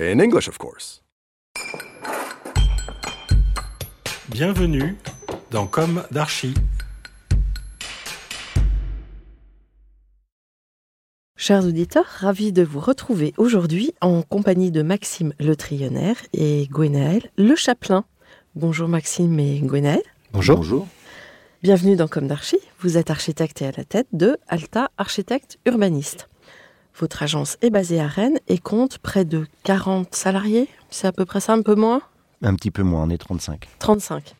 In 0.00 0.18
English, 0.18 0.48
of 0.48 0.58
course. 0.58 1.02
Bienvenue 4.30 4.96
dans 5.50 5.66
Comme 5.66 6.02
d'Archi. 6.10 6.54
Chers 11.36 11.64
auditeurs, 11.66 12.06
ravis 12.06 12.52
de 12.52 12.62
vous 12.62 12.80
retrouver 12.80 13.34
aujourd'hui 13.36 13.92
en 14.00 14.22
compagnie 14.22 14.70
de 14.70 14.82
Maxime 14.82 15.34
Le 15.38 15.54
Trionnaire 15.54 16.16
et 16.32 16.66
Gwenaël 16.70 17.30
Le 17.36 17.54
Chaplin. 17.54 18.04
Bonjour 18.54 18.88
Maxime 18.88 19.38
et 19.38 19.60
Gwenaël. 19.60 20.02
Bonjour. 20.32 20.56
Bonjour. 20.56 20.88
Bienvenue 21.62 21.96
dans 21.96 22.08
Comme 22.08 22.26
d'Archi. 22.26 22.58
Vous 22.80 22.96
êtes 22.96 23.10
architecte 23.10 23.62
et 23.62 23.66
à 23.66 23.72
la 23.76 23.84
tête 23.84 24.08
de 24.12 24.36
Alta 24.48 24.90
Architecte 24.96 25.58
Urbaniste. 25.66 26.28
Votre 26.98 27.22
agence 27.22 27.56
est 27.62 27.70
basée 27.70 28.00
à 28.00 28.06
Rennes 28.06 28.38
et 28.48 28.58
compte 28.58 28.98
près 28.98 29.24
de 29.24 29.46
40 29.64 30.14
salariés. 30.14 30.68
C'est 30.90 31.06
à 31.06 31.12
peu 31.12 31.24
près 31.24 31.40
ça, 31.40 31.52
un 31.54 31.62
peu 31.62 31.74
moins? 31.74 32.02
Un 32.42 32.54
petit 32.54 32.70
peu 32.70 32.82
moins, 32.82 33.04
on 33.04 33.10
est 33.10 33.18
35. 33.18 33.68
35. 33.78 34.34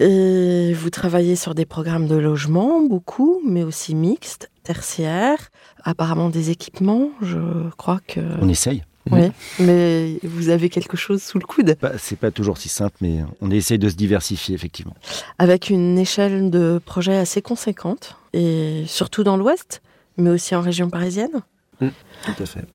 Et 0.00 0.72
vous 0.74 0.90
travaillez 0.90 1.36
sur 1.36 1.54
des 1.54 1.64
programmes 1.66 2.06
de 2.06 2.16
logement, 2.16 2.82
beaucoup, 2.82 3.40
mais 3.46 3.62
aussi 3.62 3.94
mixtes, 3.94 4.50
tertiaires, 4.62 5.50
apparemment 5.84 6.28
des 6.28 6.50
équipements, 6.50 7.10
je 7.22 7.38
crois 7.76 8.00
que... 8.06 8.20
On 8.40 8.48
essaye. 8.48 8.82
Oui, 9.12 9.30
mais 9.60 10.18
vous 10.24 10.48
avez 10.48 10.68
quelque 10.68 10.96
chose 10.96 11.22
sous 11.22 11.38
le 11.38 11.46
coude, 11.46 11.76
Bah, 11.80 11.92
c'est 11.96 12.18
pas 12.18 12.32
toujours 12.32 12.58
si 12.58 12.68
simple, 12.68 12.96
mais 13.00 13.20
on 13.40 13.52
essaye 13.52 13.78
de 13.78 13.88
se 13.88 13.94
diversifier, 13.94 14.54
effectivement. 14.56 14.94
avec 15.38 15.70
une 15.70 15.96
échelle 15.96 16.50
de 16.50 16.80
projet 16.84 17.16
assez 17.16 17.40
conséquente, 17.40 18.16
et 18.32 18.82
surtout 18.88 19.22
dans 19.22 19.36
l'Ouest, 19.36 19.80
mais 20.16 20.30
aussi 20.30 20.56
en 20.56 20.60
région 20.60 20.90
parisienne? 20.90 21.42
Fait. 21.78 22.66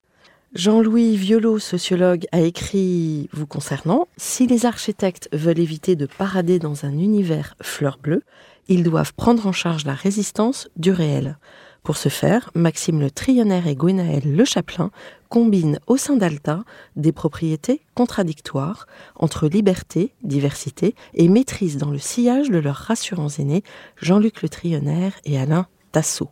Jean-Louis 0.54 1.16
Violot, 1.16 1.58
sociologue, 1.58 2.26
a 2.30 2.40
écrit 2.40 3.30
vous 3.32 3.46
concernant 3.46 4.06
Si 4.18 4.46
les 4.46 4.66
architectes 4.66 5.28
veulent 5.32 5.58
éviter 5.58 5.96
de 5.96 6.04
parader 6.06 6.58
dans 6.58 6.84
un 6.84 6.92
univers 6.92 7.54
fleur 7.62 7.98
bleue, 7.98 8.22
ils 8.68 8.82
doivent 8.82 9.14
prendre 9.14 9.46
en 9.46 9.52
charge 9.52 9.86
la 9.86 9.94
résistance 9.94 10.68
du 10.76 10.92
réel. 10.92 11.38
Pour 11.82 11.96
ce 11.96 12.10
faire, 12.10 12.50
Maxime 12.54 13.00
Le 13.00 13.10
Trionnaire 13.10 13.66
et 13.66 13.74
Gwenaël 13.74 14.22
Le 14.24 14.44
Chaplin 14.44 14.90
combinent 15.30 15.80
au 15.86 15.96
sein 15.96 16.16
d'Alta 16.16 16.64
des 16.94 17.12
propriétés 17.12 17.80
contradictoires 17.94 18.86
entre 19.16 19.48
liberté, 19.48 20.12
diversité 20.22 20.94
et 21.14 21.28
maîtrise 21.28 21.78
dans 21.78 21.90
le 21.90 21.98
sillage 21.98 22.50
de 22.50 22.58
leurs 22.58 22.76
rassurants 22.76 23.30
aînés 23.38 23.64
Jean-Luc 23.96 24.42
Le 24.42 24.48
Trionnaire 24.48 25.14
et 25.24 25.38
Alain 25.38 25.66
Tassot. 25.90 26.30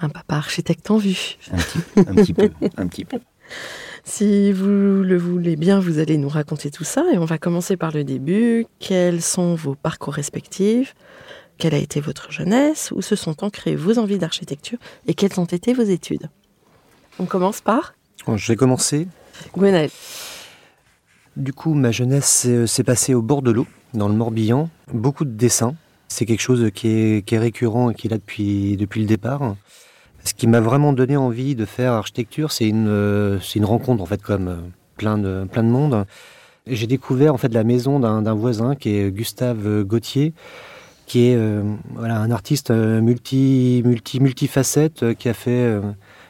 Un 0.00 0.08
papa 0.08 0.36
architecte 0.36 0.90
en 0.90 0.96
vue. 0.96 1.36
Un 1.50 1.56
petit, 1.56 1.78
un 1.96 2.14
petit 2.14 2.34
peu. 2.34 2.50
Un 2.76 2.86
petit 2.86 3.04
peu. 3.04 3.18
Si 4.04 4.52
vous 4.52 5.02
le 5.02 5.18
voulez 5.18 5.56
bien, 5.56 5.80
vous 5.80 5.98
allez 5.98 6.16
nous 6.16 6.30
raconter 6.30 6.70
tout 6.70 6.84
ça 6.84 7.04
et 7.12 7.18
on 7.18 7.26
va 7.26 7.36
commencer 7.36 7.76
par 7.76 7.92
le 7.92 8.04
début. 8.04 8.64
Quels 8.78 9.20
sont 9.20 9.54
vos 9.54 9.74
parcours 9.74 10.14
respectifs? 10.14 10.94
Quelle 11.58 11.74
a 11.74 11.78
été 11.78 12.00
votre 12.00 12.32
jeunesse? 12.32 12.90
Où 12.96 13.02
se 13.02 13.16
sont 13.16 13.44
ancrées 13.44 13.76
vos 13.76 13.98
envies 13.98 14.16
d'architecture? 14.16 14.78
Et 15.06 15.12
quelles 15.12 15.38
ont 15.38 15.44
été 15.44 15.74
vos 15.74 15.82
études? 15.82 16.30
On 17.18 17.26
commence 17.26 17.60
par? 17.60 17.94
Bon, 18.26 18.38
je 18.38 18.50
vais 18.50 18.56
commencer. 18.56 19.08
Gwenaël. 19.52 19.90
Du 21.36 21.52
coup, 21.52 21.74
ma 21.74 21.90
jeunesse 21.90 22.26
s'est 22.26 22.66
s'est 22.66 22.84
passée 22.84 23.12
au 23.12 23.20
bord 23.20 23.42
de 23.42 23.50
l'eau, 23.50 23.66
dans 23.92 24.08
le 24.08 24.14
Morbihan. 24.14 24.70
Beaucoup 24.92 25.26
de 25.26 25.32
dessins. 25.32 25.74
C'est 26.08 26.24
quelque 26.24 26.40
chose 26.40 26.70
qui 26.74 26.88
est, 26.88 27.26
qui 27.26 27.34
est 27.34 27.38
récurrent 27.38 27.90
et 27.90 27.94
qui 27.94 28.06
est 28.06 28.10
là 28.10 28.16
depuis, 28.16 28.76
depuis 28.78 29.00
le 29.02 29.06
départ. 29.06 29.54
Ce 30.28 30.34
qui 30.34 30.46
m'a 30.46 30.60
vraiment 30.60 30.92
donné 30.92 31.16
envie 31.16 31.54
de 31.54 31.64
faire 31.64 31.92
architecture, 31.94 32.52
c'est 32.52 32.68
une, 32.68 32.86
euh, 32.86 33.38
une 33.54 33.64
rencontre, 33.64 34.02
en 34.02 34.06
fait, 34.06 34.20
comme 34.20 34.48
euh, 34.48 34.56
plein 34.98 35.16
de, 35.16 35.46
plein 35.50 35.62
de 35.64 35.70
monde. 35.70 36.04
J'ai 36.66 36.86
découvert, 36.86 37.32
en 37.32 37.38
fait, 37.38 37.54
la 37.54 37.64
maison 37.64 37.98
d'un 37.98 38.34
voisin 38.34 38.74
qui 38.74 38.90
est 38.94 39.10
Gustave 39.10 39.84
Gauthier, 39.84 40.34
qui 41.06 41.28
est 41.30 41.34
euh, 41.34 41.62
voilà, 41.94 42.18
un 42.20 42.30
artiste 42.30 42.70
euh, 42.70 43.00
multi, 43.00 43.80
multi, 43.86 44.20
multifacette, 44.20 45.02
euh, 45.02 45.14
qui 45.14 45.30
a 45.30 45.32
fait 45.34 45.50
euh, 45.64 45.80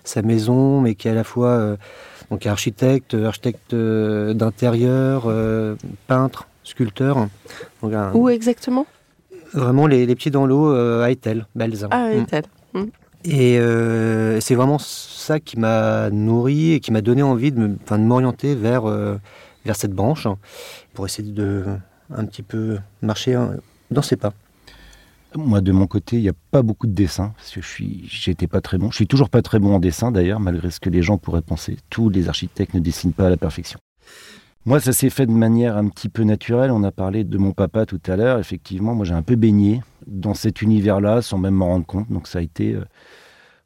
sa 0.05 0.23
maison, 0.23 0.81
mais 0.81 0.95
qui 0.95 1.09
est 1.09 1.11
à 1.11 1.15
la 1.15 1.25
fois 1.25 1.49
euh, 1.49 1.77
donc 2.31 2.47
architecte, 2.47 3.15
architecte 3.15 3.75
euh, 3.75 4.33
d'intérieur, 4.33 5.25
euh, 5.27 5.75
peintre, 6.07 6.47
sculpteur. 6.63 7.27
Donc, 7.83 7.95
un- 7.95 8.13
Où 8.15 8.29
exactement? 8.29 8.87
Vraiment 9.55 9.89
les, 9.89 10.07
les 10.07 10.15
pieds 10.15 10.31
dans 10.31 10.47
l'eau 10.47 10.73
euh, 10.73 11.03
à 11.03 11.11
Etel, 11.11 11.47
Belzin. 11.57 11.89
Ah, 11.91 12.11
Mm. 12.15 12.21
Etel. 12.21 12.45
Et 13.25 13.59
euh, 13.59 14.41
c'est 14.41 14.55
vraiment 14.55 14.79
ça 14.79 15.41
qui 15.41 15.59
m'a 15.59 16.11
nourri 16.11 16.73
et 16.73 16.81
qui 16.81 16.93
m'a 16.93 17.01
donné 17.01 17.23
envie 17.23 17.53
de 17.53 17.77
m'orienter 17.97 18.55
vers, 18.55 18.89
euh, 18.89 19.17
vers 19.65 19.77
cette 19.77 19.93
branche 19.93 20.29
pour 20.95 21.07
essayer 21.07 21.31
de 21.31 21.65
un 22.11 22.25
petit 22.25 22.43
peu 22.43 22.79
marcher 23.03 23.35
hein, 23.35 23.57
dans 23.91 24.03
ses 24.03 24.17
pas. 24.17 24.33
Moi, 25.35 25.61
de 25.61 25.73
mon 25.73 25.87
côté, 25.87 26.17
il 26.17 26.23
n'y 26.23 26.29
a 26.31 26.35
pas 26.51 26.63
beaucoup 26.63 26.87
de 26.87 26.93
dessins, 26.93 27.35
parce 27.37 27.51
que 27.51 27.61
je 27.61 27.85
j'étais 28.07 28.47
pas 28.47 28.63
très 28.63 28.79
bon. 28.79 28.91
Je 28.91 28.97
suis 28.97 29.07
toujours 29.07 29.29
pas 29.29 29.43
très 29.43 29.59
bon 29.59 29.75
en 29.75 29.79
dessin, 29.79 30.11
d'ailleurs, 30.11 30.41
malgré 30.41 30.71
ce 30.71 30.81
que 30.81 30.89
les 30.89 31.03
gens 31.03 31.19
pourraient 31.19 31.43
penser. 31.43 31.77
Tous 31.91 32.09
les 32.09 32.31
architectes 32.31 32.73
ne 32.73 32.81
dessinent 32.81 33.13
pas 33.13 33.27
à 33.27 33.31
la 33.31 33.37
perfection. 33.37 33.79
Moi, 34.67 34.81
ça 34.81 34.93
s'est 34.93 35.09
fait 35.09 35.25
de 35.25 35.33
manière 35.33 35.77
un 35.77 35.89
petit 35.89 36.09
peu 36.09 36.25
naturelle. 36.25 36.71
On 36.71 36.83
a 36.83 36.93
parlé 36.93 37.25
de 37.25 37.39
mon 37.39 37.53
papa 37.53 37.87
tout 37.87 38.01
à 38.07 38.17
l'heure. 38.17 38.39
Effectivement, 38.39 38.95
moi, 38.95 39.07
j'ai 39.07 39.15
un 39.15 39.23
peu 39.23 39.37
baigné 39.37 39.83
dans 40.07 40.35
cet 40.35 40.61
univers-là 40.61 41.23
sans 41.23 41.39
même 41.39 41.55
m'en 41.55 41.69
rendre 41.69 41.87
compte. 41.87 42.11
Donc, 42.11 42.27
ça 42.27 42.41
a 42.41 42.43
été, 42.43 42.75
euh, 42.75 42.85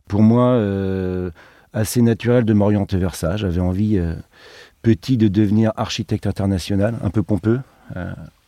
pour 0.07 0.23
moi, 0.23 0.51
euh, 0.51 1.31
assez 1.73 2.03
naturel 2.03 2.45
de 2.45 2.53
m'orienter 2.53 2.99
vers 2.99 3.15
ça. 3.15 3.37
J'avais 3.37 3.61
envie, 3.61 3.99
euh, 3.99 4.15
petit, 4.83 5.17
de 5.17 5.29
devenir 5.29 5.73
architecte 5.77 6.27
international, 6.27 6.95
un 7.03 7.11
peu 7.11 7.23
pompeux. 7.23 7.61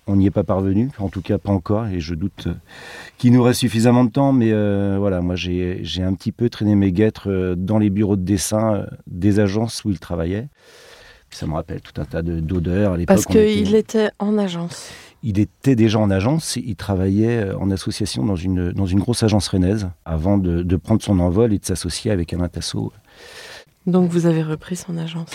On 0.06 0.16
n'y 0.16 0.27
est 0.27 0.31
pas 0.31 0.44
parvenu, 0.44 0.91
en 0.99 1.09
tout 1.09 1.22
cas 1.22 1.38
pas 1.38 1.50
encore, 1.50 1.87
et 1.87 1.99
je 1.99 2.15
doute 2.15 2.49
qu'il 3.16 3.33
nous 3.33 3.43
reste 3.43 3.60
suffisamment 3.60 4.04
de 4.04 4.10
temps. 4.10 4.33
Mais 4.33 4.53
voilà, 4.97 5.22
moi, 5.22 5.34
j'ai 5.34 6.03
un 6.03 6.15
petit 6.15 6.33
peu 6.33 6.50
traîné 6.50 6.75
mes 6.75 6.93
guêtres 6.93 7.54
dans 7.56 7.78
les 7.78 7.91
bureaux 7.91 8.16
de 8.16 8.22
dessin 8.22 8.87
des 9.06 9.41
agences 9.41 9.84
où 9.84 9.91
il 9.91 9.98
travaillait. 9.98 10.48
Ça 11.34 11.47
me 11.47 11.53
rappelle 11.54 11.81
tout 11.81 12.01
un 12.01 12.04
tas 12.04 12.22
de- 12.22 12.39
d'odeurs 12.41 12.92
à 12.92 12.97
l'époque. 12.97 13.16
Parce 13.16 13.27
était- 13.28 13.53
qu'il 13.54 13.75
était 13.75 14.10
en 14.21 14.39
agence. 14.39 14.91
il 15.22 15.39
était 15.41 15.75
déjà 15.75 15.98
en 15.98 16.10
agence, 16.10 16.57
il 16.57 16.77
travaillait 16.77 17.39
euh, 17.48 17.59
en 17.59 17.71
association 17.71 18.25
dans 18.25 18.36
une, 18.36 18.71
dans 18.72 18.86
une 18.86 19.01
grosse 19.01 19.22
agence 19.22 19.48
rennaise 19.48 19.89
avant 20.04 20.39
de, 20.39 20.63
de 20.63 20.77
prendre 20.77 21.03
son 21.03 21.19
envol 21.19 21.53
et 21.53 21.59
de 21.59 21.65
s'associer 21.65 22.10
avec 22.13 22.33
Alain 22.33 22.48
Tassot. 22.48 22.92
Donc 23.86 24.10
vous 24.10 24.27
avez 24.27 24.42
repris 24.42 24.77
son 24.77 24.97
agence. 24.97 25.28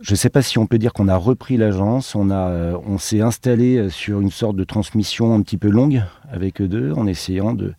Je 0.00 0.12
ne 0.12 0.16
sais 0.16 0.30
pas 0.30 0.42
si 0.42 0.58
on 0.58 0.66
peut 0.66 0.78
dire 0.78 0.92
qu'on 0.92 1.08
a 1.08 1.16
repris 1.16 1.56
l'agence, 1.56 2.14
on, 2.14 2.30
a, 2.30 2.50
euh, 2.50 2.78
on 2.86 2.98
s'est 2.98 3.20
installé 3.20 3.78
euh, 3.78 3.90
sur 3.90 4.20
une 4.20 4.30
sorte 4.30 4.54
de 4.54 4.62
transmission 4.62 5.34
un 5.34 5.42
petit 5.42 5.56
peu 5.56 5.68
longue 5.68 6.04
avec 6.30 6.60
eux 6.60 6.68
deux, 6.68 6.92
en 6.92 7.08
essayant 7.08 7.52
de, 7.52 7.74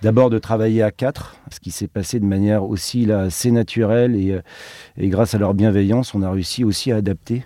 d'abord 0.00 0.30
de 0.30 0.38
travailler 0.38 0.82
à 0.82 0.92
quatre, 0.92 1.36
ce 1.50 1.58
qui 1.58 1.72
s'est 1.72 1.88
passé 1.88 2.20
de 2.20 2.26
manière 2.26 2.62
aussi 2.62 3.06
là, 3.06 3.22
assez 3.22 3.50
naturelle 3.50 4.14
et, 4.14 4.32
euh, 4.32 4.42
et 4.96 5.08
grâce 5.08 5.34
à 5.34 5.38
leur 5.38 5.52
bienveillance, 5.52 6.14
on 6.14 6.22
a 6.22 6.30
réussi 6.30 6.62
aussi 6.62 6.92
à 6.92 6.96
adapter 6.96 7.44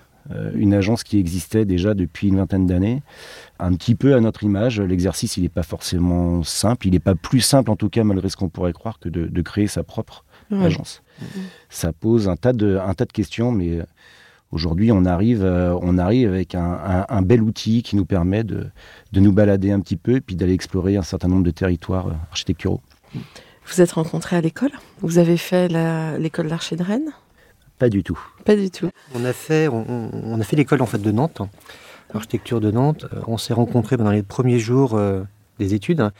une 0.52 0.74
agence 0.74 1.04
qui 1.04 1.18
existait 1.18 1.64
déjà 1.64 1.94
depuis 1.94 2.28
une 2.28 2.36
vingtaine 2.36 2.66
d'années, 2.66 3.02
un 3.58 3.72
petit 3.72 3.94
peu 3.94 4.14
à 4.14 4.20
notre 4.20 4.44
image. 4.44 4.78
L'exercice, 4.78 5.38
il 5.38 5.42
n'est 5.44 5.48
pas 5.48 5.62
forcément 5.62 6.42
simple, 6.42 6.86
il 6.86 6.90
n'est 6.90 6.98
pas 6.98 7.14
plus 7.14 7.40
simple 7.40 7.70
en 7.70 7.76
tout 7.76 7.88
cas 7.88 8.04
malgré 8.04 8.28
ce 8.28 8.36
qu'on 8.36 8.50
pourrait 8.50 8.74
croire 8.74 8.98
que 8.98 9.08
de, 9.08 9.24
de 9.24 9.40
créer 9.40 9.68
sa 9.68 9.84
propre 9.84 10.26
agence. 10.52 11.02
Ça 11.70 11.94
pose 11.94 12.28
un 12.28 12.36
tas 12.36 12.52
de, 12.52 12.76
un 12.76 12.92
tas 12.92 13.06
de 13.06 13.12
questions, 13.12 13.52
mais 13.52 13.78
aujourd'hui, 14.52 14.92
on 14.92 15.04
arrive, 15.04 15.42
on 15.44 15.98
arrive 15.98 16.28
avec 16.28 16.54
un, 16.54 17.06
un, 17.08 17.22
bel 17.22 17.42
outil 17.42 17.82
qui 17.82 17.96
nous 17.96 18.06
permet 18.06 18.44
de, 18.44 18.66
de, 19.12 19.20
nous 19.20 19.32
balader 19.32 19.72
un 19.72 19.80
petit 19.80 19.96
peu 19.96 20.16
et 20.16 20.20
puis 20.20 20.36
d'aller 20.36 20.54
explorer 20.54 20.96
un 20.96 21.02
certain 21.02 21.28
nombre 21.28 21.44
de 21.44 21.50
territoires 21.50 22.06
architecturaux. 22.30 22.80
Vous 23.66 23.80
êtes 23.82 23.92
rencontrés 23.92 24.36
à 24.36 24.40
l'école? 24.40 24.70
Vous 25.02 25.18
avez 25.18 25.36
fait 25.36 25.68
l'école 26.18 26.48
d'archi 26.48 26.76
de 26.76 26.82
Rennes? 26.82 27.12
Pas 27.78 27.88
du 27.88 28.02
tout. 28.02 28.18
Pas 28.44 28.56
du 28.56 28.70
tout. 28.70 28.90
On 29.14 29.24
a 29.24 29.32
fait, 29.32 29.68
on, 29.68 30.40
a 30.40 30.44
fait 30.44 30.56
l'école 30.56 30.82
en 30.82 30.86
fait 30.86 30.98
de 30.98 31.12
Nantes, 31.12 31.42
architecture 32.12 32.60
de 32.60 32.70
Nantes. 32.70 33.06
On 33.26 33.38
s'est 33.38 33.54
rencontrés 33.54 33.96
pendant 33.96 34.10
les 34.10 34.22
premiers 34.22 34.58
jours 34.58 34.94
euh, 34.94 35.22
des 35.58 35.74
études. 35.74 36.10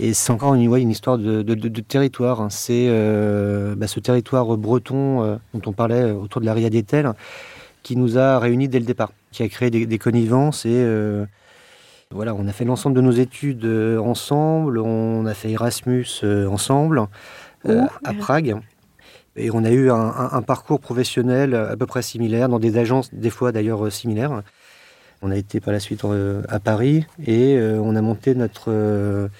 Et 0.00 0.14
c'est 0.14 0.32
encore 0.32 0.54
une, 0.54 0.74
une 0.74 0.90
histoire 0.90 1.18
de, 1.18 1.42
territoire. 1.80 2.40
Hein. 2.40 2.48
C'est 2.50 2.86
euh, 2.88 3.76
bah, 3.76 3.86
ce 3.86 4.00
territoire 4.00 4.56
breton 4.56 5.22
euh, 5.22 5.36
dont 5.54 5.62
on 5.66 5.72
parlait 5.72 6.10
autour 6.10 6.40
de 6.40 6.46
la 6.46 6.54
Ria 6.54 6.70
d'Etel 6.70 7.12
qui 7.88 7.96
nous 7.96 8.18
a 8.18 8.38
réunis 8.38 8.68
dès 8.68 8.80
le 8.80 8.84
départ, 8.84 9.12
qui 9.32 9.42
a 9.42 9.48
créé 9.48 9.70
des, 9.70 9.86
des 9.86 9.98
connivences 9.98 10.66
et 10.66 10.84
voilà, 12.10 12.34
on 12.34 12.48
a 12.48 12.52
fait 12.52 12.64
l'ensemble 12.64 12.96
de 12.96 13.02
nos 13.02 13.10
études 13.10 13.66
euh, 13.66 13.98
ensemble, 13.98 14.78
on 14.78 15.26
a 15.26 15.34
fait 15.34 15.50
Erasmus 15.50 16.06
euh, 16.24 16.46
ensemble 16.46 17.06
euh, 17.66 17.82
à 18.02 18.14
Prague. 18.14 18.56
Et 19.36 19.50
on 19.50 19.62
a 19.62 19.70
eu 19.70 19.90
un, 19.90 20.42
parcours 20.42 20.80
professionnel 20.80 21.54
à 21.54 21.76
peu 21.76 21.86
près 21.86 22.02
similaire, 22.02 22.48
dans 22.48 22.58
des 22.58 22.76
agences 22.76 23.14
des 23.14 23.30
fois 23.30 23.52
d'ailleurs 23.52 23.92
similaires. 23.92 24.42
On 25.22 25.30
a 25.30 25.36
été 25.36 25.60
par 25.60 25.72
la 25.72 25.78
suite 25.78 26.02
à 26.48 26.58
Paris 26.58 27.06
et 27.24 27.56
on 27.56 27.94
a 27.94 28.02
monté 28.02 28.34
notre, 28.34 29.30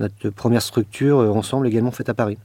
notre 0.00 0.30
première 0.30 0.62
structure 0.62 1.18
ensemble 1.18 1.68
également 1.68 1.92
faite 1.92 2.08
à 2.08 2.14
Paris. 2.14 2.38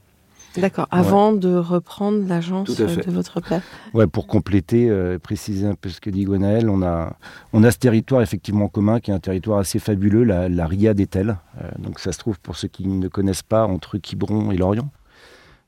D'accord, 0.56 0.88
avant 0.90 1.32
de 1.32 1.54
reprendre 1.54 2.26
l'agence 2.26 2.76
de 2.76 3.10
votre 3.10 3.40
père. 3.40 3.62
Ouais, 3.94 4.06
pour 4.06 4.26
compléter, 4.26 4.88
euh, 4.90 5.18
préciser 5.18 5.66
un 5.66 5.74
peu 5.74 5.88
ce 5.88 6.00
que 6.00 6.10
dit 6.10 6.24
Gwenaël, 6.24 6.68
on 6.68 6.82
a, 6.82 7.16
on 7.52 7.62
a 7.62 7.70
ce 7.70 7.78
territoire 7.78 8.20
effectivement 8.22 8.68
commun 8.68 9.00
qui 9.00 9.10
est 9.10 9.14
un 9.14 9.20
territoire 9.20 9.58
assez 9.58 9.78
fabuleux, 9.78 10.24
la, 10.24 10.48
la 10.48 10.66
Ria 10.66 10.92
d'Etel. 10.94 11.36
Euh, 11.60 11.70
donc 11.78 12.00
ça 12.00 12.12
se 12.12 12.18
trouve, 12.18 12.40
pour 12.40 12.56
ceux 12.56 12.68
qui 12.68 12.86
ne 12.88 13.08
connaissent 13.08 13.42
pas, 13.42 13.66
entre 13.66 13.98
Quiberon 13.98 14.50
et 14.50 14.56
Lorient. 14.56 14.90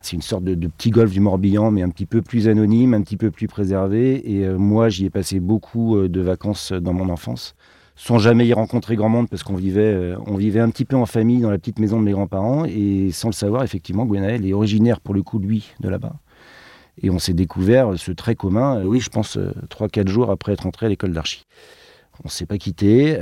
C'est 0.00 0.17
une 0.17 0.23
sorte 0.23 0.43
de, 0.43 0.67
petit 0.67 0.90
golfe 0.90 1.12
du 1.12 1.20
Morbihan, 1.20 1.70
mais 1.70 1.82
un 1.82 1.88
petit 1.88 2.06
peu 2.06 2.23
plus 2.23 2.49
anonyme, 2.49 2.93
un 2.93 3.02
petit 3.02 3.17
peu 3.17 3.31
plus 3.31 3.46
préservé. 3.46 4.32
Et 4.32 4.44
euh, 4.44 4.58
moi, 4.58 4.88
j'y 4.88 5.05
ai 5.05 5.11
passé 5.11 5.38
beaucoup 5.38 6.08
de 6.08 6.20
vacances 6.20 6.73
dans 6.73 6.93
mon 6.93 7.08
enfance 7.08 7.55
sans 7.97 8.19
jamais 8.19 8.47
y 8.47 8.53
rencontrer 8.53 8.97
grand 8.97 9.09
monde 9.09 9.29
parce 9.29 9.43
qu'on 9.43 9.55
vivait, 9.55 9.81
euh, 9.83 10.17
on 10.27 10.37
vivait 10.37 10.61
un 10.61 10.71
petit 10.71 10.85
peu 10.85 10.97
en 10.97 11.06
famille 11.06 11.41
dans 11.41 11.50
la 11.50 11.59
petite 11.59 11.79
maison 11.79 12.00
de 12.00 12.05
mes 12.05 12.12
grands-parents 12.12 12.65
et 12.65 13.11
sans 13.12 13.29
le 13.29 13.35
savoir, 13.35 13.62
effectivement, 13.62 14.06
Gwenaël 14.06 14.47
est 14.47 14.53
originaire 14.53 15.00
pour 15.00 15.15
le 15.15 15.23
coup, 15.23 15.39
lui, 15.39 15.73
de 15.81 15.89
là-bas. 15.89 16.15
Et 17.03 17.11
on 17.11 17.19
s'est 17.19 17.33
découvert 17.33 17.99
ce 17.99 18.12
trait 18.12 18.35
commun, 18.35 18.79
euh, 18.79 18.85
oui, 18.85 19.00
je 19.00 19.11
pense, 19.11 19.39
3-4 19.71 20.09
euh, 20.09 20.11
jours 20.11 20.31
après 20.31 20.53
être 20.53 20.67
entré 20.67 20.87
à 20.87 20.89
l'école 20.89 21.12
d'archi. 21.12 21.47
On 22.25 22.29
ne 22.29 22.31
s'est 22.31 22.47
pas 22.47 22.59
quitté. 22.59 23.19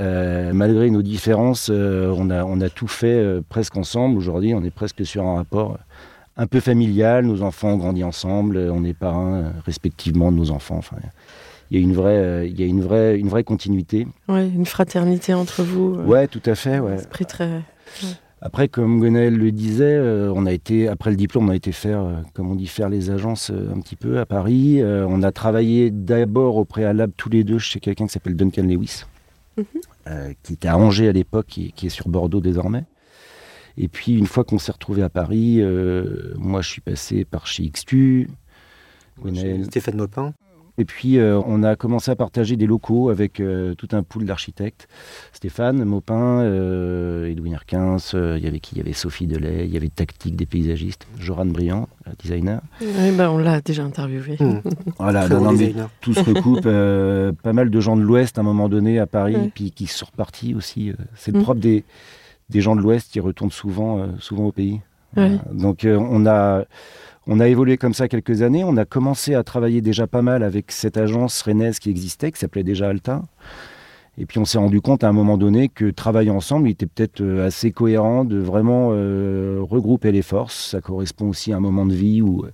malgré 0.52 0.90
nos 0.90 1.00
différences, 1.00 1.70
on, 1.70 2.28
a, 2.28 2.44
on 2.44 2.60
a 2.60 2.68
tout 2.68 2.88
fait 2.88 3.40
presque 3.48 3.76
ensemble. 3.76 4.18
Aujourd'hui, 4.18 4.52
on 4.52 4.64
est 4.64 4.72
presque 4.72 5.06
sur 5.06 5.24
un 5.24 5.36
rapport 5.36 5.78
un 6.36 6.46
peu 6.48 6.58
familial. 6.58 7.24
Nos 7.24 7.40
enfants 7.42 7.68
ont 7.68 7.76
grandi 7.76 8.02
ensemble. 8.02 8.58
On 8.58 8.84
est 8.84 8.92
parrains 8.92 9.52
respectivement 9.64 10.32
de 10.32 10.36
nos 10.36 10.50
enfants. 10.50 10.80
Il 11.70 11.78
y 11.78 11.80
a 11.80 11.82
une 11.82 11.92
vraie, 11.92 12.18
euh, 12.18 12.46
il 12.46 12.58
y 12.58 12.64
a 12.64 12.66
une 12.66 12.80
vraie, 12.80 13.18
une 13.18 13.28
vraie 13.28 13.44
continuité. 13.44 14.06
Ouais, 14.28 14.48
une 14.48 14.66
fraternité 14.66 15.34
entre 15.34 15.62
vous. 15.62 15.94
Euh, 15.94 16.04
ouais, 16.04 16.26
tout 16.26 16.42
à 16.46 16.54
fait. 16.56 16.80
Ouais. 16.80 16.94
Esprit 16.94 17.26
très. 17.26 17.62
Après, 18.40 18.68
comme 18.68 19.00
Gonel 19.00 19.36
le 19.36 19.52
disait, 19.52 19.84
euh, 19.84 20.32
on 20.34 20.46
a 20.46 20.52
été 20.52 20.88
après 20.88 21.10
le 21.10 21.16
diplôme, 21.16 21.48
on 21.48 21.52
a 21.52 21.56
été 21.56 21.72
faire, 21.72 22.24
comme 22.34 22.50
on 22.50 22.54
dit, 22.56 22.66
faire 22.66 22.88
les 22.88 23.10
agences 23.10 23.50
un 23.50 23.80
petit 23.80 23.96
peu 23.96 24.18
à 24.18 24.26
Paris. 24.26 24.82
on 24.82 25.22
a 25.22 25.30
travaillé 25.30 25.90
d'abord 25.90 26.56
au 26.56 26.64
préalable 26.64 27.12
tous 27.16 27.28
les 27.28 27.44
deux 27.44 27.58
chez 27.58 27.78
quelqu'un 27.78 28.06
qui 28.06 28.12
s'appelle 28.12 28.36
Duncan 28.36 28.62
Lewis, 28.62 29.04
mhm. 29.56 30.34
qui 30.42 30.54
était 30.54 30.68
à 30.68 30.78
Angers 30.78 31.08
à 31.08 31.12
l'époque 31.12 31.58
et 31.58 31.70
qui 31.76 31.86
est 31.86 31.90
sur 31.90 32.08
Bordeaux 32.08 32.40
désormais. 32.40 32.84
Et 33.76 33.88
puis 33.88 34.18
une 34.18 34.26
fois 34.26 34.42
qu'on 34.42 34.58
s'est 34.58 34.72
retrouvé 34.72 35.02
à 35.02 35.10
Paris, 35.10 35.62
moi 36.36 36.62
je 36.62 36.68
suis 36.68 36.80
passé 36.80 37.26
par 37.26 37.46
chez 37.46 37.68
XTU. 37.68 38.28
Stéphane 39.68 39.96
Maupin. 39.96 40.32
Et 40.78 40.84
puis, 40.84 41.18
euh, 41.18 41.40
on 41.46 41.62
a 41.62 41.76
commencé 41.76 42.10
à 42.10 42.16
partager 42.16 42.56
des 42.56 42.66
locaux 42.66 43.10
avec 43.10 43.40
euh, 43.40 43.74
tout 43.74 43.88
un 43.92 44.02
pool 44.02 44.24
d'architectes. 44.24 44.88
Stéphane 45.32 45.84
Maupin, 45.84 46.40
euh, 46.40 47.30
Edwin 47.30 47.52
Herkins, 47.54 47.98
il 48.14 48.42
y 48.42 48.46
avait 48.46 48.60
qui? 48.60 48.76
Il 48.76 48.78
y 48.78 48.80
avait 48.80 48.92
Sophie 48.92 49.26
Delay, 49.26 49.66
il 49.66 49.72
y 49.72 49.76
avait 49.76 49.88
Tactique 49.88 50.36
des 50.36 50.46
paysagistes, 50.46 51.06
Joran 51.18 51.46
Briand, 51.46 51.88
designer. 52.18 52.60
Oui, 52.80 53.12
ben, 53.16 53.28
on 53.30 53.38
l'a 53.38 53.60
déjà 53.60 53.84
interviewé. 53.84 54.36
Hmm. 54.38 54.60
voilà, 54.98 55.28
tout 56.00 56.14
se 56.14 56.20
recoupe. 56.20 56.62
pas 57.42 57.52
mal 57.52 57.70
de 57.70 57.80
gens 57.80 57.96
de 57.96 58.02
l'Ouest 58.02 58.38
à 58.38 58.40
un 58.40 58.44
moment 58.44 58.68
donné 58.68 58.98
à 58.98 59.06
Paris, 59.06 59.50
puis 59.54 59.72
qui 59.72 59.86
sont 59.86 60.06
repartis 60.06 60.54
aussi. 60.54 60.92
C'est 61.14 61.32
le 61.32 61.40
hmm. 61.40 61.42
propre 61.42 61.60
des, 61.60 61.84
des 62.48 62.60
gens 62.60 62.76
de 62.76 62.80
l'Ouest 62.80 63.12
qui 63.12 63.20
retournent 63.20 63.50
souvent, 63.50 64.08
souvent 64.18 64.46
au 64.46 64.52
pays. 64.52 64.80
donc, 65.52 65.86
on 65.86 66.26
a 66.26 66.64
on 67.26 67.40
a 67.40 67.48
évolué 67.48 67.76
comme 67.76 67.94
ça 67.94 68.08
quelques 68.08 68.42
années. 68.42 68.64
On 68.64 68.76
a 68.76 68.84
commencé 68.84 69.34
à 69.34 69.42
travailler 69.42 69.82
déjà 69.82 70.06
pas 70.06 70.22
mal 70.22 70.42
avec 70.42 70.72
cette 70.72 70.96
agence 70.96 71.42
rennaise 71.42 71.78
qui 71.78 71.90
existait, 71.90 72.32
qui 72.32 72.38
s'appelait 72.38 72.64
déjà 72.64 72.88
Alta. 72.88 73.22
Et 74.18 74.26
puis 74.26 74.38
on 74.38 74.44
s'est 74.44 74.58
rendu 74.58 74.80
compte 74.80 75.04
à 75.04 75.08
un 75.08 75.12
moment 75.12 75.38
donné 75.38 75.68
que 75.68 75.90
travailler 75.90 76.30
ensemble, 76.30 76.68
il 76.68 76.72
était 76.72 76.86
peut-être 76.86 77.22
euh, 77.22 77.46
assez 77.46 77.72
cohérent 77.72 78.24
de 78.24 78.38
vraiment 78.38 78.90
euh, 78.92 79.60
regrouper 79.62 80.12
les 80.12 80.22
forces. 80.22 80.70
Ça 80.70 80.80
correspond 80.80 81.28
aussi 81.28 81.52
à 81.52 81.56
un 81.56 81.60
moment 81.60 81.86
de 81.86 81.94
vie 81.94 82.20
où, 82.20 82.44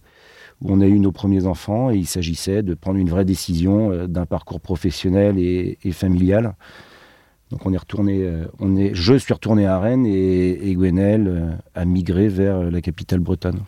on 0.65 0.81
a 0.81 0.87
eu 0.87 0.99
nos 0.99 1.13
premiers 1.13 1.47
enfants 1.47 1.91
et 1.91 1.97
il 1.97 2.07
s'agissait 2.07 2.63
de 2.63 2.75
prendre 2.75 2.99
une 2.99 3.11
vraie 3.11 3.27
décision 3.27 3.91
euh, 3.91 4.07
d'un 4.07 4.27
parcours 4.27 4.61
professionnel 4.61 5.39
et, 5.39 5.77
familial. 5.93 6.55
Donc 7.51 7.65
on 7.67 7.73
est 7.73 7.79
retourné, 7.79 8.29
on 8.59 8.77
est, 8.77 8.93
je 8.93 9.15
suis 9.15 9.33
retourné 9.33 9.67
à 9.67 9.79
Rennes 9.79 10.05
et, 10.05 10.69
et 10.69 10.75
Gwenel 10.75 11.59
a 11.77 11.85
migré 11.85 12.27
vers 12.29 12.71
la 12.73 12.81
capitale 12.81 13.21
bretonne. 13.21 13.61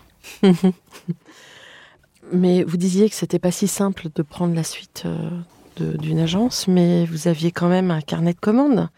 mais 2.33 2.65
vous 2.65 2.77
disiez 2.77 3.09
que 3.09 3.15
c'était 3.15 3.39
pas 3.39 3.51
si 3.51 3.69
simple 3.69 4.09
de 4.15 4.23
prendre 4.23 4.55
la 4.55 4.65
suite 4.65 5.05
euh, 5.07 5.97
d'une 5.97 6.19
agence, 6.19 6.69
mais 6.69 7.05
vous 7.07 7.29
aviez 7.29 7.53
quand 7.53 7.69
même 7.69 7.91
un 7.91 8.01
carnet 8.01 8.33
de 8.33 8.41
commandes. 8.41 8.89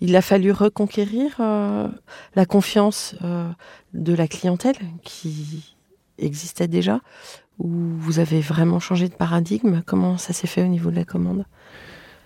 Il 0.00 0.14
a 0.16 0.22
fallu 0.22 0.52
reconquérir 0.52 1.36
euh, 1.40 1.88
la 2.34 2.46
confiance 2.46 3.14
euh, 3.22 3.48
de 3.94 4.12
la 4.12 4.28
clientèle 4.28 4.76
qui 5.02 5.74
existait 6.18 6.68
déjà, 6.68 7.00
ou 7.58 7.68
vous 7.68 8.18
avez 8.18 8.40
vraiment 8.40 8.80
changé 8.80 9.08
de 9.08 9.14
paradigme? 9.14 9.82
Comment 9.86 10.18
ça 10.18 10.32
s'est 10.32 10.46
fait 10.46 10.62
au 10.62 10.66
niveau 10.66 10.90
de 10.90 10.96
la 10.96 11.04
commande? 11.04 11.44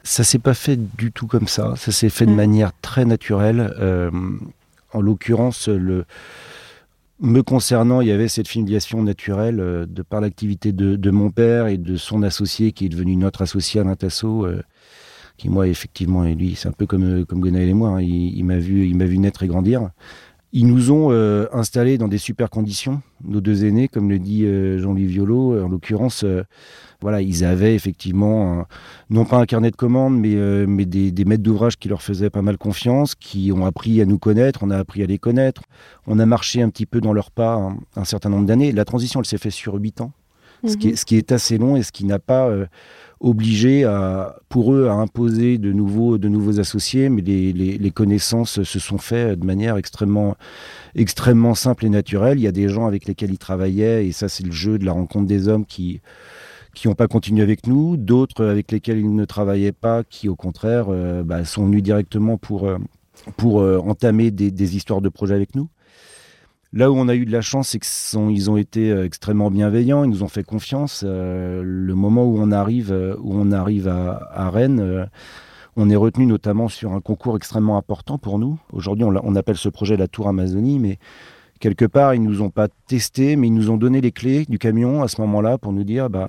Ça 0.03 0.25
s'est 0.25 0.39
pas 0.39 0.55
fait 0.55 0.77
du 0.97 1.13
tout 1.13 1.27
comme 1.27 1.49
ça. 1.49 1.75
Ça 1.77 1.93
s'est 1.93 2.09
fait 2.09 2.27
de 2.27 2.33
manière 2.33 2.73
très 2.81 3.05
naturelle. 3.05 3.73
en 4.93 5.01
l'occurrence, 5.01 5.69
le 5.69 6.07
me 7.21 7.43
concernant, 7.43 8.01
il 8.01 8.09
y 8.09 8.13
avait 8.13 8.29
cette 8.29 8.49
filiation 8.49 9.03
naturelle 9.03 9.61
euh, 9.61 9.87
de 9.87 10.03
par 10.03 10.21
l'activité 10.21 10.73
de, 10.73 11.11
mon 11.11 11.31
père 11.31 11.67
et 11.67 11.77
de 11.77 11.97
son 11.97 12.23
associé 12.23 12.73
qui 12.73 12.87
est 12.87 12.89
devenu 12.89 13.17
notre 13.17 13.43
associé 13.43 13.81
à 13.81 13.85
l'Intasso, 13.85 14.47
euh, 14.47 14.63
qui 15.37 15.49
moi 15.49 15.69
effectivement 15.69 16.25
et 16.25 16.35
lui 16.35 16.55
c'est 16.57 16.69
un 16.69 16.73
peu 16.73 16.87
comme 16.87 17.21
euh, 17.21 17.25
comme 17.25 17.45
et 17.45 17.75
moi, 17.75 17.91
hein, 17.91 18.01
il, 18.01 18.45
m'a 18.45 18.59
vu 18.59 18.87
il 18.87 18.97
m'a 18.97 19.07
vu 19.07 19.19
naître 19.19 19.43
et 19.43 19.49
grandir. 19.49 19.91
Ils 20.53 20.67
nous 20.67 20.91
ont 20.91 21.11
installés 21.53 21.99
dans 21.99 22.09
des 22.09 22.17
super 22.17 22.49
conditions, 22.49 23.03
nos 23.23 23.43
deux 23.43 23.67
aînés, 23.67 23.87
comme 23.87 24.09
le 24.09 24.19
dit 24.19 24.47
Jean-Louis 24.79 25.05
Violo, 25.05 25.63
en 25.63 25.69
l'occurrence 25.69 26.25
voilà, 27.01 27.23
ils 27.23 27.45
avaient 27.45 27.77
effectivement, 27.77 28.67
non 29.09 29.25
pas 29.25 29.39
un 29.39 29.47
carnet 29.47 29.71
de 29.71 29.77
commandes, 29.77 30.19
mais, 30.19 30.35
euh, 30.35 30.67
mais 30.67 30.85
des, 30.85 31.25
maîtres 31.25 31.45
d'ouvrage 31.45 31.77
qui 31.77 31.89
leur 31.89 32.03
faisaient 32.03 32.31
pas 32.31 32.43
mal 32.43 32.59
confiance, 32.59 33.15
qui 33.15 33.53
ont 33.53 33.65
appris 33.67 34.01
à 34.01 34.05
nous 34.05 34.19
connaître, 34.19 34.61
on 34.63 34.71
a 34.71 34.79
appris 34.79 35.05
à 35.05 35.07
les 35.07 35.19
connaître. 35.19 35.63
On 36.09 36.19
a 36.19 36.27
marché 36.27 36.61
un 36.61 36.71
petit 36.71 36.87
peu 36.87 37.01
dans 37.01 37.13
leur 37.13 37.31
pas 37.31 37.71
un, 37.95 38.05
certain 38.05 38.31
nombre 38.31 38.47
d'années. 38.47 38.73
La 38.73 38.85
transition, 38.85 39.21
elle 39.21 39.27
s'est 39.27 39.39
faite 39.39 39.53
sur 39.53 39.75
huit 39.75 40.01
ans, 40.01 40.11
ce, 40.67 40.77
qui 40.77 40.89
est, 40.89 40.97
ce, 40.97 41.05
qui 41.05 41.17
est, 41.17 41.31
assez 41.31 41.57
long 41.57 41.77
et 41.77 41.85
ce 41.85 41.93
qui 41.93 42.05
n'a 42.05 42.19
pas 42.19 42.49
euh, 42.49 42.67
obligé 43.21 43.85
à, 43.85 44.35
pour 44.49 44.75
eux 44.75 44.89
à 44.89 44.95
imposer 44.95 45.59
de 45.59 45.73
nouveaux, 45.73 46.19
de 46.19 46.27
nouveaux 46.27 46.59
associés, 46.59 47.11
mais 47.11 47.23
les, 47.23 47.53
les, 47.53 47.91
connaissances 47.93 48.65
se 48.65 48.79
sont 48.81 48.99
faites 48.99 49.39
de 49.39 49.47
manière 49.47 49.77
extrêmement, 49.77 50.37
extrêmement 50.97 51.55
simple 51.55 51.87
et 51.87 51.91
naturelle. 51.91 52.41
Il 52.41 52.43
y 52.43 52.49
a 52.49 52.53
des 52.53 52.69
gens 52.69 52.87
avec 52.87 53.07
lesquels 53.07 53.31
ils 53.31 53.39
travaillaient, 53.39 54.05
et 54.05 54.11
ça 54.11 54.29
c'est 54.29 54.45
le 54.45 54.51
jeu 54.51 54.81
de 54.81 54.85
la 54.85 54.93
rencontre 54.93 55.27
des 55.27 55.47
hommes 55.47 55.65
qui 55.65 56.01
qui 56.79 56.87
n'ont 56.87 56.95
pas 56.95 57.09
continué 57.09 57.43
avec 57.43 57.67
nous, 57.67 57.97
d'autres 57.97 58.47
avec 58.47 58.71
lesquels 58.71 58.99
ils 58.99 59.15
ne 59.15 59.25
travaillaient 59.25 59.73
pas, 59.73 60.05
qui 60.05 60.29
au 60.29 60.37
contraire 60.37 60.87
euh, 60.91 61.25
bah, 61.25 61.45
sont 61.45 61.67
venus 61.67 61.83
directement 61.83 62.39
pour, 62.39 62.69
euh, 62.69 62.79
pour 63.37 63.61
euh, 63.61 63.79
entamer 63.79 64.31
des, 64.31 64.77
histoires 64.77 65.01
de 65.01 65.09
projets 65.09 65.35
avec 65.35 65.57
nous. 65.57 65.69
Là 66.73 66.93
où 66.93 66.97
on 66.97 67.09
a 67.09 67.17
eu 67.17 67.27
de 67.27 67.33
la 67.33 67.41
chance, 67.41 67.71
c'est 67.71 67.81
qu'ils 67.81 68.51
ont 68.51 68.57
été 68.57 68.91
extrêmement 68.91 69.51
bienveillants, 69.51 70.05
ils 70.05 70.11
nous 70.11 70.23
ont 70.23 70.29
fait 70.29 70.45
confiance. 70.45 71.03
le 71.03 71.95
moment 71.95 72.27
où 72.27 72.39
on 72.39 72.53
arrive, 72.53 72.93
où 73.23 73.33
on 73.35 73.53
arrive 73.53 73.89
à, 73.89 74.51
Rennes, 74.51 75.09
on 75.77 75.89
est 75.89 75.97
retenu 75.97 76.27
notamment 76.27 76.69
sur 76.69 76.93
un 76.93 77.01
concours 77.01 77.37
extrêmement 77.37 77.79
important 77.79 78.19
pour 78.19 78.39
nous. 78.39 78.59
Aujourd'hui, 78.71 79.07
on, 79.07 79.35
appelle 79.35 79.57
ce 79.57 79.71
projet 79.71 79.97
la 79.97 80.09
Tour 80.09 80.29
Amazonie, 80.29 80.79
mais 80.79 80.99
quelque 81.59 81.87
part, 81.87 82.15
ils 82.15 82.23
nous 82.23 82.43
ont 82.43 82.51
pas 82.51 82.69
testé, 82.87 83.37
mais 83.37 83.47
ils 83.47 83.55
nous 83.55 83.71
ont 83.71 83.79
donné 83.79 84.03
les 84.03 84.13
clés 84.13 84.45
du 84.47 84.59
camion 84.59 85.03
à 85.03 85.09
ce 85.09 85.23
moment-là 85.23 85.57
pour 85.57 85.73
nous 85.73 85.85
dire, 85.85 86.11
bah, 86.11 86.29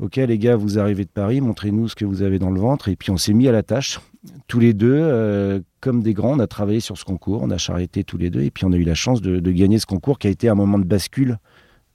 ok 0.00 0.16
les 0.16 0.38
gars, 0.38 0.56
vous 0.56 0.78
arrivez 0.78 1.04
de 1.04 1.10
Paris, 1.10 1.40
montrez-nous 1.40 1.88
ce 1.88 1.94
que 1.94 2.04
vous 2.04 2.22
avez 2.22 2.38
dans 2.38 2.50
le 2.50 2.60
ventre. 2.60 2.88
Et 2.88 2.96
puis 2.96 3.10
on 3.10 3.16
s'est 3.16 3.34
mis 3.34 3.48
à 3.48 3.52
la 3.52 3.62
tâche, 3.62 4.00
tous 4.48 4.60
les 4.60 4.74
deux, 4.74 4.98
euh, 4.98 5.60
comme 5.80 6.02
des 6.02 6.14
grands, 6.14 6.36
on 6.36 6.40
a 6.40 6.46
travaillé 6.46 6.80
sur 6.80 6.98
ce 6.98 7.04
concours, 7.04 7.42
on 7.42 7.50
a 7.50 7.58
charretté 7.58 8.04
tous 8.04 8.18
les 8.18 8.30
deux, 8.30 8.42
et 8.42 8.50
puis 8.50 8.64
on 8.64 8.72
a 8.72 8.76
eu 8.76 8.84
la 8.84 8.94
chance 8.94 9.20
de, 9.20 9.38
gagner 9.50 9.78
ce 9.78 9.86
concours 9.86 10.18
qui 10.18 10.26
a 10.26 10.30
été 10.30 10.48
un 10.48 10.54
moment 10.54 10.78
de 10.78 10.84
bascule 10.84 11.38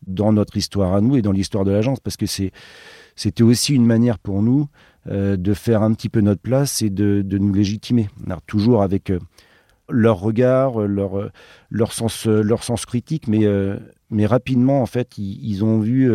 dans 0.07 0.31
notre 0.31 0.55
histoire 0.57 0.93
à 0.93 1.01
nous 1.01 1.17
et 1.17 1.21
dans 1.21 1.31
l'histoire 1.31 1.65
de 1.65 1.71
l'agence, 1.71 1.99
parce 1.99 2.17
que 2.17 2.25
c'était 2.25 3.43
aussi 3.43 3.73
une 3.73 3.85
manière 3.85 4.19
pour 4.19 4.41
nous 4.41 4.67
euh, 5.07 5.35
de 5.35 5.53
faire 5.53 5.81
un 5.81 5.93
petit 5.93 6.09
peu 6.09 6.21
notre 6.21 6.41
place 6.41 6.81
et 6.81 6.89
de, 6.89 7.23
nous 7.37 7.53
légitimer. 7.53 8.09
Alors, 8.25 8.41
toujours 8.43 8.83
avec 8.83 9.09
euh, 9.09 9.19
leur 9.89 10.19
regard, 10.19 10.79
leur, 10.79 11.31
leur, 11.69 11.91
sens, 11.91 12.25
leur 12.25 12.63
sens 12.63 12.85
critique, 12.85 13.27
mais, 13.27 13.45
mais 14.09 14.25
rapidement, 14.25 14.81
en 14.81 14.87
fait, 14.87 15.19
ils, 15.19 15.63
ont 15.63 15.79
vu 15.79 16.11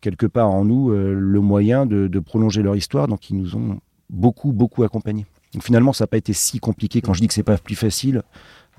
quelque 0.00 0.26
part 0.26 0.50
en 0.50 0.64
nous 0.64 0.90
euh, 0.90 1.14
le 1.18 1.40
moyen 1.40 1.86
de, 1.86 2.06
de 2.08 2.18
prolonger 2.20 2.62
leur 2.62 2.76
histoire, 2.76 3.08
donc 3.08 3.30
ils 3.30 3.36
nous 3.36 3.56
ont 3.56 3.78
beaucoup, 4.10 4.52
beaucoup 4.52 4.82
accompagnés. 4.84 5.26
Donc, 5.54 5.62
finalement, 5.62 5.92
ça 5.92 6.04
n'a 6.04 6.08
pas 6.08 6.16
été 6.18 6.32
si 6.32 6.58
compliqué. 6.58 7.00
Quand 7.00 7.14
je 7.14 7.20
dis 7.20 7.28
que 7.28 7.34
c'est 7.34 7.42
pas 7.42 7.56
plus 7.58 7.76
facile, 7.76 8.22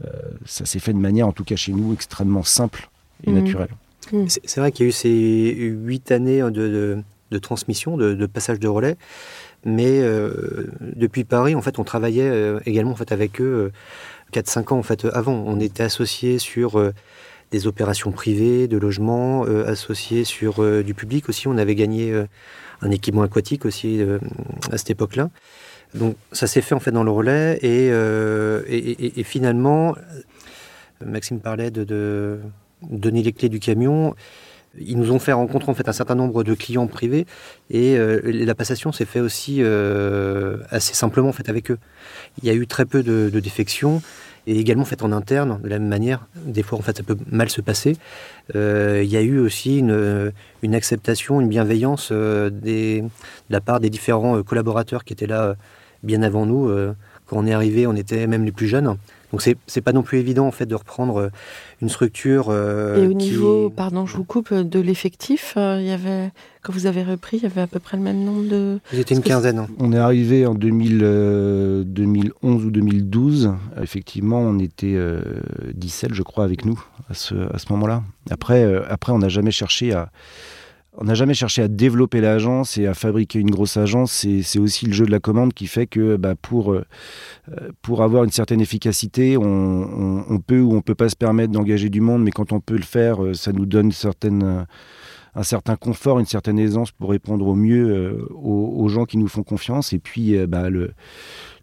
euh, 0.05 0.09
ça 0.45 0.65
s'est 0.65 0.79
fait 0.79 0.93
de 0.93 0.99
manière, 0.99 1.27
en 1.27 1.31
tout 1.33 1.43
cas 1.43 1.55
chez 1.55 1.73
nous, 1.73 1.93
extrêmement 1.93 2.43
simple 2.43 2.89
et 3.23 3.31
Mhm. 3.31 3.35
naturelle. 3.37 3.69
C'est 4.27 4.41
c'est 4.47 4.59
vrai 4.61 4.71
qu'il 4.71 4.85
y 4.85 4.87
a 4.87 4.89
eu 4.89 4.93
ces 4.93 5.53
huit 5.55 6.11
années 6.11 6.39
de, 6.41 6.49
de- 6.51 6.97
de 7.31 7.37
transmission, 7.39 7.97
de, 7.97 8.13
de 8.13 8.25
passage 8.25 8.57
de 8.59 8.69
relais, 8.69 8.95
mais 9.65 9.99
euh, 10.01 10.67
depuis 10.95 11.25
Paris, 11.25 11.55
en 11.55 11.61
fait, 11.61 11.77
on 11.79 11.83
travaillait 11.83 12.53
également 12.65 12.91
en 12.91 12.95
fait, 12.95 13.11
avec 13.11 13.41
eux 13.41 13.71
euh, 14.33 14.39
4-5 14.39 14.71
ans 14.73 14.77
en 14.77 14.83
fait, 14.83 15.03
avant. 15.05 15.33
On 15.45 15.59
était 15.59 15.83
associés 15.83 16.37
sur 16.39 16.79
euh, 16.79 16.93
des 17.51 17.67
opérations 17.67 18.11
privées, 18.11 18.67
de 18.67 18.77
logement, 18.77 19.45
euh, 19.45 19.65
associés 19.67 20.23
sur 20.23 20.61
euh, 20.61 20.83
du 20.83 20.93
public 20.93 21.29
aussi. 21.29 21.47
On 21.47 21.57
avait 21.57 21.75
gagné 21.75 22.11
euh, 22.11 22.25
un 22.81 22.91
équipement 22.91 23.21
aquatique 23.23 23.65
aussi 23.65 24.01
à 24.71 24.77
cette 24.77 24.91
époque-là. 24.91 25.31
Donc 25.95 26.15
ça 26.31 26.45
s'est 26.45 26.61
fait 26.61 26.75
en 26.75 26.79
fait 26.79 26.91
dans 26.91 27.03
le 27.03 27.09
relais 27.09 27.57
et, 27.63 29.23
finalement, 29.23 29.95
Maxime 31.03 31.39
parlait 31.39 31.71
de, 31.71 32.39
donner 32.83 33.23
les 33.23 33.33
clés 33.33 33.49
du 33.49 33.59
camion. 33.59 34.13
Ils 34.79 34.99
nous 34.99 35.11
ont 35.11 35.17
fait 35.17 35.33
rencontrer 35.33 35.71
en 35.71 35.73
fait 35.73 35.89
un 35.89 35.93
certain 35.93 36.13
nombre 36.13 36.43
de 36.43 36.53
clients 36.53 36.85
privés 36.85 37.25
et 37.71 37.97
la 37.97 38.53
passation 38.53 38.91
s'est 38.91 39.05
fait 39.05 39.21
aussi 39.21 39.63
assez 40.69 40.93
simplement 40.93 41.29
en 41.29 41.33
fait 41.33 41.49
avec 41.49 41.71
eux. 41.71 41.79
Il 42.43 42.47
y 42.47 42.51
a 42.51 42.53
eu 42.53 42.67
très 42.67 42.85
peu 42.85 43.01
de 43.01 43.39
défections 43.39 44.03
et 44.47 44.59
également 44.59 44.83
en 44.83 44.85
fait 44.85 45.03
en 45.03 45.11
interne 45.11 45.59
de 45.61 45.67
la 45.67 45.77
même 45.77 45.89
manière. 45.89 46.25
Des 46.35 46.63
fois 46.63 46.79
en 46.79 46.81
fait 46.81 46.97
ça 46.97 47.03
peut 47.03 47.17
mal 47.29 47.49
se 47.49 47.61
passer. 47.61 47.97
Euh, 48.55 49.01
il 49.03 49.09
y 49.09 49.17
a 49.17 49.21
eu 49.21 49.37
aussi 49.39 49.79
une, 49.79 50.31
acceptation, 50.73 51.41
une 51.41 51.49
bienveillance 51.49 52.09
euh, 52.11 52.49
de 52.49 53.03
la 53.49 53.61
part 53.61 53.79
des 53.81 53.89
différents 53.89 54.37
euh, 54.37 54.43
collaborateurs 54.43 55.03
qui 55.03 55.13
étaient 55.13 55.27
là 55.27 55.55
bien 56.01 56.23
avant 56.23 56.45
nous. 56.45 56.71
Quand 57.25 57.37
on 57.37 57.45
est 57.45 57.53
arrivé, 57.53 57.87
on 57.87 57.95
était 57.95 58.27
même 58.27 58.45
les 58.45 58.51
plus 58.51 58.67
jeunes. 58.67 58.97
Donc 59.31 59.41
c'est 59.41 59.57
c'est 59.67 59.81
pas 59.81 59.91
non 59.91 60.03
plus 60.03 60.19
évident 60.19 60.47
en 60.47 60.51
fait 60.51 60.65
de 60.65 60.75
reprendre 60.75 61.17
euh, 61.19 61.29
une 61.81 61.89
structure. 61.89 62.47
euh, 62.49 63.03
Et 63.03 63.07
au 63.07 63.09
qui- 63.17 63.31
niveau, 63.31 63.69
pardon, 63.69 64.05
je 64.05 64.15
vous 64.15 64.23
coupe, 64.23 64.53
de 64.53 64.79
l'effectif, 64.79 65.53
euh, 65.57 65.79
il 65.81 65.85
y 65.87 65.91
avait, 65.91 66.31
quand 66.63 66.71
vous 66.71 66.85
avez 66.85 67.03
repris, 67.03 67.37
il 67.37 67.43
y 67.43 67.45
avait 67.45 67.59
à 67.61 67.67
peu 67.67 67.79
près 67.79 67.97
le 67.97 68.03
même 68.03 68.23
nombre 68.23 68.47
de. 68.47 68.79
Ils 68.93 68.99
étaient 68.99 69.15
une 69.15 69.21
quinzaine. 69.21 69.59
hein. 69.59 69.67
On 69.79 69.91
est 69.91 69.97
arrivé 69.97 70.45
en 70.45 70.55
2000, 70.55 71.01
euh, 71.03 71.83
2011 71.83 72.65
ou 72.65 72.71
2012. 72.71 73.51
Effectivement, 73.81 74.39
on 74.39 74.59
était 74.59 74.95
euh, 74.95 75.21
17, 75.73 76.13
je 76.13 76.23
crois, 76.23 76.45
avec 76.45 76.63
nous 76.63 76.81
à 77.09 77.13
ce, 77.13 77.35
à 77.53 77.57
ce 77.57 77.65
moment-là. 77.73 78.03
Après, 78.29 78.63
euh, 78.63 78.81
après, 78.89 79.11
on 79.11 79.19
n'a 79.19 79.29
jamais 79.29 79.51
cherché 79.51 79.91
à. 79.93 80.09
On 80.99 81.03
n'a 81.03 81.13
jamais 81.13 81.35
cherché 81.35 81.61
à 81.61 81.67
développer 81.67 82.21
l'agence 82.21 82.77
et 82.79 82.87
à 82.87 82.95
fabriquer 82.95 83.37
une 83.39 83.51
grosse 83.51 83.77
agence. 83.77 84.11
C'est 84.11 84.59
aussi 84.59 84.87
le 84.87 84.93
jeu 84.93 85.05
de 85.05 85.11
la 85.11 85.19
commande 85.19 85.53
qui 85.53 85.67
fait 85.67 85.85
que 85.85 86.15
bah, 86.15 86.33
pour, 86.33 86.73
euh, 86.73 86.83
pour 87.83 88.01
avoir 88.01 88.23
une 88.23 88.31
certaine 88.31 88.61
efficacité, 88.61 89.37
on, 89.37 90.41
peut 90.45 90.59
ou 90.59 90.75
on 90.75 90.81
peut 90.81 90.95
pas 90.95 91.09
se 91.09 91.15
permettre 91.15 91.53
d'engager 91.53 91.89
du 91.89 92.01
monde, 92.01 92.23
mais 92.23 92.31
quand 92.31 92.51
on 92.51 92.59
peut 92.59 92.77
le 92.77 92.83
faire, 92.83 93.23
euh, 93.23 93.33
ça 93.35 93.51
nous 93.51 93.67
donne 93.67 93.87
une 93.87 93.91
certaine, 93.91 94.43
euh, 94.43 94.63
un 95.37 95.43
certain 95.43 95.75
confort, 95.75 96.19
une 96.19 96.25
certaine 96.25 96.57
aisance 96.57 96.91
pour 96.91 97.11
répondre 97.11 97.45
au 97.45 97.55
mieux 97.55 97.89
euh, 97.89 98.27
aux, 98.33 98.89
gens 98.89 99.05
qui 99.05 99.17
nous 99.17 99.27
font 99.27 99.43
confiance. 99.43 99.93
Et 99.93 99.99
puis, 99.99 100.35
euh, 100.35 100.47
bah, 100.47 100.69
le, 100.71 100.93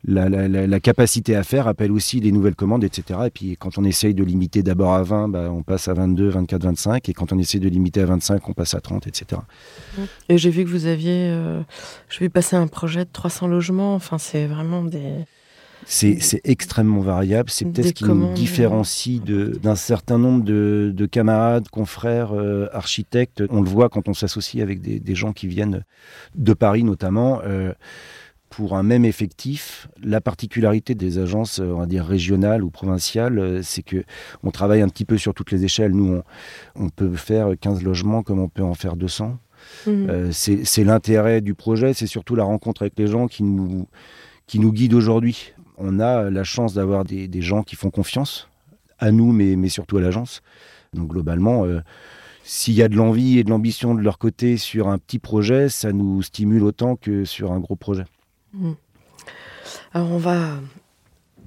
la, 0.06 0.28
la- 0.28 0.48
la- 0.48 0.66
la 0.66 0.80
capacité 0.80 1.34
à 1.36 1.42
faire 1.42 1.66
appelle 1.66 1.90
aussi 1.92 2.20
des 2.20 2.30
nouvelles 2.32 2.54
commandes, 2.54 2.84
etc. 2.84 3.20
Et 3.26 3.30
puis, 3.30 3.56
quand 3.58 3.78
on 3.78 3.84
essaye 3.84 4.14
de 4.14 4.22
limiter 4.24 4.62
d'abord 4.62 4.92
à 4.94 5.02
20, 5.02 5.28
bah, 5.28 5.50
on 5.50 5.62
passe 5.62 5.88
à 5.88 5.94
22, 5.94 6.28
24, 6.28 6.62
25. 6.64 7.08
Et 7.08 7.12
quand 7.14 7.32
on 7.32 7.38
essaie 7.38 7.58
de 7.58 7.68
limiter 7.68 8.00
à 8.02 8.06
25, 8.06 8.48
on 8.48 8.52
passe 8.52 8.74
à 8.74 8.80
30, 8.80 9.06
etc. 9.06 9.40
Et 10.28 10.36
j'ai 10.38 10.50
vu 10.50 10.64
que 10.64 10.68
vous 10.70 10.86
aviez, 10.86 11.30
euh, 11.30 11.60
je 12.08 12.18
vais 12.20 12.28
passer 12.28 12.56
un 12.56 12.66
projet 12.66 13.04
de 13.04 13.10
300 13.12 13.46
logements. 13.48 13.94
Enfin, 13.94 14.18
c'est 14.18 14.46
vraiment 14.46 14.84
des. 14.84 15.24
C'est 15.86 16.40
extrêmement 16.44 17.00
variable. 17.00 17.50
C'est 17.50 17.66
peut-être 17.66 17.88
ce 17.88 17.92
qui 17.92 18.04
nous 18.04 18.32
différencie 18.34 19.20
de- 19.22 19.48
d'un 19.62 19.74
certain 19.76 20.18
nombre 20.18 20.42
de, 20.42 20.92
de 20.94 21.04
camarades, 21.06 21.68
confrères, 21.68 22.32
euh, 22.34 22.68
architectes. 22.72 23.42
On 23.50 23.60
le 23.60 23.68
voit 23.68 23.90
quand 23.90 24.08
on 24.08 24.14
s'associe 24.14 24.62
avec 24.62 24.80
des, 24.80 24.98
des 24.98 25.14
gens 25.14 25.34
qui 25.34 25.46
viennent 25.46 25.84
de 26.36 26.54
Paris 26.54 26.84
notamment. 26.84 27.40
euh, 27.44 27.72
pour 28.56 28.76
un 28.76 28.82
même 28.82 29.04
effectif, 29.04 29.88
la 30.02 30.20
particularité 30.20 30.94
des 30.94 31.18
agences, 31.18 31.60
euh, 31.60 31.72
on 31.72 31.80
va 31.80 31.86
dire 31.86 32.04
régionales 32.04 32.62
ou 32.62 32.70
provinciales, 32.70 33.38
euh, 33.38 33.62
c'est 33.62 33.82
que 33.82 34.04
on 34.42 34.50
travaille 34.50 34.80
un 34.80 34.88
petit 34.88 35.04
peu 35.04 35.18
sur 35.18 35.34
toutes 35.34 35.50
les 35.50 35.64
échelles. 35.64 35.92
Nous, 35.92 36.22
on, 36.76 36.84
on 36.84 36.88
peut 36.88 37.16
faire 37.16 37.50
15 37.60 37.82
logements 37.82 38.22
comme 38.22 38.38
on 38.38 38.48
peut 38.48 38.62
en 38.62 38.74
faire 38.74 38.96
200. 38.96 39.38
Mhm. 39.86 40.10
Euh, 40.10 40.32
c'est 40.32 40.64
c'est 40.64 40.84
l'intérêt 40.84 41.40
du 41.40 41.54
projet, 41.54 41.94
c'est 41.94 42.06
surtout 42.06 42.36
la 42.36 42.44
rencontre 42.44 42.82
avec 42.82 42.94
les 42.96 43.06
gens 43.06 43.26
qui 43.26 43.42
nous, 43.42 43.88
qui 44.46 44.58
nous 44.58 44.72
guident 44.72 44.94
aujourd'hui. 44.94 45.52
On 45.76 45.98
a 45.98 46.30
la 46.30 46.44
chance 46.44 46.74
d'avoir 46.74 47.04
des, 47.04 47.26
des 47.26 47.42
gens 47.42 47.62
qui 47.62 47.74
font 47.74 47.90
confiance 47.90 48.48
à 49.00 49.10
nous, 49.10 49.32
mais, 49.32 49.56
mais 49.56 49.68
surtout 49.68 49.96
à 49.96 50.00
l'agence. 50.00 50.42
Donc 50.92 51.08
globalement, 51.08 51.64
euh, 51.64 51.80
s'il 52.44 52.74
y 52.74 52.82
a 52.82 52.88
de 52.88 52.96
l'envie 52.96 53.38
et 53.38 53.44
de 53.44 53.50
l'ambition 53.50 53.94
de 53.94 54.00
leur 54.00 54.18
côté 54.18 54.56
sur 54.56 54.88
un 54.88 54.98
petit 54.98 55.18
projet, 55.18 55.68
ça 55.68 55.92
nous 55.92 56.22
stimule 56.22 56.62
autant 56.62 56.94
que 56.94 57.24
sur 57.24 57.52
un 57.52 57.58
gros 57.58 57.76
projet. 57.76 58.04
Mhm. 58.54 58.74
Alors, 59.92 60.10
on 60.10 60.18
va 60.18 60.58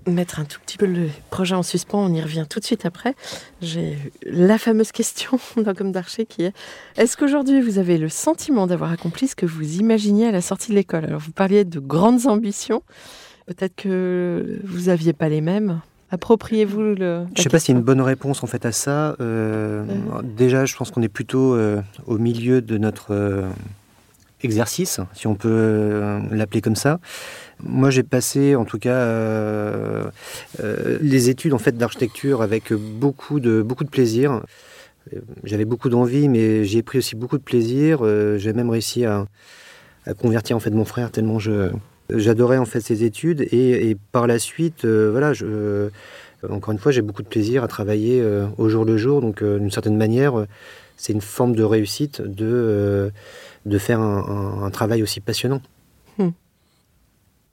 mettre 0.07 0.39
un 0.39 0.45
tout 0.45 0.59
petit 0.65 0.77
peu 0.77 0.85
le 0.85 1.09
projet 1.29 1.55
en 1.55 1.63
suspens. 1.63 1.99
On 1.99 2.13
y 2.13 2.21
revient 2.21 2.45
tout 2.49 2.59
de 2.59 2.65
suite 2.65 2.85
après. 2.85 3.13
J'ai 3.61 3.97
la 4.23 4.57
fameuse 4.57 4.91
question 4.91 5.39
dans 5.57 5.73
Comme 5.73 5.91
d'Archer 5.91 6.25
qui 6.25 6.43
est 6.43 6.53
est-ce 6.97 7.17
qu'aujourd'hui 7.17 7.61
vous 7.61 7.77
avez 7.77 7.97
le 7.97 8.09
sentiment 8.09 8.67
d'avoir 8.67 8.91
accompli 8.91 9.27
ce 9.27 9.35
que 9.35 9.45
vous 9.45 9.77
imaginiez 9.79 10.27
à 10.27 10.31
la 10.31 10.41
sortie 10.41 10.71
de 10.71 10.75
l'école? 10.75 11.05
Alors, 11.05 11.19
vous 11.19 11.31
parliez 11.31 11.65
de 11.65 11.79
grandes 11.79 12.25
ambitions. 12.27 12.83
Peut-être 13.47 13.75
que 13.75 14.59
vous 14.63 14.83
n'aviez 14.83 15.13
pas 15.13 15.29
les 15.29 15.41
mêmes. 15.41 15.81
Appropriez-vous 16.09 16.79
le. 16.81 17.25
Je 17.35 17.41
sais 17.41 17.49
pas 17.49 17.59
s'il 17.59 17.73
y 17.73 17.77
a 17.77 17.79
une 17.79 17.85
bonne 17.85 18.01
réponse 18.01 18.43
en 18.43 18.47
fait 18.47 18.65
à 18.65 18.71
ça. 18.71 19.15
Euh, 19.19 19.83
Euh. 19.89 20.21
Déjà, 20.23 20.65
je 20.65 20.75
pense 20.75 20.89
qu'on 20.89 21.01
est 21.01 21.09
plutôt 21.09 21.53
euh, 21.53 21.81
au 22.05 22.17
milieu 22.17 22.61
de 22.61 22.77
notre 22.77 23.13
exercice, 24.43 24.99
si 25.13 25.27
on 25.27 25.35
peut 25.35 25.49
euh, 25.51 26.19
l'appeler 26.31 26.61
comme 26.61 26.75
ça. 26.75 26.99
Moi, 27.63 27.89
j'ai 27.89 28.03
passé, 28.03 28.55
en 28.55 28.65
tout 28.65 28.77
cas, 28.77 28.93
euh, 28.93 30.03
euh, 30.59 30.97
les 31.01 31.29
études 31.29 31.53
en 31.53 31.57
fait 31.57 31.75
d'architecture 31.77 32.41
avec 32.41 32.71
beaucoup 32.73 33.39
de 33.39 33.61
beaucoup 33.61 33.83
de 33.83 33.89
plaisir. 33.89 34.41
J'avais 35.43 35.65
beaucoup 35.65 35.89
d'envie, 35.89 36.27
mais 36.27 36.65
j'ai 36.65 36.83
pris 36.83 36.97
aussi 36.97 37.15
beaucoup 37.15 37.37
de 37.37 37.43
plaisir. 37.43 38.03
J'ai 38.37 38.53
même 38.53 38.69
réussi 38.69 39.05
à, 39.05 39.25
convertir 40.19 40.55
en 40.55 40.59
fait 40.59 40.69
mon 40.71 40.85
frère 40.85 41.11
tellement 41.11 41.39
je 41.39 41.69
j'adorais 42.09 42.57
en 42.57 42.65
fait 42.65 42.79
ces 42.79 43.03
études 43.03 43.41
et, 43.51 43.89
et 43.89 43.97
par 44.13 44.27
la 44.27 44.39
suite, 44.39 44.85
voilà, 44.85 45.33
je 45.33 45.89
encore 46.49 46.71
une 46.71 46.79
fois, 46.79 46.91
j'ai 46.91 47.01
beaucoup 47.01 47.23
de 47.23 47.27
plaisir 47.27 47.63
à 47.63 47.67
travailler 47.67 48.21
euh, 48.21 48.47
au 48.57 48.69
jour 48.69 48.85
le 48.85 48.97
jour. 48.97 49.21
Donc, 49.21 49.41
euh, 49.41 49.59
d'une 49.59 49.71
certaine 49.71 49.97
manière, 49.97 50.37
euh, 50.39 50.47
c'est 50.95 51.13
une 51.13 51.21
forme 51.21 51.55
de 51.55 51.63
réussite 51.63 52.21
de, 52.21 52.45
euh, 52.45 53.09
de 53.65 53.77
faire 53.77 53.99
un, 53.99 54.25
un- 54.27 54.63
un 54.63 54.69
travail 54.71 55.01
aussi 55.03 55.19
passionnant. 55.19 55.61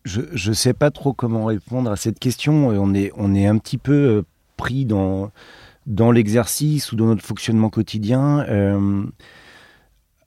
Je 0.04 0.50
ne 0.50 0.54
sais 0.54 0.74
pas 0.74 0.90
trop 0.90 1.14
comment 1.14 1.46
répondre 1.46 1.90
à 1.90 1.96
cette 1.96 2.18
question. 2.18 2.70
Euh, 2.72 2.76
On 2.78 2.92
est, 2.92 3.10
on 3.16 3.34
est 3.34 3.46
un 3.46 3.56
petit 3.56 3.78
peu 3.78 3.92
euh, 3.94 4.22
pris 4.58 4.84
dans, 4.84 5.30
dans 5.86 6.12
l'exercice 6.12 6.92
ou 6.92 6.96
dans 6.96 7.06
notre 7.06 7.24
fonctionnement 7.24 7.70
quotidien. 7.70 8.40
Euh, 8.50 9.02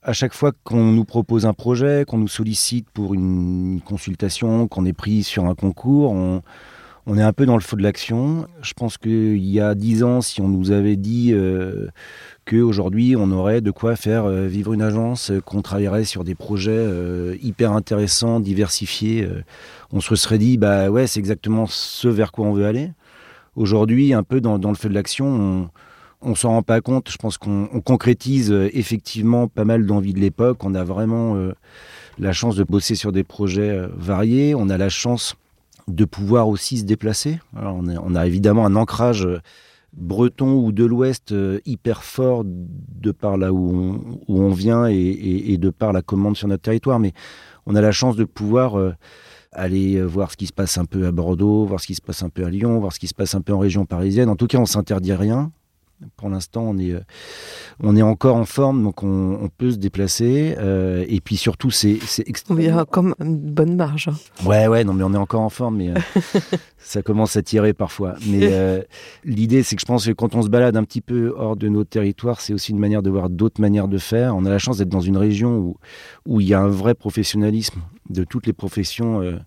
à 0.01 0.13
chaque 0.13 0.33
fois 0.33 0.51
qu'on 0.63 0.91
nous 0.93 1.05
propose 1.05 1.45
un 1.45 1.53
projet, 1.53 2.05
qu'on 2.07 2.17
nous 2.17 2.27
sollicite 2.27 2.89
pour 2.89 3.13
une 3.13 3.79
consultation, 3.85 4.67
qu'on 4.67 4.83
est 4.85 4.93
pris 4.93 5.21
sur 5.21 5.45
un 5.45 5.53
concours, 5.53 6.11
on, 6.11 6.41
on 7.09 7.17
est 7.17 7.23
un 7.23 7.31
peu 7.31 7.45
dans 7.45 7.55
le 7.55 7.61
feu 7.61 7.77
de 7.77 7.83
l'action. 7.83 8.47
Je 8.61 8.73
pense 8.73 8.97
qu'il 8.97 9.37
y 9.37 9.61
a 9.61 9.75
dix 9.75 10.03
ans, 10.03 10.19
si 10.21 10.41
on 10.41 10.49
nous 10.49 10.71
avait 10.71 10.97
dit 10.97 11.31
euh, 11.31 11.87
qu'aujourd'hui 12.45 13.15
on 13.15 13.31
aurait 13.31 13.61
de 13.61 13.71
quoi 13.71 13.95
faire 13.95 14.25
euh, 14.25 14.45
vivre 14.45 14.73
une 14.73 14.81
agence, 14.81 15.31
euh, 15.31 15.39
qu'on 15.39 15.61
travaillerait 15.61 16.03
sur 16.03 16.25
des 16.25 16.35
projets 16.35 16.71
euh, 16.71 17.37
hyper 17.41 17.71
intéressants, 17.71 18.41
diversifiés, 18.41 19.25
on 19.93 20.01
se 20.01 20.17
serait 20.17 20.37
dit 20.37 20.57
bah 20.57 20.89
ouais 20.89 21.07
c'est 21.07 21.21
exactement 21.21 21.65
ce 21.65 22.09
vers 22.09 22.33
quoi 22.33 22.45
on 22.45 22.53
veut 22.53 22.65
aller. 22.65 22.91
aujourd'hui, 23.55 24.13
un 24.13 24.23
peu 24.23 24.41
dans, 24.41 24.57
le 24.57 24.75
feu 24.75 24.89
de 24.89 24.93
l'action, 24.93 25.69
on, 26.21 26.29
ne 26.29 26.35
s'en 26.35 26.49
rend 26.49 26.61
pas 26.61 26.81
compte. 26.81 27.09
Je 27.09 27.17
pense 27.17 27.37
qu'on 27.37 27.67
concrétise 27.85 28.51
effectivement 28.73 29.47
pas 29.47 29.63
mal 29.63 29.85
d'envies 29.85 30.13
de 30.13 30.19
l'époque. 30.19 30.65
On 30.65 30.75
a 30.75 30.83
vraiment 30.83 31.37
la 32.19 32.33
chance 32.33 32.57
de 32.57 32.63
bosser 32.63 32.95
sur 32.95 33.11
des 33.13 33.23
projets 33.23 33.87
variés. 33.95 34.55
On 34.55 34.69
a 34.69 34.77
la 34.77 34.89
chance 34.89 35.35
de 35.87 36.05
pouvoir 36.05 36.49
aussi 36.49 36.77
se 36.77 36.83
déplacer. 36.83 37.39
on, 37.53 38.15
a, 38.15 38.27
évidemment 38.27 38.65
un 38.65 38.75
ancrage 38.75 39.25
euh, 39.25 39.39
breton 39.93 40.53
ou 40.55 40.71
de 40.71 40.83
l'Ouest 40.85 41.31
euh, 41.31 41.59
hyper 41.65 42.03
fort 42.03 42.43
de 42.45 43.11
par 43.11 43.37
là 43.37 43.53
où 43.53 44.21
on, 44.27 44.49
vient 44.49 44.87
et, 44.87 45.57
de 45.57 45.69
par 45.69 45.93
la 45.93 46.01
commande 46.01 46.35
sur 46.35 46.47
notre 46.47 46.63
territoire, 46.63 46.99
mais 46.99 47.13
on 47.65 47.75
a 47.75 47.81
la 47.81 47.91
chance 47.91 48.15
de 48.15 48.25
pouvoir 48.25 48.77
euh, 48.77 48.93
aller 49.53 50.01
voir 50.01 50.31
ce 50.31 50.37
qui 50.37 50.47
se 50.47 50.53
passe 50.53 50.77
un 50.77 50.85
peu 50.85 51.05
à 51.07 51.11
Bordeaux, 51.11 51.65
voir 51.65 51.79
ce 51.79 51.87
qui 51.87 51.95
se 51.95 52.01
passe 52.01 52.21
un 52.21 52.29
peu 52.29 52.45
à 52.45 52.49
Lyon, 52.49 52.79
voir 52.79 52.93
ce 52.93 52.99
qui 52.99 53.07
se 53.07 53.15
passe 53.15 53.33
un 53.33 53.41
peu 53.41 53.53
en 53.53 53.59
région 53.59 53.85
parisienne. 53.85 54.29
En 54.29 54.35
tout 54.35 54.47
cas, 54.47 54.57
on 54.57 54.65
s'interdit 54.65 55.13
rien. 55.13 55.51
Pour 56.15 56.29
l'instant, 56.29 56.61
on 56.61 56.77
est, 56.77 56.91
euh, 56.91 56.99
on 57.79 57.95
est 57.95 58.03
encore 58.03 58.35
en 58.35 58.45
forme, 58.45 58.83
donc 58.83 59.01
on, 59.01 59.49
peut 59.57 59.71
se 59.71 59.77
déplacer. 59.77 60.55
Euh, 60.59 61.03
et 61.07 61.21
puis 61.21 61.37
surtout, 61.37 61.71
c'est 61.71 61.99
extrêmement... 62.27 62.61
Il 62.61 62.67
y 62.67 62.69
a 62.69 62.85
comme 62.85 63.15
une 63.19 63.35
bonne 63.35 63.75
marge. 63.75 64.07
Hein. 64.09 64.45
Ouais, 64.45 64.67
ouais, 64.67 64.83
non, 64.83 64.93
mais 64.93 65.03
on 65.03 65.13
est 65.13 65.17
encore 65.17 65.41
en 65.41 65.49
forme, 65.49 65.77
mais 65.77 65.89
euh, 65.89 65.95
ça 66.77 67.01
commence 67.01 67.35
à 67.35 67.41
tirer 67.41 67.73
parfois. 67.73 68.15
Mais 68.27 68.85
l'idée, 69.23 69.63
c'est 69.63 69.75
que 69.75 69.81
je 69.81 69.87
pense 69.87 70.05
que 70.05 70.11
quand 70.11 70.35
on 70.35 70.43
se 70.43 70.49
balade 70.49 70.77
un 70.77 70.83
petit 70.83 71.01
peu 71.01 71.33
hors 71.35 71.55
de 71.55 71.67
nos 71.67 71.83
territoires, 71.83 72.41
c'est 72.41 72.53
aussi 72.53 72.73
une 72.73 72.79
manière 72.79 73.01
de 73.01 73.09
voir 73.09 73.29
d'autres 73.31 73.59
manières 73.59 73.87
de 73.87 73.97
faire. 73.97 74.35
On 74.35 74.45
a 74.45 74.49
la 74.49 74.59
chance 74.59 74.77
d'être 74.77 74.89
dans 74.89 75.01
une 75.01 75.17
région 75.17 75.57
où, 75.57 75.77
où 76.27 76.41
il 76.41 76.47
y 76.47 76.53
a 76.53 76.59
un 76.59 76.67
vrai 76.67 76.93
professionnalisme 76.93 77.81
de 78.11 78.23
toutes 78.23 78.45
les 78.45 78.53
professions 78.53 79.39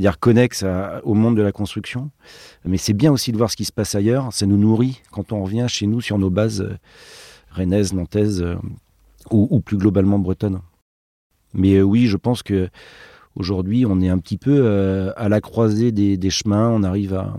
dire 0.00 0.18
connexe 0.18 0.64
au 1.04 1.14
monde 1.14 1.36
de 1.36 1.42
la 1.42 1.52
construction. 1.52 2.10
Mais 2.66 2.78
c'est 2.78 2.92
bien 2.92 3.12
aussi 3.12 3.32
de 3.32 3.36
voir 3.36 3.50
ce 3.50 3.56
qui 3.56 3.64
se 3.64 3.72
passe 3.72 3.94
ailleurs. 3.94 4.32
Ça 4.32 4.46
nous 4.46 4.56
nourrit 4.56 5.02
quand 5.12 5.32
on 5.32 5.42
revient 5.42 5.66
chez 5.68 5.86
nous 5.86 6.00
sur 6.00 6.18
nos 6.18 6.30
bases 6.30 6.62
euh, 6.62 6.76
rennaises, 7.50 7.92
nantaises 7.92 8.42
euh, 8.42 8.56
ou, 9.30 9.60
plus 9.60 9.76
globalement 9.76 10.18
bretonnes. 10.18 10.60
Mais 11.54 11.74
euh, 11.74 11.82
oui, 11.82 12.06
je 12.06 12.16
pense 12.16 12.42
que 12.42 12.68
aujourd'hui, 13.36 13.86
on 13.86 14.00
est 14.00 14.08
un 14.08 14.18
petit 14.18 14.38
peu 14.38 15.12
à 15.16 15.28
la 15.28 15.40
croisée 15.40 15.92
des, 15.92 16.30
chemins. 16.30 16.70
On 16.70 16.82
arrive 16.82 17.14
à 17.14 17.36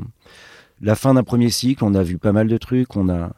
la 0.82 0.96
fin 0.96 1.14
d'un 1.14 1.24
premier 1.24 1.50
cycle. 1.50 1.84
On 1.84 1.94
a 1.94 2.04
vu 2.04 2.18
pas 2.18 2.32
mal 2.32 2.48
de 2.48 2.58
trucs. 2.58 2.96
On 2.96 3.10
a, 3.10 3.34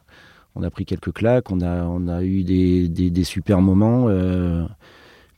on 0.56 0.64
a 0.64 0.70
pris 0.70 0.86
quelques 0.86 1.14
claques. 1.14 1.52
On 1.52 1.62
a, 1.62 1.84
on 1.84 2.08
a 2.08 2.24
eu 2.24 2.44
des, 2.44 3.24
super 3.24 3.62
moments. 3.62 4.10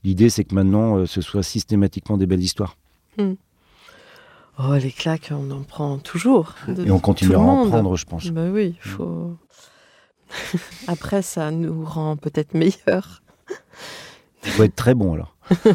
L'idée, 0.04 0.30
c'est 0.30 0.46
que 0.46 0.56
maintenant, 0.56 1.06
ce 1.06 1.22
soit 1.22 1.44
systématiquement 1.44 2.18
des 2.18 2.26
belles 2.26 2.42
histoires. 2.42 2.76
Hmm. 3.18 3.34
Oh, 4.60 4.76
les 4.76 4.92
claques, 4.92 5.32
on 5.32 5.50
en 5.52 5.64
prend 5.64 5.98
toujours. 5.98 6.56
Et 6.86 6.92
on 6.92 7.00
continuera 7.00 7.44
à 7.44 7.48
en 7.48 7.70
prendre, 7.70 7.96
je 7.96 8.06
pense. 8.06 8.28
Bah 8.28 8.50
oui, 8.52 8.76
il 8.84 8.90
faut. 8.90 9.38
Après, 10.88 11.22
ça 11.22 11.52
nous 11.52 11.84
rend 11.86 12.18
peut-être 12.18 12.54
meilleurs. 12.54 13.22
Il 14.44 14.52
faut 14.52 14.64
être 14.64 14.76
très 14.76 14.94
bon 14.94 15.14
alors. 15.14 15.36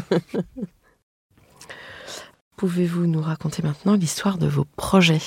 Pouvez-vous 2.57 3.05
nous 3.07 3.21
raconter 3.21 3.61
maintenant 3.61 3.93
l'histoire 3.95 4.37
de 4.37 4.47
vos 4.47 4.65
projets? 4.65 5.21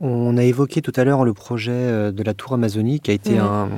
On 0.00 0.38
a 0.38 0.42
évoqué 0.42 0.80
tout 0.80 0.92
à 0.96 1.04
l'heure 1.04 1.24
le 1.24 1.34
projet 1.34 1.72
euh, 1.72 2.10
de 2.10 2.22
la 2.22 2.32
tour 2.32 2.54
Amazonie 2.54 3.00
qui 3.00 3.10
a 3.10 3.14
été 3.14 3.36
un, 3.38 3.68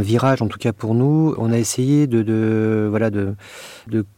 virage 0.00 0.42
en 0.42 0.48
tout 0.48 0.58
cas 0.58 0.72
pour 0.72 0.94
nous. 0.94 1.34
On 1.38 1.52
a 1.52 1.58
essayé 1.58 2.06
de, 2.06 2.86
voilà 2.90 3.10
de, 3.10 3.34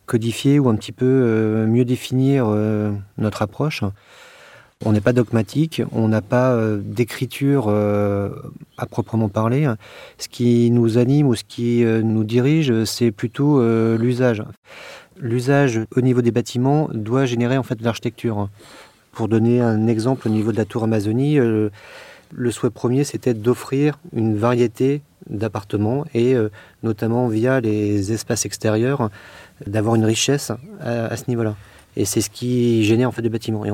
codifier 0.07 0.59
ou 0.59 0.69
un 0.69 0.75
petit 0.75 0.93
peu 0.93 1.07
euh, 1.07 1.67
mieux 1.67 1.85
définir 1.85 2.47
euh, 2.49 2.91
notre 3.19 3.43
approche. 3.43 3.85
On 4.85 4.93
n'est 4.93 5.01
pas 5.01 5.13
dogmatique, 5.13 5.83
on 5.93 6.07
n'a 6.09 6.23
pas 6.23 6.57
d'écriture 6.79 7.69
à 7.69 8.87
proprement 8.87 9.29
parler. 9.29 9.69
Ce 10.19 10.29
qui 10.29 10.71
nous 10.71 10.99
anime 10.99 11.27
ou 11.27 11.35
ce 11.35 11.43
qui 11.43 11.83
nous 11.85 12.23
dirige, 12.23 12.85
c'est 12.85 13.11
plutôt 13.11 13.61
l'usage. 13.97 14.45
L'usage 15.19 15.81
au 15.97 16.01
niveau 16.01 16.23
des 16.23 16.31
bâtiments 16.31 16.89
doit 16.95 17.25
générer 17.25 17.59
en 17.59 17.65
fait 17.65 17.75
de 17.75 17.83
l'architecture. 17.83 18.49
Pour 19.19 19.27
donner 19.27 19.61
un 19.61 19.89
exemple 19.89 20.29
au 20.29 20.31
niveau 20.31 20.53
de 20.53 20.57
la 20.57 20.65
tour 20.65 20.85
Amazonie, 20.85 21.41
euh, 21.41 21.71
le 22.33 22.51
souhait 22.53 22.71
premier, 22.71 23.03
c'était 23.03 23.35
d'offrir 23.35 23.99
une 24.13 24.37
variété 24.37 25.03
d'appartements 25.29 26.05
et 26.15 26.37
euh, 26.37 26.51
notamment 26.85 27.27
via 27.27 27.59
les 27.59 28.13
espaces 28.13 28.47
extérieurs, 28.47 29.11
d'avoir 29.67 29.97
une 29.97 30.05
richesse 30.05 30.53
à, 30.81 31.17
ce 31.17 31.25
niveau-là. 31.27 31.57
Et 31.97 32.05
c'est 32.05 32.21
ce 32.21 32.31
qui 32.31 32.85
génère 32.85 33.09
en 33.09 33.11
fait 33.11 33.23
des 33.23 33.29
bâtiments. 33.29 33.65
Et 33.65 33.73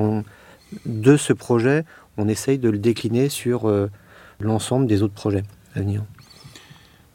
de 0.87 1.17
ce 1.19 1.35
projet, 1.35 1.85
on 2.17 2.27
essaye 2.27 2.57
de 2.57 2.71
le 2.71 2.79
décliner 2.79 3.29
sur 3.29 3.69
euh, 3.69 3.91
l'ensemble 4.41 4.87
des 4.87 5.03
autres 5.03 5.13
projets 5.13 5.43
à 5.77 5.81
venir. 5.81 6.05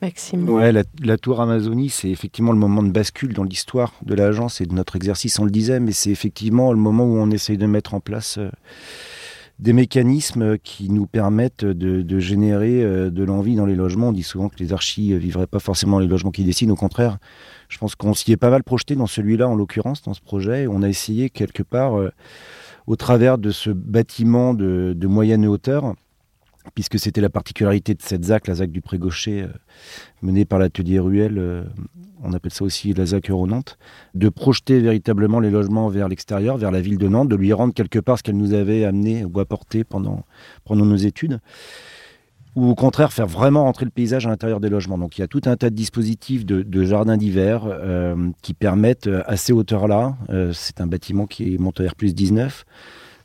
Maxime. 0.01 0.47
Ouais, 0.49 0.71
la, 0.71 1.17
tour 1.17 1.41
Amazonie, 1.41 1.89
c'est 1.89 2.09
effectivement 2.09 2.51
le 2.51 2.57
moment 2.57 2.83
de 2.83 2.91
bascule 2.91 3.33
dans 3.33 3.43
l'histoire 3.43 3.93
de 4.03 4.13
l'agence 4.15 4.61
et 4.61 4.65
de 4.65 4.73
notre 4.73 4.95
exercice, 4.95 5.39
on 5.39 5.45
le 5.45 5.51
disait, 5.51 5.79
mais 5.79 5.91
c'est 5.91 6.11
effectivement 6.11 6.71
le 6.71 6.79
moment 6.79 7.05
où 7.05 7.17
on 7.17 7.29
essaye 7.31 7.57
de 7.57 7.65
mettre 7.65 7.93
en 7.93 7.99
place 7.99 8.37
euh, 8.37 8.49
des 9.59 9.73
mécanismes 9.73 10.57
qui 10.57 10.89
nous 10.89 11.05
permettent 11.05 11.65
de, 11.65 12.19
générer 12.19 12.81
euh, 12.81 13.09
de 13.09 13.23
l'envie 13.23 13.55
dans 13.55 13.65
les 13.65 13.75
logements. 13.75 14.09
On 14.09 14.13
dit 14.13 14.23
souvent 14.23 14.47
que 14.47 14.57
les 14.59 14.71
archis 14.71 15.13
euh, 15.13 15.17
vivraient 15.17 15.47
pas 15.47 15.59
forcément 15.59 15.99
les 15.99 16.07
logements 16.07 16.31
qu'ils 16.31 16.45
dessinent, 16.45 16.71
au 16.71 16.77
contraire. 16.77 17.17
Je 17.67 17.77
pense 17.77 17.95
qu'on 17.95 18.13
s'y 18.13 18.31
est 18.31 18.37
pas 18.37 18.49
mal 18.49 18.63
projeté 18.63 18.95
dans 18.95 19.07
celui-là, 19.07 19.49
en 19.49 19.55
l'occurrence, 19.55 20.01
dans 20.01 20.13
ce 20.13 20.21
projet. 20.21 20.65
On 20.67 20.81
a 20.81 20.87
essayé 20.87 21.29
quelque 21.29 21.61
part, 21.61 21.93
au 22.87 22.95
travers 22.95 23.37
de 23.37 23.51
ce 23.51 23.69
bâtiment 23.69 24.53
de, 24.55 24.93
de 24.97 25.07
moyenne 25.07 25.45
hauteur, 25.45 25.93
puisque 26.73 26.99
c'était 26.99 27.21
la 27.21 27.29
particularité 27.29 27.93
de 27.93 28.01
cette 28.01 28.25
ZAC, 28.25 28.47
la 28.47 28.55
ZAC 28.55 28.71
du 28.71 28.81
Pré-Gaucher, 28.81 29.43
euh, 29.43 29.47
menée 30.21 30.45
par 30.45 30.59
l'atelier 30.59 30.99
Ruel, 30.99 31.37
euh, 31.37 31.63
on 32.23 32.33
appelle 32.33 32.51
ça 32.51 32.63
aussi 32.63 32.93
la 32.93 33.05
ZAC 33.05 33.29
Euro-Nantes, 33.29 33.77
de 34.13 34.29
projeter 34.29 34.79
véritablement 34.79 35.39
les 35.39 35.49
logements 35.49 35.89
vers 35.89 36.07
l'extérieur, 36.07 36.57
vers 36.57 36.71
la 36.71 36.81
ville 36.81 36.97
de 36.97 37.07
Nantes, 37.07 37.29
de 37.29 37.35
lui 37.35 37.53
rendre 37.53 37.73
quelque 37.73 37.99
part 37.99 38.17
ce 38.17 38.23
qu'elle 38.23 38.37
nous 38.37 38.53
avait 38.53 38.85
amené 38.85 39.25
ou 39.25 39.39
apporté 39.39 39.83
pendant, 39.83 40.25
nos 40.69 40.95
études, 40.95 41.39
ou 42.55 42.67
au 42.67 42.75
contraire 42.75 43.13
faire 43.13 43.27
vraiment 43.27 43.63
rentrer 43.63 43.85
le 43.85 43.91
paysage 43.91 44.25
à 44.25 44.29
l'intérieur 44.29 44.59
des 44.59 44.69
logements. 44.69 44.97
Donc 44.97 45.17
il 45.17 45.21
y 45.21 45.23
a 45.23 45.27
tout 45.27 45.41
un 45.45 45.55
tas 45.55 45.69
de 45.69 45.75
dispositifs 45.75 46.45
de, 46.45 46.83
jardins 46.83 47.17
d'hiver 47.17 47.63
euh, 47.65 48.29
qui 48.41 48.53
permettent 48.53 49.09
à 49.25 49.37
ces 49.37 49.53
hauteurs-là, 49.53 50.17
c'est 50.53 50.81
un 50.81 50.87
bâtiment 50.87 51.25
qui 51.25 51.55
est 51.55 51.57
monté 51.57 51.87
R 51.87 51.95
plus 51.95 52.13
19, 52.13 52.65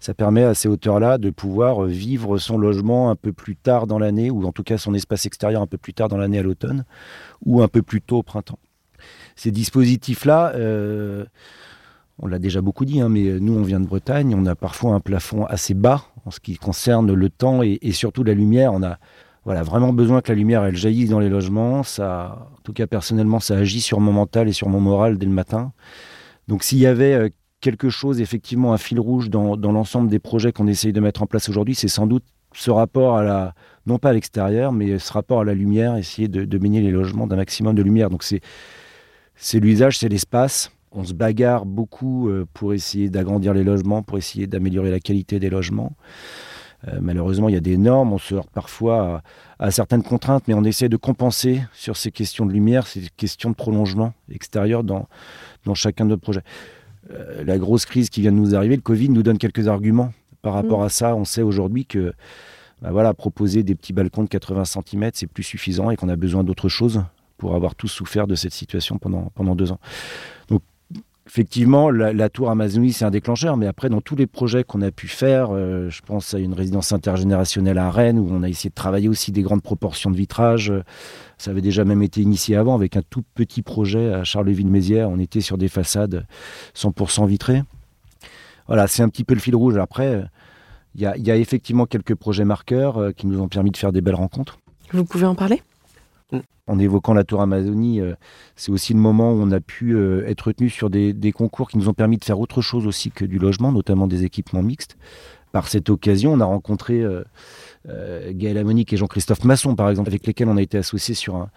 ça 0.04 0.12
permet 0.12 0.42
à 0.42 0.52
ces 0.52 0.68
hauteurs-là 0.68 1.16
de 1.16 1.30
pouvoir 1.30 1.84
vivre 1.84 2.36
son 2.36 2.58
logement 2.58 3.08
un 3.08 3.16
peu 3.16 3.32
plus 3.32 3.56
tard 3.56 3.86
dans 3.86 3.98
l'année, 3.98 4.30
ou 4.30 4.44
en 4.44 4.52
tout 4.52 4.62
cas 4.62 4.76
son 4.76 4.92
espace 4.92 5.24
extérieur 5.24 5.62
un 5.62 5.66
peu 5.66 5.78
plus 5.78 5.94
tard 5.94 6.08
dans 6.08 6.18
l'année 6.18 6.38
à 6.38 6.42
l'automne, 6.42 6.84
ou 7.46 7.62
un 7.62 7.68
peu 7.68 7.80
plus 7.80 8.02
tôt 8.02 8.18
au 8.18 8.22
printemps. 8.22 8.58
Ces 9.34 9.50
dispositifs-là, 9.50 10.52
euh, 10.56 11.24
on 12.18 12.26
l'a 12.26 12.38
déjà 12.38 12.60
beaucoup 12.60 12.84
dit, 12.84 13.00
hein, 13.00 13.08
mais 13.08 13.40
nous 13.40 13.54
on 13.54 13.62
vient 13.62 13.80
de 13.80 13.86
Bretagne, 13.86 14.34
on 14.34 14.44
a 14.44 14.54
parfois 14.54 14.92
un 14.92 15.00
plafond 15.00 15.46
assez 15.46 15.72
bas 15.72 16.04
en 16.26 16.30
ce 16.30 16.38
qui 16.38 16.58
concerne 16.58 17.10
le 17.10 17.30
temps 17.30 17.62
et, 17.62 17.78
surtout 17.92 18.24
la 18.24 18.34
lumière. 18.34 18.74
On 18.74 18.82
a 18.82 18.98
voilà, 19.46 19.62
vraiment 19.62 19.94
besoin 19.94 20.20
que 20.20 20.30
la 20.30 20.36
lumière 20.36 20.64
elle 20.64 20.76
jaillisse 20.76 21.08
dans 21.08 21.20
les 21.20 21.30
logements. 21.30 21.82
Ça, 21.82 22.50
en 22.52 22.60
tout 22.62 22.74
cas 22.74 22.86
personnellement, 22.86 23.40
ça 23.40 23.56
agit 23.56 23.80
sur 23.80 24.00
mon 24.00 24.12
mental 24.12 24.50
et 24.50 24.52
sur 24.52 24.68
mon 24.68 24.80
moral 24.80 25.16
dès 25.16 25.24
le 25.24 25.32
matin. 25.32 25.72
Donc 26.46 26.62
s'il 26.62 26.78
y 26.78 26.86
avait 26.86 27.14
euh, 27.14 27.30
quelque 27.64 27.88
chose, 27.88 28.20
effectivement, 28.20 28.74
un 28.74 28.76
fil 28.76 29.00
rouge 29.00 29.30
dans, 29.30 29.56
l'ensemble 29.56 30.10
des 30.10 30.18
projets 30.18 30.52
qu'on 30.52 30.66
essaye 30.66 30.92
de 30.92 31.00
mettre 31.00 31.22
en 31.22 31.26
place 31.26 31.48
aujourd'hui, 31.48 31.74
c'est 31.74 31.88
sans 31.88 32.06
doute 32.06 32.22
ce 32.52 32.70
rapport 32.70 33.16
à 33.16 33.24
la, 33.24 33.54
non 33.86 33.98
pas 33.98 34.10
à 34.10 34.12
l'extérieur, 34.12 34.70
mais 34.70 34.98
ce 34.98 35.10
rapport 35.14 35.40
à 35.40 35.44
la 35.44 35.54
lumière, 35.54 35.96
essayer 35.96 36.28
de, 36.28 36.44
de 36.44 36.58
baigner 36.58 36.82
les 36.82 36.90
logements 36.90 37.26
d'un 37.26 37.36
maximum 37.36 37.74
de 37.74 37.82
lumière. 37.82 38.10
Donc 38.10 38.22
c'est, 38.22 38.42
c'est 39.34 39.60
l'usage, 39.60 39.96
c'est 39.96 40.10
l'espace. 40.10 40.72
On 40.92 41.04
se 41.04 41.14
bagarre 41.14 41.64
beaucoup 41.64 42.28
euh, 42.28 42.44
pour 42.52 42.74
essayer 42.74 43.08
d'agrandir 43.08 43.54
les 43.54 43.64
logements, 43.64 44.02
pour 44.02 44.18
essayer 44.18 44.46
d'améliorer 44.46 44.90
la 44.90 45.00
qualité 45.00 45.40
des 45.40 45.48
logements. 45.48 45.96
Euh, 46.88 46.98
malheureusement, 47.00 47.48
il 47.48 47.54
y 47.54 47.58
a 47.58 47.62
des 47.62 47.78
normes, 47.78 48.12
on 48.12 48.18
se 48.18 48.34
heurte 48.34 48.50
parfois 48.52 49.22
à, 49.58 49.70
certaines 49.70 50.02
contraintes, 50.02 50.44
mais 50.48 50.54
on 50.54 50.64
essaie 50.64 50.90
de 50.90 50.98
compenser 50.98 51.62
sur 51.72 51.96
ces 51.96 52.10
questions 52.10 52.44
de 52.44 52.52
lumière, 52.52 52.86
ces 52.86 53.08
questions 53.16 53.48
de 53.48 53.54
prolongement 53.54 54.12
extérieur 54.30 54.84
dans, 54.84 55.08
dans 55.64 55.74
chacun 55.74 56.04
de 56.04 56.10
nos 56.10 56.18
projets. 56.18 56.42
Euh, 57.10 57.44
la 57.44 57.58
grosse 57.58 57.86
crise 57.86 58.10
qui 58.10 58.20
vient 58.20 58.32
de 58.32 58.36
nous 58.36 58.54
arriver, 58.54 58.76
le 58.76 58.82
Covid 58.82 59.08
nous 59.10 59.22
donne 59.22 59.38
quelques 59.38 59.68
arguments 59.68 60.12
par 60.42 60.54
rapport 60.54 60.80
mm. 60.80 60.84
à 60.84 60.88
ça. 60.88 61.16
On 61.16 61.24
sait 61.24 61.42
aujourd'hui 61.42 61.86
que 61.86 62.12
bah 62.82 62.90
voilà, 62.92 63.14
proposer 63.14 63.62
des 63.62 63.74
petits 63.74 63.92
balcons 63.92 64.24
de 64.24 64.28
80 64.28 64.64
cm, 64.64 65.10
c'est 65.14 65.26
plus 65.26 65.42
suffisant 65.42 65.90
et 65.90 65.96
qu'on 65.96 66.08
a 66.08 66.16
besoin 66.16 66.44
d'autre 66.44 66.68
chose 66.68 67.02
pour 67.38 67.54
avoir 67.54 67.74
tous 67.74 67.88
souffert 67.88 68.26
de 68.26 68.34
cette 68.34 68.52
situation 68.52 68.98
pendant, 68.98 69.32
pendant 69.34 69.54
deux 69.54 69.72
ans. 69.72 69.80
Donc 70.48 70.62
effectivement, 71.26 71.90
la, 71.90 72.28
tour 72.28 72.50
Amazonie, 72.50 72.92
c'est 72.92 73.04
un 73.04 73.10
déclencheur, 73.10 73.56
mais 73.56 73.66
après, 73.66 73.88
dans 73.88 74.00
tous 74.00 74.16
les 74.16 74.26
projets 74.26 74.64
qu'on 74.64 74.82
a 74.82 74.90
pu 74.90 75.08
faire, 75.08 75.48
euh, 75.50 75.88
je 75.90 76.00
pense 76.02 76.34
à 76.34 76.38
une 76.38 76.54
résidence 76.54 76.92
intergénérationnelle 76.92 77.78
à 77.78 77.90
Rennes, 77.90 78.18
où 78.18 78.28
on 78.30 78.42
a 78.42 78.48
essayé 78.48 78.70
de 78.70 78.74
travailler 78.74 79.08
aussi 79.08 79.32
des 79.32 79.42
grandes 79.42 79.62
proportions 79.62 80.10
de 80.10 80.16
vitrage. 80.16 80.72
Ça 81.38 81.50
avait 81.50 81.62
déjà 81.62 81.84
même 81.84 82.02
été 82.02 82.20
initié 82.20 82.56
avant, 82.56 82.74
avec 82.74 82.96
un 82.96 83.02
tout 83.08 83.22
petit 83.34 83.62
projet 83.62 84.12
à 84.12 84.24
Charleville-Mézières. 84.24 85.08
On 85.08 85.18
était 85.18 85.40
sur 85.40 85.58
des 85.58 85.68
façades 85.68 86.26
100% 86.76 87.26
vitrées. 87.26 87.62
Voilà, 88.66 88.86
c'est 88.86 89.02
un 89.02 89.08
petit 89.08 89.24
peu 89.24 89.34
le 89.34 89.40
fil 89.40 89.56
rouge. 89.56 89.76
Après, 89.76 90.24
il 90.94 91.02
y, 91.02 91.30
a, 91.30 91.36
effectivement 91.36 91.86
quelques 91.86 92.14
projets 92.14 92.44
marqueurs 92.44 92.98
euh, 92.98 93.10
qui 93.10 93.26
nous 93.26 93.40
ont 93.40 93.48
permis 93.48 93.72
de 93.72 93.76
faire 93.76 93.92
des 93.92 94.00
belles 94.00 94.14
rencontres. 94.14 94.58
Vous 94.92 95.04
pouvez 95.04 95.26
en 95.26 95.34
parler? 95.34 95.60
En 96.66 96.78
évoquant 96.78 97.14
la 97.14 97.24
Tour 97.24 97.42
Amazonie, 97.42 98.00
euh, 98.00 98.14
c'est 98.56 98.72
aussi 98.72 98.94
le 98.94 99.00
moment 99.00 99.32
où 99.32 99.36
on 99.40 99.50
a 99.50 99.60
pu 99.60 99.94
euh, 99.94 100.26
être 100.26 100.48
retenu 100.48 100.70
sur 100.70 100.88
des, 100.90 101.32
concours 101.32 101.68
qui 101.68 101.78
nous 101.78 101.88
ont 101.88 101.94
permis 101.94 102.16
de 102.16 102.24
faire 102.24 102.40
autre 102.40 102.62
chose 102.62 102.86
aussi 102.86 103.10
que 103.10 103.24
du 103.24 103.38
logement, 103.38 103.72
notamment 103.72 104.06
des 104.06 104.24
équipements 104.24 104.62
mixtes. 104.62 104.96
Par 105.52 105.68
cette 105.68 105.90
occasion, 105.90 106.32
on 106.32 106.40
a 106.40 106.44
rencontré 106.44 107.00
euh, 107.02 107.22
Gaël 108.32 108.58
Amonique 108.58 108.92
et 108.92 108.96
Jean-Christophe 108.96 109.44
Masson, 109.44 109.76
par 109.76 109.90
exemple, 109.90 110.08
avec 110.08 110.26
lesquels 110.26 110.48
on 110.48 110.56
a 110.56 110.62
été 110.62 110.78
associés 110.78 111.14
sur 111.14 111.36
un, 111.36 111.50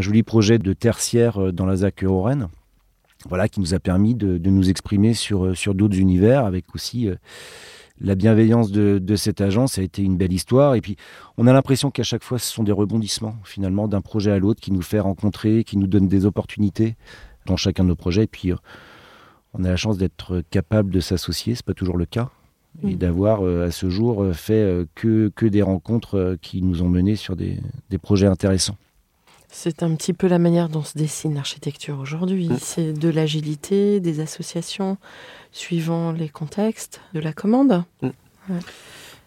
joli 0.00 0.22
projet 0.22 0.58
de 0.58 0.72
tertiaire 0.72 1.52
dans 1.52 1.66
la 1.66 1.76
ZAC 1.76 2.04
Eurorennes. 2.04 2.48
Voilà, 3.28 3.48
qui 3.48 3.60
nous 3.60 3.74
a 3.74 3.78
permis 3.78 4.14
de, 4.14 4.38
nous 4.50 4.70
exprimer 4.70 5.12
sur, 5.12 5.56
sur 5.56 5.74
d'autres 5.74 5.98
univers, 5.98 6.44
avec 6.44 6.74
aussi 6.74 7.08
la 8.00 8.14
bienveillance 8.14 8.70
de, 8.70 9.16
cette 9.16 9.40
agence 9.40 9.78
a 9.78 9.82
été 9.82 10.02
une 10.02 10.16
belle 10.16 10.32
histoire. 10.32 10.74
Et 10.74 10.80
puis, 10.80 10.96
on 11.36 11.46
a 11.46 11.52
l'impression 11.52 11.90
qu'à 11.90 12.02
chaque 12.02 12.22
fois, 12.22 12.38
ce 12.38 12.52
sont 12.52 12.62
des 12.62 12.72
rebondissements, 12.72 13.36
finalement, 13.44 13.88
d'un 13.88 14.00
projet 14.00 14.30
à 14.30 14.38
l'autre, 14.38 14.60
qui 14.60 14.72
nous 14.72 14.82
fait 14.82 15.00
rencontrer, 15.00 15.64
qui 15.64 15.76
nous 15.76 15.86
donne 15.86 16.08
des 16.08 16.26
opportunités 16.26 16.96
dans 17.46 17.56
chacun 17.56 17.84
de 17.84 17.88
nos 17.88 17.96
projets. 17.96 18.24
Et 18.24 18.28
puis, 18.28 18.52
euh, 18.52 18.56
on 19.54 19.64
a 19.64 19.68
la 19.68 19.76
chance 19.76 19.96
d'être 19.98 20.42
capable 20.50 20.90
de 20.90 21.00
s'associer, 21.00 21.54
c'est 21.54 21.64
pas 21.64 21.74
toujours 21.74 21.96
le 21.96 22.06
cas, 22.06 22.30
et 22.82 22.94
mm. 22.94 22.98
d'avoir 22.98 23.46
euh, 23.46 23.66
à 23.66 23.70
ce 23.70 23.88
jour 23.88 24.22
euh, 24.22 24.32
fait 24.32 24.86
que, 24.94 25.32
que 25.34 25.46
des 25.46 25.62
rencontres 25.62 26.36
qui 26.42 26.62
nous 26.62 26.82
ont 26.82 26.88
menés 26.88 27.16
sur 27.16 27.36
des 27.36 27.58
projets 28.02 28.26
intéressants. 28.26 28.76
C'est 29.58 29.82
un 29.82 29.94
petit 29.94 30.12
peu 30.12 30.26
la 30.26 30.38
manière 30.38 30.68
dont 30.68 30.82
se 30.82 30.98
dessine 30.98 31.34
l'architecture 31.34 31.98
aujourd'hui. 31.98 32.50
Mm. 32.50 32.58
C'est 32.60 32.92
de 32.92 33.08
l'agilité, 33.08 34.00
des 34.00 34.20
associations 34.20 34.98
suivant 35.50 36.12
les 36.12 36.28
contextes, 36.28 37.00
de 37.14 37.20
la 37.20 37.32
commande. 37.32 37.82
Mm. 38.02 38.08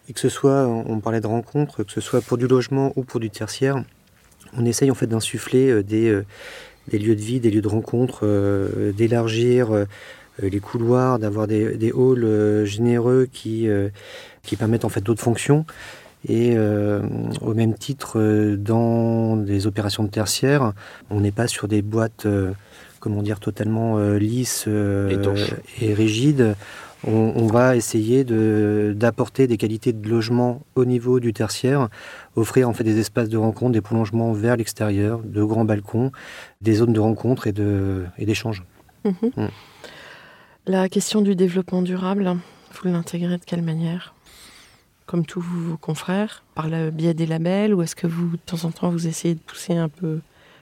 Et 0.08 0.12
que 0.12 0.20
ce 0.20 0.28
soit, 0.28 0.68
on 0.68 1.00
parlait 1.00 1.20
de 1.20 1.26
rencontres, 1.26 1.82
que 1.82 1.90
ce 1.90 2.00
soit 2.00 2.20
pour 2.20 2.38
du 2.38 2.46
logement 2.46 2.92
ou 2.94 3.02
pour 3.02 3.18
du 3.18 3.28
tertiaire, 3.28 3.82
on 4.56 4.64
essaye 4.64 4.92
en 4.92 4.94
fait 4.94 5.08
d'insuffler 5.08 5.68
euh, 5.68 5.82
des, 5.82 6.08
euh, 6.08 6.24
des, 6.86 7.00
lieux 7.00 7.16
de 7.16 7.20
vie, 7.20 7.40
des 7.40 7.50
lieux 7.50 7.60
de 7.60 7.68
rencontre, 7.68 8.20
euh, 8.22 8.92
d'élargir 8.92 9.84
les 10.40 10.60
couloirs, 10.60 11.18
d'avoir 11.18 11.48
des, 11.48 11.76
des, 11.76 11.90
halls 11.90 12.64
généreux 12.66 13.28
qui, 13.30 13.68
qui 14.42 14.56
permettent 14.56 14.86
en 14.86 14.88
fait 14.88 15.02
d'autres 15.02 15.22
fonctions. 15.22 15.66
Et 16.28 16.52
euh, 16.54 17.00
au 17.40 17.54
même 17.54 17.74
titre, 17.74 18.18
euh, 18.18 18.56
dans 18.56 19.36
des 19.36 19.66
opérations 19.66 20.04
de 20.04 20.10
tertiaire, 20.10 20.72
on 21.08 21.20
n'est 21.20 21.32
pas 21.32 21.46
sur 21.46 21.66
des 21.66 21.82
boîtes, 21.82 22.26
euh, 22.26 22.52
comment 22.98 23.22
dire, 23.22 23.40
totalement 23.40 23.98
lisses 24.14 24.68
et 24.68 25.94
rigides. 25.94 26.54
On, 27.06 27.46
va 27.46 27.76
essayer 27.76 28.24
d'apporter 28.24 29.46
des 29.46 29.56
qualités 29.56 29.94
de 29.94 30.06
logement 30.06 30.60
au 30.74 30.84
niveau 30.84 31.18
du 31.18 31.32
tertiaire, 31.32 31.88
offrir 32.36 32.68
en 32.68 32.74
fait 32.74 32.84
des 32.84 32.98
espaces 32.98 33.30
de 33.30 33.38
rencontre, 33.38 33.72
des 33.72 33.80
prolongements 33.80 34.34
vers 34.34 34.54
l'extérieur, 34.54 35.20
de 35.24 35.42
grands 35.42 35.64
balcons, 35.64 36.12
des 36.60 36.74
zones 36.74 36.92
de 36.92 37.00
rencontre 37.00 37.46
et 37.46 38.26
d'échange. 38.26 38.64
Mhm. 39.06 39.30
Mm. 39.34 39.48
La 40.66 40.90
question 40.90 41.22
du 41.22 41.34
développement 41.34 41.80
durable, 41.80 42.36
vous 42.74 42.88
l'intégrez 42.90 43.38
de 43.38 43.44
quelle 43.46 43.62
manière? 43.62 44.14
Comme 45.10 45.26
tous 45.26 45.40
vos 45.40 45.76
confrères, 45.76 46.44
par 46.54 46.68
le 46.68 46.92
biais 46.92 47.14
des 47.14 47.26
labels, 47.26 47.74
ou 47.74 47.82
est-ce 47.82 47.96
que 47.96 48.06
vous, 48.06 48.28
de 48.28 48.42
temps 48.46 48.64
en 48.64 48.70
temps, 48.70 48.90
vous 48.90 49.08
essayez 49.08 49.34
de 49.34 49.40
pousser 49.40 49.74
un 49.74 49.88
peu 49.88 50.20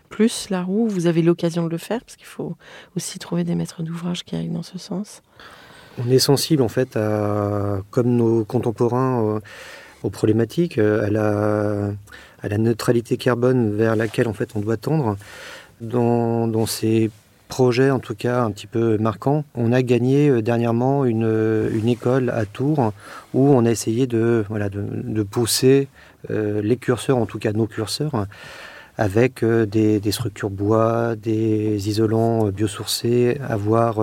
plus 0.09 0.49
la 0.49 0.63
roue 0.63 0.89
Vous 0.89 1.07
avez 1.07 1.21
l'occasion 1.21 1.67
de 1.67 1.69
le 1.69 1.77
faire, 1.77 2.01
parce 2.01 2.17
qu'il 2.17 2.27
faut 2.27 2.57
aussi 2.97 3.19
trouver 3.19 3.45
des 3.45 3.55
maîtres 3.55 3.83
d'ouvrage 3.83 4.25
qui 4.25 4.37
aillent 4.37 4.49
dans 4.49 4.63
ce 4.63 4.79
sens? 4.79 5.21
On 5.99 6.09
est 6.09 6.19
sensible, 6.19 6.63
en 6.63 6.69
fait, 6.69 6.97
à, 6.97 7.83
comme 7.91 8.17
nos 8.17 8.43
contemporains, 8.47 9.39
aux 10.03 10.09
problématiques, 10.09 10.79
euh, 10.79 11.05
à 11.05 11.11
la, 11.11 11.91
à 12.41 12.49
la 12.49 12.57
neutralité 12.57 13.19
carbone 13.19 13.77
vers 13.77 13.97
laquelle, 13.97 14.29
en 14.29 14.33
fait, 14.33 14.53
on 14.55 14.61
doit 14.61 14.79
tendre. 14.79 15.19
Dans, 15.83 16.49
dans 16.49 16.65
ces 16.65 17.11
projet 17.49 17.91
en 17.91 17.99
tout 17.99 18.15
cas 18.15 18.43
un 18.43 18.51
petit 18.53 18.69
peu 18.69 18.99
marquant. 18.99 19.45
On 19.55 19.73
a 19.73 19.83
gagné 19.83 20.29
euh, 20.29 20.43
dernièrement 20.43 21.05
une, 21.05 21.25
euh, 21.25 21.71
une 21.73 21.89
école 21.89 22.31
à 22.31 22.45
Tours 22.45 22.93
où 23.35 23.49
on 23.49 23.65
a 23.65 23.71
essayé 23.71 24.07
de, 24.07 24.45
voilà, 24.49 24.69
de, 24.69 25.23
pousser 25.25 25.89
euh, 26.31 26.63
les 26.63 26.77
curseurs, 26.77 27.17
en 27.17 27.27
tout 27.27 27.39
cas 27.39 27.53
nos 27.53 27.67
curseurs, 27.67 28.27
avec 28.97 29.45
des, 29.45 30.01
des, 30.01 30.13
structures 30.13 30.51
bois, 30.51 31.15
des 31.17 31.89
isolants 31.89 32.49
biosourcés, 32.49 33.39
avoir 33.49 34.01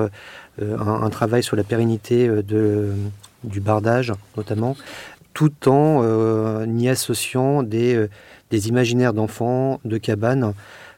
un, 0.61 1.09
travail 1.09 1.43
sur 1.43 1.57
la 1.57 1.65
pérennité 1.65 2.27
de, 2.29 2.93
du 3.43 3.59
bardage 3.59 4.13
notamment, 4.37 4.77
tout 5.33 5.67
en 5.67 6.63
y 6.77 6.87
associant 6.87 7.61
des, 7.61 8.07
des 8.51 8.69
imaginaires 8.69 9.13
d'enfants, 9.13 9.81
de 9.83 9.97
cabanes 9.97 10.53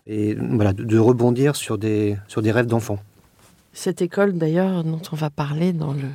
et 0.07 0.35
voilà, 0.35 0.73
de, 0.73 0.97
rebondir 0.97 1.55
sur 1.55 1.77
des, 1.77 2.17
sur 2.27 2.41
des 2.41 2.51
rêves 2.51 2.65
d'enfants. 2.65 2.99
Cette 3.73 4.01
école, 4.01 4.37
d'ailleurs, 4.37 4.83
dont 4.83 5.01
on 5.11 5.15
va 5.15 5.29
parler 5.29 5.73
dans 5.73 5.93
le 5.93 6.07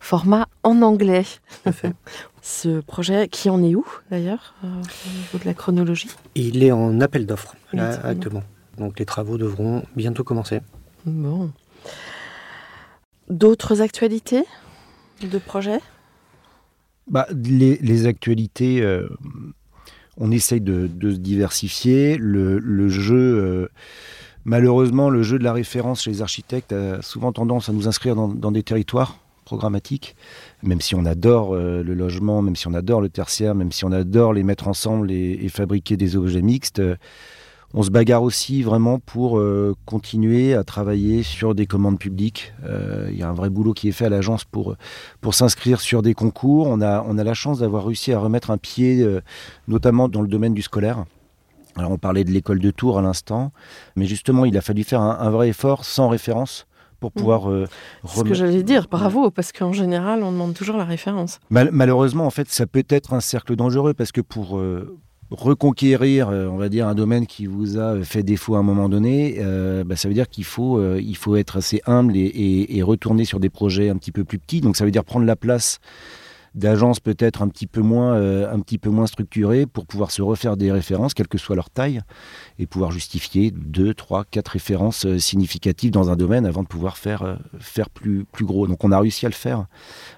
format 0.00 0.48
en 0.62 0.82
anglais. 0.82 1.24
Ce 2.42 2.80
projet, 2.80 3.28
qui 3.28 3.48
en 3.48 3.62
est 3.62 3.74
où, 3.74 3.86
d'ailleurs, 4.10 4.54
euh, 4.64 4.68
au 4.68 5.18
niveau 5.18 5.38
de 5.38 5.44
la 5.44 5.54
chronologie? 5.54 6.10
Il 6.34 6.62
est 6.62 6.72
en 6.72 7.00
appel 7.00 7.26
d'offres, 7.26 7.56
actuellement. 7.72 8.42
Donc 8.76 8.98
les 8.98 9.06
travaux 9.06 9.38
devront 9.38 9.84
bientôt 9.96 10.22
commencer. 10.22 10.60
Bon. 11.06 11.50
D'autres 13.28 13.80
actualités 13.80 14.44
de 15.22 15.38
projets? 15.38 15.80
Bah, 17.08 17.26
les, 17.30 17.76
les, 17.76 18.06
actualités, 18.06 18.82
euh, 18.82 19.08
on 20.16 20.30
essaye 20.30 20.60
de, 20.60 20.88
se 21.00 21.16
diversifier. 21.16 22.16
Le, 22.18 22.88
jeu, 22.88 23.14
euh, 23.16 23.68
malheureusement, 24.44 25.10
le 25.10 25.22
jeu 25.22 25.38
de 25.38 25.44
la 25.44 25.52
référence 25.52 26.02
chez 26.02 26.10
les 26.10 26.22
architectes 26.22 26.72
a 26.72 27.02
souvent 27.02 27.32
tendance 27.32 27.68
à 27.68 27.72
nous 27.72 27.88
inscrire 27.88 28.16
dans, 28.16 28.52
des 28.52 28.62
territoires 28.62 29.18
programmatiques, 29.44 30.16
même 30.62 30.80
si 30.80 30.94
on 30.94 31.04
adore 31.04 31.54
euh, 31.54 31.82
le 31.82 31.94
logement, 31.94 32.42
même 32.42 32.56
si 32.56 32.66
on 32.66 32.74
adore 32.74 33.00
le 33.00 33.08
tertiaire, 33.08 33.54
même 33.54 33.70
si 33.70 33.84
on 33.84 33.92
adore 33.92 34.32
les 34.32 34.42
mettre 34.42 34.66
ensemble 34.66 35.12
et 35.12 35.48
fabriquer 35.48 35.96
des 35.96 36.16
objets 36.16 36.42
mixtes 36.42 36.82
on 37.76 37.82
se 37.82 37.90
bagarre 37.90 38.22
aussi 38.22 38.62
vraiment 38.62 38.98
pour 38.98 39.38
euh, 39.38 39.76
continuer 39.84 40.54
à 40.54 40.64
travailler 40.64 41.22
sur 41.22 41.54
des 41.54 41.66
commandes 41.66 41.98
publiques. 41.98 42.54
Euh, 42.64 43.08
il 43.12 43.18
y 43.18 43.22
a 43.22 43.28
un 43.28 43.34
vrai 43.34 43.50
boulot 43.50 43.74
qui 43.74 43.88
est 43.88 43.92
fait 43.92 44.06
à 44.06 44.08
l'agence 44.08 44.44
pour, 44.44 44.76
pour 45.20 45.34
s'inscrire 45.34 45.78
sur 45.82 46.00
des 46.00 46.14
concours. 46.14 46.68
On 46.68 46.80
a, 46.80 47.04
on 47.06 47.18
a 47.18 47.22
la 47.22 47.34
chance 47.34 47.58
d'avoir 47.58 47.84
réussi 47.84 48.14
à 48.14 48.18
remettre 48.18 48.50
un 48.50 48.56
pied, 48.56 49.02
euh, 49.02 49.20
notamment 49.68 50.08
dans 50.08 50.22
le 50.22 50.28
domaine 50.28 50.54
du 50.54 50.62
scolaire. 50.62 51.04
Alors 51.76 51.90
on 51.90 51.98
parlait 51.98 52.24
de 52.24 52.30
l'école 52.30 52.60
de 52.60 52.70
Tours 52.70 52.98
à 52.98 53.02
l'instant, 53.02 53.52
mais 53.94 54.06
justement 54.06 54.46
il 54.46 54.56
a 54.56 54.62
fallu 54.62 54.82
faire 54.82 55.02
un, 55.02 55.28
vrai 55.28 55.50
effort 55.50 55.84
sans 55.84 56.08
référence 56.08 56.66
pour 56.98 57.10
mmh. 57.10 57.12
pouvoir 57.12 57.42
C'est 58.06 58.20
ce 58.20 58.24
que 58.24 58.32
j'allais 58.32 58.62
dire, 58.62 58.86
bravo, 58.90 59.30
parce 59.30 59.52
qu'en 59.52 59.74
général, 59.74 60.22
on 60.22 60.32
demande 60.32 60.54
toujours 60.54 60.78
la 60.78 60.86
référence. 60.86 61.40
malheureusement, 61.50 62.24
en 62.24 62.30
fait, 62.30 62.48
ça 62.48 62.66
peut 62.66 62.86
être 62.88 63.12
un 63.12 63.20
cercle 63.20 63.54
dangereux, 63.54 63.92
parce 63.92 64.12
que 64.12 64.22
pour, 64.22 64.58
reconquérir, 65.30 66.28
euh, 66.28 66.46
on 66.46 66.56
va 66.56 66.68
dire, 66.68 66.86
un 66.86 66.94
domaine 66.94 67.26
qui 67.26 67.46
vous 67.46 67.78
a 67.78 68.02
fait 68.02 68.22
défaut 68.22 68.54
à 68.54 68.58
un 68.58 68.62
moment 68.62 68.88
donné, 68.88 69.36
euh, 69.38 69.84
bah, 69.84 69.96
ça 69.96 70.08
veut 70.08 70.14
dire 70.14 70.28
qu'il 70.28 70.44
faut, 70.44 70.78
euh, 70.78 71.00
il 71.02 71.16
faut 71.16 71.36
être 71.36 71.56
assez 71.56 71.82
humble 71.86 72.14
et, 72.16 72.82
retourner 72.82 73.24
sur 73.24 73.40
des 73.40 73.50
projets 73.50 73.88
un 73.88 73.96
petit 73.96 74.12
peu 74.12 74.22
plus 74.22 74.38
petits. 74.38 74.60
Donc 74.60 74.76
ça 74.76 74.84
veut 74.84 74.92
dire 74.92 75.02
prendre 75.02 75.26
la 75.26 75.34
place 75.34 75.80
d'agences 76.56 77.00
peut-être 77.00 77.42
un 77.42 77.48
petit 77.48 77.66
peu 77.66 77.82
moins 77.82 78.14
euh, 78.14 78.52
un 78.52 78.60
petit 78.60 78.78
peu 78.78 78.88
moins 78.88 79.06
structurées 79.06 79.66
pour 79.66 79.86
pouvoir 79.86 80.10
se 80.10 80.22
refaire 80.22 80.56
des 80.56 80.72
références 80.72 81.12
quelle 81.12 81.28
que 81.28 81.38
soit 81.38 81.54
leur 81.54 81.68
taille 81.68 82.00
et 82.58 82.66
pouvoir 82.66 82.90
justifier 82.90 83.50
deux 83.50 83.92
trois 83.92 84.24
quatre 84.24 84.48
références 84.48 85.04
euh, 85.04 85.18
significatives 85.18 85.90
dans 85.90 86.10
un 86.10 86.16
domaine 86.16 86.46
avant 86.46 86.62
de 86.62 86.68
pouvoir 86.68 86.96
faire 86.96 87.22
euh, 87.22 87.36
plus 87.92 88.44
gros. 88.44 88.66
Donc 88.66 88.82
on 88.84 88.90
a 88.90 88.98
réussi 88.98 89.26
à 89.26 89.28
le 89.28 89.34
faire 89.34 89.66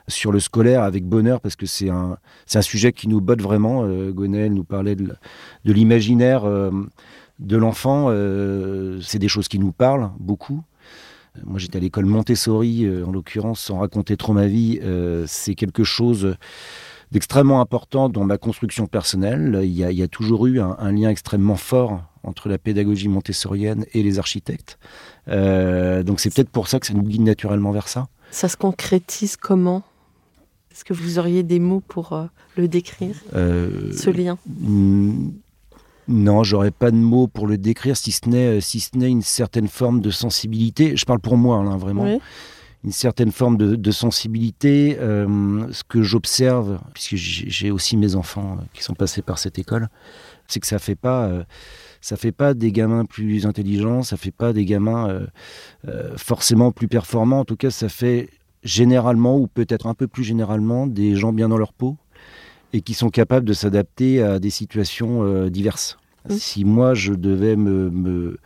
sur 0.06 0.30
le 0.30 0.38
scolaire 0.38 0.82
avec 0.82 1.04
bonheur 1.04 1.40
parce 1.40 1.56
que 1.56 1.66
c'est 1.66 1.90
un 1.90 2.62
sujet 2.62 2.92
qui 2.92 3.08
nous 3.08 3.20
botte 3.20 3.42
vraiment. 3.42 3.86
Gonel 4.10 4.52
nous 4.54 4.64
parlait 4.64 4.94
de 4.94 5.16
l'imaginaire 5.64 6.44
de 6.44 7.56
l'enfant 7.56 8.10
c'est 9.02 9.18
des 9.18 9.28
choses 9.28 9.48
qui 9.48 9.58
nous 9.58 9.72
parlent 9.72 10.10
beaucoup 10.18 10.62
moi, 11.44 11.58
j'étais 11.58 11.78
à 11.78 11.80
l'école 11.80 12.06
Montessori, 12.06 12.84
euh, 12.84 13.04
en 13.06 13.12
l'occurrence, 13.12 13.60
sans 13.60 13.78
raconter 13.78 14.16
trop 14.16 14.32
ma 14.32 14.46
vie. 14.46 14.80
Euh, 14.82 15.24
c'est 15.26 15.54
quelque 15.54 15.84
chose 15.84 16.36
d'extrêmement 17.10 17.60
important 17.60 18.08
dans 18.08 18.24
ma 18.24 18.38
construction 18.38 18.86
personnelle. 18.86 19.60
Il 19.64 19.70
y 19.72 20.02
a, 20.02 20.08
toujours 20.08 20.46
eu 20.46 20.60
un, 20.60 20.92
lien 20.92 21.08
extrêmement 21.08 21.56
fort 21.56 22.02
entre 22.22 22.48
la 22.48 22.58
pédagogie 22.58 23.08
montessorienne 23.08 23.86
et 23.94 24.02
les 24.02 24.18
architectes. 24.18 24.78
Euh, 25.28 26.02
donc 26.02 26.20
c'est 26.20 26.32
peut-être 26.32 26.50
pour 26.50 26.68
ça 26.68 26.80
que 26.80 26.86
ça 26.86 26.92
nous 26.92 27.02
guide 27.02 27.22
naturellement 27.22 27.72
vers 27.72 27.88
ça. 27.88 28.08
Ça 28.30 28.48
se 28.48 28.56
concrétise 28.56 29.36
comment? 29.36 29.82
Est-ce 30.70 30.84
que 30.84 30.92
vous 30.92 31.18
auriez 31.18 31.42
des 31.42 31.58
mots 31.58 31.80
pour 31.80 32.28
le 32.56 32.68
décrire, 32.68 33.16
ce 33.32 34.10
lien? 34.10 34.36
Non, 36.08 36.42
j'aurais 36.42 36.70
pas 36.70 36.90
de 36.90 36.96
mots 36.96 37.28
pour 37.28 37.46
le 37.46 37.58
décrire, 37.58 37.96
si 37.96 38.12
ce 38.12 38.28
n'est 38.28 38.58
euh, 38.58 38.60
si 38.60 38.80
ce 38.80 38.96
n'est 38.96 39.10
une 39.10 39.22
certaine 39.22 39.68
forme 39.68 40.00
de 40.00 40.10
sensibilité. 40.10 40.96
Je 40.96 41.04
parle 41.04 41.20
pour 41.20 41.36
moi, 41.36 41.62
là, 41.62 41.76
vraiment. 41.76 42.18
une 42.84 42.92
certaine 42.92 43.32
forme 43.32 43.56
de, 43.56 43.90
sensibilité. 43.90 44.96
ce 44.98 45.82
que 45.88 46.02
j'observe, 46.02 46.78
puisque 46.94 47.16
j'ai 47.16 47.70
aussi 47.70 47.96
mes 47.96 48.14
enfants 48.14 48.58
qui 48.72 48.82
sont 48.84 48.94
passés 48.94 49.20
par 49.20 49.38
cette 49.38 49.58
école, 49.58 49.88
c'est 50.46 50.60
que 50.60 50.66
ça 50.66 50.78
fait 50.78 50.94
pas 50.94 51.28
ça 52.00 52.16
fait 52.16 52.30
pas 52.30 52.54
des 52.54 52.70
gamins 52.70 53.04
plus 53.04 53.46
intelligents, 53.46 54.04
ça 54.04 54.16
fait 54.16 54.30
pas 54.30 54.52
des 54.52 54.64
gamins 54.64 55.26
forcément 56.16 56.70
plus 56.70 56.86
performants. 56.86 57.40
En 57.40 57.44
tout 57.44 57.56
cas, 57.56 57.70
ça 57.70 57.88
fait 57.88 58.30
généralement, 58.62 59.36
ou 59.36 59.48
peut-être 59.48 59.88
un 59.88 59.94
peu 59.94 60.06
plus 60.06 60.24
généralement, 60.24 60.86
des 60.86 61.16
gens 61.16 61.32
bien 61.32 61.48
dans 61.48 61.58
leur 61.58 61.72
peau 61.72 61.96
et 62.72 62.80
qui 62.80 62.94
sont 62.94 63.10
capables 63.10 63.46
de 63.46 63.52
s'adapter 63.52 64.22
à 64.22 64.38
des 64.38 64.50
situations 64.50 65.22
euh, 65.22 65.48
diverses. 65.50 65.98
Mmh. 66.28 66.34
Si 66.34 66.64
moi 66.64 66.94
je 66.94 67.14
devais 67.14 67.56
me, 67.56 68.38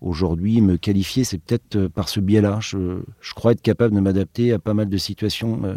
aujourd'hui 0.00 0.60
me 0.60 0.76
qualifier, 0.76 1.24
c'est 1.24 1.38
peut-être 1.38 1.76
euh, 1.76 1.88
par 1.88 2.08
ce 2.08 2.20
biais-là. 2.20 2.58
Je, 2.60 3.00
crois 3.34 3.52
être 3.52 3.62
capable 3.62 3.94
de 3.94 4.00
m'adapter 4.00 4.52
à 4.52 4.58
pas 4.58 4.74
mal 4.74 4.88
de 4.88 4.96
situations 4.96 5.60
euh, 5.64 5.74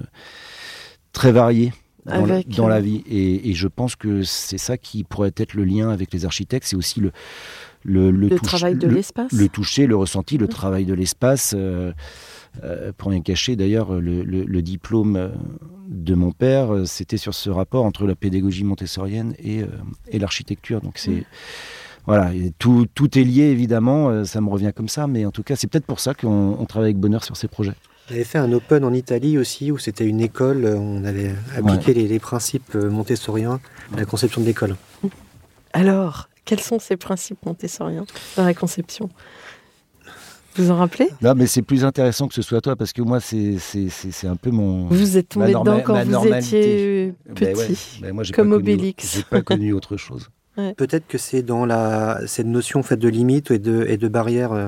très 1.14 1.32
variées 1.32 1.74
dans, 2.06 2.68
la, 2.68 2.82
vie. 2.82 3.04
Et, 3.08 3.54
je 3.54 3.68
pense 3.68 3.96
que 3.96 4.24
c'est 4.24 4.58
ça 4.58 4.78
qui 4.78 5.04
pourrait 5.04 5.34
être 5.36 5.54
le 5.54 5.64
lien 5.64 5.90
avec 5.90 6.12
les 6.12 6.26
architectes. 6.26 6.66
C'est 6.66 6.76
aussi 6.76 7.02
le, 7.02 7.12
le, 7.84 8.30
travail 8.40 8.76
de 8.76 8.88
l'espace. 8.88 9.32
Le, 9.32 9.48
toucher, 9.48 9.86
le 9.86 9.96
ressenti, 9.96 10.38
le 10.38 10.46
mmh. 10.46 10.50
travail 10.50 10.86
de 10.86 10.94
l'espace. 10.94 11.54
Euh, 11.56 11.94
pour 12.98 13.12
rien 13.12 13.22
cacher, 13.22 13.56
d'ailleurs, 13.56 13.94
le, 13.94 14.62
diplôme 14.62 15.16
euh, 15.16 15.30
de 15.88 16.14
mon 16.16 16.32
père, 16.32 16.74
euh, 16.74 16.86
c'était 16.86 17.18
sur 17.18 17.34
ce 17.34 17.50
rapport 17.50 17.86
entre 17.86 18.06
la 18.06 18.16
pédagogie 18.16 18.64
montessorienne 18.64 19.34
et, 19.40 19.64
l'architecture. 20.14 20.82
Donc 20.82 20.98
c'est 20.98 21.24
voilà, 22.06 22.32
tout, 22.58 22.88
tout, 22.94 23.20
est 23.20 23.24
lié 23.24 23.44
évidemment. 23.44 24.26
Ça 24.26 24.42
me 24.42 24.50
revient 24.50 24.72
comme 24.76 24.90
ça, 24.90 25.08
mais 25.08 25.26
en 25.26 25.32
tout 25.32 25.44
cas, 25.44 25.56
c'est 25.56 25.68
peut-être 25.68 25.86
pour 25.86 26.00
ça 26.00 26.14
qu'on 26.14 26.66
travaille 26.68 26.90
avec 26.90 26.98
bonheur 26.98 27.24
sur 27.24 27.38
ces 27.38 27.48
projets. 27.48 27.76
J'avais 28.10 28.24
fait 28.24 28.40
un 28.40 28.52
open 28.52 28.84
en 28.84 28.94
Italie 28.94 29.38
aussi, 29.38 29.72
où 29.72 29.78
c'était 29.78 30.06
une 30.06 30.20
école, 30.20 30.66
on 30.66 31.04
avait 31.04 31.36
appliqué 31.56 31.94
les, 31.94 32.08
les, 32.08 32.20
principes 32.20 32.74
montessoriens 32.74 33.60
à 33.94 33.98
la 33.98 34.06
conception 34.06 34.42
de 34.42 34.48
l'école. 34.48 34.76
Alors, 35.74 36.30
quels 36.46 36.60
sont 36.60 36.80
ces 36.80 36.98
principes 36.98 37.46
montessoriens 37.46 38.06
dans 38.36 38.44
la 38.44 38.56
conception? 38.56 39.10
Vous 40.62 40.72
en 40.72 40.78
rappelez? 40.78 41.10
Non, 41.22 41.34
mais 41.36 41.48
c'est 41.48 41.62
plus 41.62 41.86
intéressant 41.86 42.28
que 42.28 42.34
ce 42.34 42.42
soit 42.42 42.62
toi 42.62 42.76
parce 42.76 42.94
que 42.94 43.02
moi, 43.02 43.20
c'est 43.20 43.58
un 44.24 44.36
peu 44.36 44.52
mon. 44.52 44.88
Vous 44.88 45.18
êtes 45.18 45.30
tombé 45.30 45.48
dedans 45.48 45.82
quand 45.84 46.04
vous 46.04 46.28
étiez 46.28 47.14
ben 47.26 47.54
petit, 47.54 48.00
ben 48.02 48.14
moi, 48.14 48.24
comme 48.34 48.54
Obélix. 48.54 49.16
J'ai 49.16 49.24
pas 49.24 49.42
connu 49.42 49.74
autre 49.74 49.98
chose. 49.98 50.30
Peut-être 50.78 51.08
que 51.08 51.18
c'est 51.18 51.42
dans 51.42 51.66
la, 51.66 52.20
cette 52.26 52.48
notion 52.48 52.84
faite 52.84 53.00
de 53.00 53.10
limite 53.10 53.52
et 53.52 53.60
de, 53.60 53.86
et 53.88 53.98
de 53.98 54.08
barrière, 54.08 54.52
euh, 54.52 54.68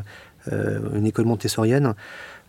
euh, 0.51 0.80
une 0.95 1.06
école 1.06 1.25
montessorienne 1.25 1.93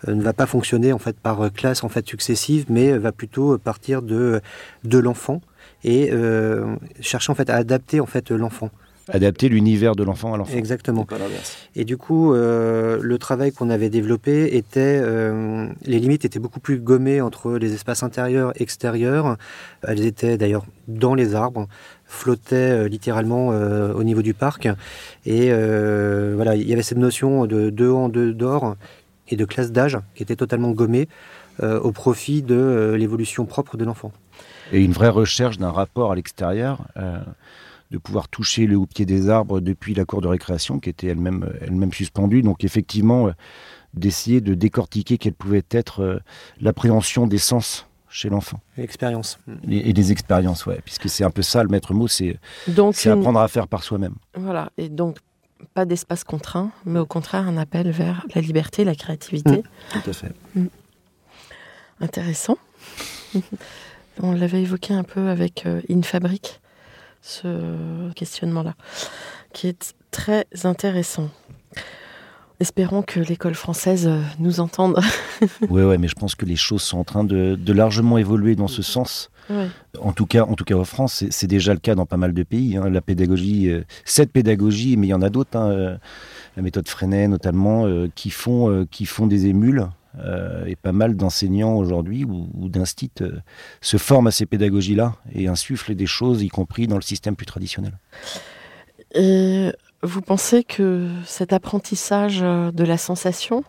euh, 0.09 0.14
ne 0.14 0.22
va 0.22 0.33
pas 0.33 0.46
fonctionner 0.46 0.92
en 0.92 0.98
fait 0.98 1.16
par 1.18 1.52
classe 1.52 1.85
en 1.85 1.88
fait 1.88 2.07
successive, 2.07 2.66
mais 2.68 2.96
va 2.96 3.12
plutôt 3.12 3.59
partir 3.59 4.02
de, 4.02 4.40
de 4.85 4.98
l'enfant 4.98 5.40
et 5.85 6.12
chercher 7.00 7.33
en 7.33 7.35
fait 7.35 7.50
à 7.50 7.57
adapter 7.57 7.98
en 7.98 8.07
fait 8.07 8.31
l'enfant 8.31 8.70
adapter 9.09 9.49
l'univers 9.49 9.95
de 9.95 10.05
l'enfant 10.05 10.35
à 10.35 10.37
l'enfant. 10.37 10.57
Exactement. 10.57 11.07
Et 11.75 11.85
du 11.85 11.97
coup, 11.97 12.35
euh, 12.35 12.99
le 13.01 13.19
travail 13.19 13.53
qu'on 13.53 13.71
avait 13.71 13.91
développé 13.91 14.57
était, 14.57 15.01
euh, 15.03 15.69
les 15.85 15.99
limites 15.99 16.25
étaient 16.25 16.38
beaucoup 16.38 16.61
plus 16.61 16.79
gommées 16.79 17.21
entre 17.21 17.53
les 17.53 17.75
espaces 17.75 18.03
intérieurs 18.03 18.53
et 18.57 18.62
extérieurs. 18.62 19.37
Elles 19.83 20.05
étaient 20.05 20.38
d'ailleurs 20.38 20.65
dans 20.88 21.15
les 21.15 21.35
arbres, 21.35 21.69
flottaient 22.07 22.57
euh, 22.57 22.88
littéralement 22.88 23.49
au 23.49 24.05
niveau 24.05 24.23
du 24.23 24.35
parc. 24.35 24.69
Et 25.27 25.51
voilà, 25.51 26.55
il 26.57 26.69
y 26.69 26.73
avait 26.73 26.83
cette 26.83 26.99
notion 26.99 27.47
de 27.47 27.71
deux 27.71 27.91
en 27.91 28.09
deux 28.09 28.33
d'or 28.33 28.77
et 29.29 29.37
de 29.37 29.45
classe 29.45 29.73
d'âge 29.73 29.99
qui 30.15 30.23
était 30.23 30.37
totalement 30.37 30.71
gommée 30.71 31.09
au 31.62 31.93
profit 31.93 32.43
de 32.43 32.95
l'évolution 32.97 33.45
propre 33.45 33.77
de 33.77 33.85
l'enfant. 33.85 34.12
Et 34.73 34.83
une 34.83 34.93
vraie 34.93 35.11
recherche 35.11 35.59
d'un 35.59 35.71
rapport 35.71 36.12
à 36.12 36.15
l'extérieur 36.15 36.87
de 37.92 37.98
pouvoir 37.98 38.28
toucher 38.28 38.66
le 38.66 38.76
haut 38.76 38.87
pied 38.87 39.05
des 39.05 39.28
arbres 39.28 39.61
depuis 39.61 39.94
la 39.94 40.05
cour 40.05 40.22
de 40.22 40.26
récréation 40.26 40.81
qui 40.81 40.88
était 40.88 41.09
elle-même 41.09 41.52
elle-même 41.61 41.92
suspendue. 41.92 42.42
Donc 42.42 42.64
effectivement, 42.64 43.28
euh, 43.28 43.33
d'essayer 43.92 44.40
de 44.40 44.55
décortiquer 44.55 45.18
quelle 45.18 45.35
pouvait 45.35 45.64
être 45.70 46.00
euh, 46.00 46.18
l'appréhension 46.61 47.26
des 47.26 47.38
sens 47.38 47.87
chez 48.09 48.31
l'enfant. 48.31 48.61
L'expérience. 48.76 49.38
Et, 49.68 49.92
des 49.92 50.12
expériences, 50.12 50.66
ouais. 50.66 50.81
Puisque 50.85 51.09
c'est 51.09 51.24
un 51.24 51.31
peu 51.31 51.42
ça 51.42 51.62
le 51.62 51.68
maître 51.68 51.94
mot, 51.94 52.09
c'est, 52.09 52.38
c'est 52.92 53.11
apprendre 53.11 53.40
à 53.40 53.48
faire 53.48 53.68
par 53.68 53.83
soi-même. 53.83 54.14
Voilà. 54.35 54.70
Et 54.76 54.88
donc, 54.88 55.16
pas 55.72 55.85
d'espace 55.87 56.24
contraint, 56.24 56.72
mais 56.85 56.98
au 56.98 57.07
contraire, 57.07 57.46
un 57.48 57.57
appel 57.57 57.90
vers 57.90 58.26
la 58.35 58.40
liberté, 58.40 58.85
la 58.85 58.94
créativité. 58.94 59.59
Mmh. 59.59 60.00
tout 60.02 60.11
à 60.11 60.12
fait. 60.12 60.33
Mmh. 60.55 60.66
Intéressant. 62.00 62.59
On 64.22 64.33
l'avait 64.33 64.62
évoqué 64.62 64.92
un 64.92 65.05
peu 65.05 65.28
avec 65.28 65.64
euh, 65.64 65.81
InFabric 65.90 66.61
ce 67.22 68.12
questionnement-là, 68.12 68.74
qui 69.52 69.68
est 69.68 69.94
très 70.11 70.46
intéressant. 70.64 71.30
Espérons 72.61 73.02
que 73.02 73.18
l'école 73.18 73.54
française 73.54 74.06
euh, 74.06 74.20
nous 74.38 74.61
entende. 74.61 75.00
oui, 75.68 75.82
ouais, 75.82 75.98
mais 75.98 76.06
je 76.06 76.14
pense 76.14 76.37
que 76.37 76.46
les 76.46 76.54
choses 76.54 76.82
sont 76.82 76.98
en 76.98 77.04
train 77.04 77.24
de, 77.24 77.58
largement 77.72 78.18
évoluer 78.18 78.54
dans 78.54 78.68
ce 78.68 78.82
sens. 78.82 79.30
En 80.00 80.12
tout 80.12 80.26
cas, 80.26 80.44
en 80.44 80.54
tout 80.54 80.64
cas 80.64 80.76
en 80.76 80.85
France, 80.85 81.24
c'est 81.28 81.48
déjà 81.48 81.74
le 81.74 81.80
cas 81.80 81.94
dans 81.96 82.06
pas 82.06 82.16
mal 82.16 82.32
de 82.32 82.42
pays. 82.44 82.76
Hein. 82.76 82.88
La 82.88 83.00
pédagogie, 83.00 83.68
euh, 83.68 83.82
cette 84.04 84.30
pédagogie, 84.30 84.96
mais 84.96 85.08
il 85.08 85.11
y 85.11 85.14
en 85.14 85.22
a 85.22 85.28
d'autres. 85.28 85.58
Hein, 85.58 85.70
euh, 85.70 85.96
la 86.56 86.62
méthode 86.62 86.88
Freinet 86.88 87.28
notamment, 87.28 87.87
qui 88.14 88.30
font 88.30 88.87
qui 88.90 89.06
font 89.06 89.26
des 89.26 89.46
émules 89.46 89.88
euh, 90.18 90.66
et 90.66 90.77
pas 90.77 90.92
mal 90.92 91.16
d'enseignants 91.16 91.75
aujourd'hui 91.75 92.25
ou, 92.25 92.51
ou 92.55 92.68
d'instits 92.68 93.11
euh, 93.22 93.40
se 93.81 93.96
forment 93.96 94.27
à 94.27 94.31
ces 94.31 94.44
pédagogies-là 94.44 95.14
et 95.33 95.48
insufflent 95.48 95.94
des 95.94 96.07
choses, 96.07 96.42
y 96.42 96.48
compris 96.48 96.87
dans 96.87 96.96
le 96.96 97.03
système 97.03 97.35
plus 97.35 97.46
traditionnel. 97.46 97.98
Et 99.14 99.72
vous 100.03 100.20
pensez 100.20 100.64
que 100.64 101.09
cet 101.25 101.53
apprentissage 101.53 102.40
euh, 102.42 102.70
de 102.70 102.85
la 102.85 102.98
sensation 102.98 103.64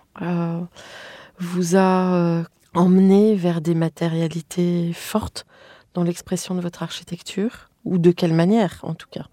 vous 1.39 1.75
a 1.75 2.43
emmené 2.73 3.35
vers 3.35 3.59
des 3.59 3.75
matérialités 3.75 4.91
fortes 4.93 5.45
dans 5.93 6.03
l'expression 6.03 6.55
de 6.55 6.61
votre 6.61 6.83
architecture? 6.83 7.69
Ou 7.85 7.97
de 7.97 8.11
quelle 8.11 8.33
manière, 8.33 8.79
en 8.83 8.93
tout 8.93 9.07
cas? 9.11 9.27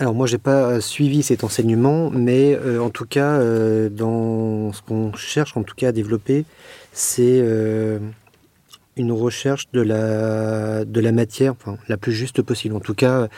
Alors 0.00 0.14
moi, 0.14 0.28
j'ai 0.28 0.38
pas 0.38 0.70
euh, 0.70 0.80
suivi 0.80 1.24
cet 1.24 1.42
enseignement, 1.42 2.08
mais 2.10 2.54
euh, 2.54 2.80
en 2.80 2.88
tout 2.88 3.04
cas, 3.04 3.32
euh, 3.32 3.88
dans 3.88 4.72
ce 4.72 4.80
qu'on 4.80 5.12
cherche, 5.14 5.56
en 5.56 5.64
tout 5.64 5.74
cas, 5.74 5.88
à 5.88 5.92
développer, 5.92 6.44
c'est 6.92 7.44
une 8.96 9.12
recherche 9.12 9.64
de 9.72 9.80
la 9.80 10.84
de 10.84 11.00
la 11.00 11.12
matière, 11.12 11.54
la 11.88 11.96
plus 11.96 12.12
juste 12.12 12.42
possible. 12.42 12.74
En 12.76 12.80
tout 12.80 12.94
cas, 12.94 13.28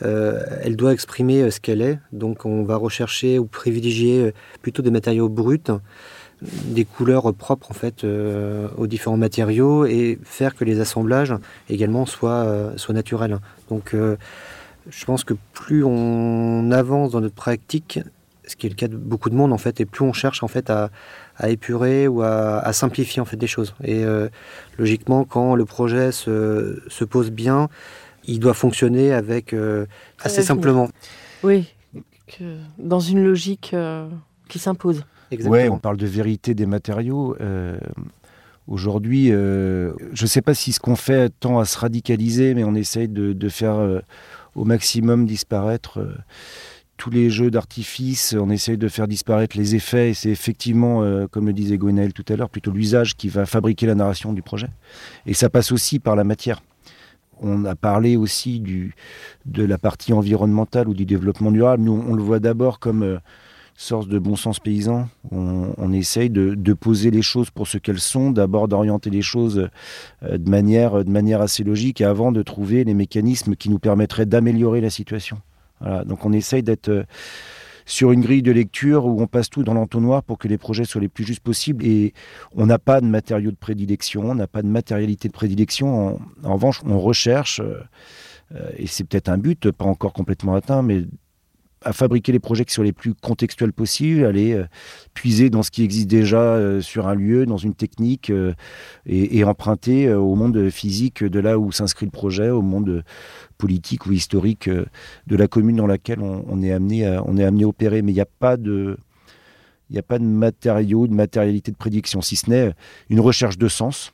elle 0.00 0.76
doit 0.76 0.92
exprimer 0.92 1.50
ce 1.50 1.60
qu'elle 1.60 1.82
est. 1.82 1.98
Donc, 2.12 2.44
on 2.46 2.62
va 2.62 2.76
rechercher 2.76 3.38
ou 3.38 3.46
privilégier 3.46 4.32
plutôt 4.62 4.82
des 4.82 4.90
matériaux 4.90 5.28
bruts 5.28 5.58
des 6.42 6.86
couleurs 6.86 7.34
propres 7.34 7.70
en 7.70 7.74
fait 7.74 8.04
aux 8.04 8.86
différents 8.86 9.18
matériaux 9.18 9.84
et 9.84 10.18
faire 10.22 10.54
que 10.54 10.64
les 10.64 10.80
assemblages 10.80 11.34
également 11.68 12.06
soient, 12.06 12.72
soient 12.76 12.94
naturels. 12.94 13.38
Donc 13.68 13.94
je 14.88 15.04
pense 15.04 15.24
que 15.24 15.34
plus 15.52 15.84
on 15.84 16.70
avance 16.70 17.12
dans 17.12 17.20
notre 17.20 17.34
pratique, 17.34 18.00
ce 18.50 18.56
qui 18.56 18.66
est 18.66 18.70
le 18.70 18.74
cas 18.74 18.88
de 18.88 18.96
beaucoup 18.96 19.30
de 19.30 19.34
monde 19.34 19.52
en 19.52 19.58
fait, 19.58 19.80
et 19.80 19.86
plus 19.86 20.04
on 20.04 20.12
cherche 20.12 20.42
en 20.42 20.48
fait 20.48 20.70
à, 20.70 20.90
épurer 21.48 22.08
ou 22.08 22.22
à, 22.22 22.72
simplifier 22.72 23.22
en 23.22 23.24
fait 23.24 23.36
des 23.36 23.46
choses. 23.46 23.74
Et 23.82 24.04
euh, 24.04 24.28
logiquement, 24.78 25.24
quand 25.24 25.54
le 25.54 25.64
projet 25.64 26.12
se, 26.12 27.04
pose 27.04 27.30
bien, 27.30 27.68
il 28.24 28.40
doit 28.40 28.54
fonctionner 28.54 29.12
avec 29.12 29.52
euh, 29.52 29.86
assez 30.20 30.42
simplement. 30.42 30.88
Oui, 31.42 31.74
dans 32.78 33.00
une 33.00 33.24
logique 33.24 33.70
euh, 33.72 34.08
qui 34.48 34.58
s'impose. 34.58 35.04
Oui, 35.44 35.68
on 35.68 35.78
parle 35.78 35.96
de 35.96 36.06
vérité 36.06 36.54
des 36.54 36.66
matériaux. 36.66 37.36
Aujourd'hui, 38.66 39.28
je 39.28 39.92
ne 40.20 40.26
sais 40.26 40.42
pas 40.42 40.54
si 40.54 40.72
ce 40.72 40.80
qu'on 40.80 40.96
fait 40.96 41.32
tend 41.38 41.60
à 41.60 41.64
se 41.64 41.78
radicaliser, 41.78 42.54
mais 42.54 42.64
on 42.64 42.74
essaye 42.74 43.08
de 43.08 43.48
faire 43.48 44.02
au 44.54 44.64
maximum 44.64 45.26
disparaître 45.26 45.98
euh, 45.98 46.14
tous 47.00 47.10
les 47.10 47.30
jeux 47.30 47.50
d'artifice, 47.50 48.36
on 48.38 48.50
essaye 48.50 48.76
de 48.76 48.88
faire 48.88 49.08
disparaître 49.08 49.56
les 49.56 49.74
effets, 49.74 50.10
et 50.10 50.14
c'est 50.14 50.28
effectivement, 50.28 51.02
euh, 51.02 51.26
comme 51.26 51.46
le 51.46 51.54
disait 51.54 51.78
Gwenaël 51.78 52.12
tout 52.12 52.26
à 52.28 52.36
l'heure, 52.36 52.50
plutôt 52.50 52.70
l'usage 52.70 53.16
qui 53.16 53.28
va 53.28 53.46
fabriquer 53.46 53.86
la 53.86 53.94
narration 53.94 54.34
du 54.34 54.42
projet. 54.42 54.68
Et 55.24 55.32
ça 55.32 55.48
passe 55.48 55.72
aussi 55.72 55.98
par 55.98 56.14
la 56.14 56.24
matière. 56.24 56.60
On 57.40 57.64
a 57.64 57.74
parlé 57.74 58.16
aussi 58.16 58.60
du, 58.60 58.94
de 59.46 59.64
la 59.64 59.78
partie 59.78 60.12
environnementale 60.12 60.88
ou 60.88 60.94
du 60.94 61.06
développement 61.06 61.50
durable. 61.50 61.84
Nous, 61.84 62.04
on 62.06 62.14
le 62.14 62.22
voit 62.22 62.38
d'abord 62.38 62.80
comme 62.80 63.02
euh, 63.02 63.18
sorte 63.80 64.08
de 64.08 64.18
bon 64.18 64.36
sens 64.36 64.60
paysan. 64.60 65.08
On, 65.30 65.92
essaye 65.92 66.30
de, 66.30 66.72
poser 66.74 67.10
les 67.10 67.22
choses 67.22 67.50
pour 67.50 67.66
ce 67.66 67.78
qu'elles 67.78 68.00
sont, 68.00 68.30
d'abord 68.30 68.68
d'orienter 68.68 69.10
les 69.10 69.22
choses 69.22 69.68
euh, 70.22 70.38
de 70.38 70.50
manière, 70.50 71.04
de 71.04 71.10
manière 71.10 71.40
assez 71.40 71.64
logique 71.64 72.00
avant 72.00 72.32
de 72.32 72.42
trouver 72.42 72.84
les 72.84 72.94
mécanismes 72.94 73.56
qui 73.56 73.70
nous 73.70 73.78
permettraient 73.78 74.26
d'améliorer 74.26 74.80
la 74.80 74.90
situation. 74.90 75.38
Donc 76.04 76.26
on 76.26 76.32
essaye 76.34 76.62
d'être 76.62 77.06
sur 77.90 78.12
une 78.12 78.20
grille 78.20 78.42
de 78.42 78.52
lecture 78.52 79.06
où 79.06 79.20
on 79.20 79.26
passe 79.26 79.50
tout 79.50 79.64
dans 79.64 79.74
l'entonnoir 79.74 80.22
pour 80.22 80.38
que 80.38 80.46
les 80.46 80.58
projets 80.58 80.84
soient 80.84 81.00
les 81.00 81.08
plus 81.08 81.24
justes 81.24 81.42
possibles. 81.42 81.84
Et 81.84 82.14
on 82.54 82.66
n'a 82.66 82.78
pas 82.78 83.00
de 83.00 83.06
matériaux 83.06 83.50
de 83.50 83.56
prédilection, 83.56 84.22
on 84.30 84.34
n'a 84.34 84.46
pas 84.46 84.62
de 84.62 84.68
matérialité 84.68 85.28
de 85.28 85.32
prédilection. 85.32 86.20
En, 86.44 86.54
revanche, 86.54 86.82
on 86.84 87.00
recherche, 87.00 87.60
euh, 87.60 88.70
et 88.76 88.86
c'est 88.86 89.04
peut-être 89.04 89.28
un 89.28 89.38
but, 89.38 89.70
pas 89.72 89.86
encore 89.86 90.12
complètement 90.12 90.54
atteint, 90.54 90.82
mais 90.82 91.04
à 91.82 91.92
fabriquer 91.92 92.32
les 92.32 92.40
projets 92.40 92.64
qui 92.64 92.74
soient 92.74 92.84
les 92.84 92.92
plus 92.92 93.14
contextuels 93.14 93.72
possibles, 93.72 94.24
aller 94.24 94.52
euh, 94.52 94.66
puiser 95.14 95.48
dans 95.48 95.62
ce 95.62 95.70
qui 95.70 95.82
existe 95.82 96.08
déjà 96.08 96.40
euh, 96.40 96.80
sur 96.82 97.08
un 97.08 97.14
lieu, 97.14 97.46
dans 97.46 97.56
une 97.56 97.74
technique, 97.74 98.30
euh, 98.30 98.52
et, 99.06 99.42
emprunter 99.44 100.12
au 100.12 100.34
monde 100.34 100.68
physique 100.70 101.24
de 101.24 101.40
là 101.40 101.58
où 101.58 101.72
s'inscrit 101.72 102.06
le 102.06 102.12
projet, 102.12 102.50
au 102.50 102.62
monde 102.62 103.02
politique 103.56 104.06
ou 104.06 104.12
historique 104.12 104.68
de 104.68 105.36
la 105.36 105.48
commune 105.48 105.76
dans 105.76 105.86
laquelle 105.86 106.20
on, 106.20 106.62
est, 106.62 106.70
amené 106.72 107.06
à, 107.06 107.24
on 107.26 107.38
à 107.38 107.50
opérer. 107.66 108.02
Mais 108.02 108.12
il 108.12 108.14
n'y 108.14 108.20
a 108.20 108.26
pas 108.26 108.56
de... 108.56 108.96
Il 109.88 109.94
n'y 109.94 109.98
a 109.98 110.04
pas 110.04 110.20
de 110.20 110.24
matériaux, 110.24 111.08
de 111.08 111.14
matérialité 111.14 111.72
de 111.72 111.76
prédiction, 111.76 112.20
si 112.20 112.36
ce 112.36 112.48
n'est 112.48 112.74
une 113.08 113.18
recherche 113.18 113.58
de 113.58 113.66
sens, 113.66 114.12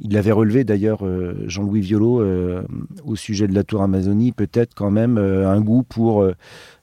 il 0.00 0.12
l'avait 0.12 0.32
relevé 0.32 0.64
d'ailleurs, 0.64 1.06
euh, 1.06 1.44
Jean-Louis 1.46 1.80
Violo, 1.80 2.20
euh, 2.20 2.62
au 3.04 3.16
sujet 3.16 3.46
de 3.46 3.54
la 3.54 3.62
tour 3.62 3.82
Amazonie, 3.82 4.32
peut-être 4.32 4.74
quand 4.74 4.90
même 4.90 5.18
euh, 5.18 5.48
un 5.48 5.60
goût 5.60 5.82
pour 5.82 6.26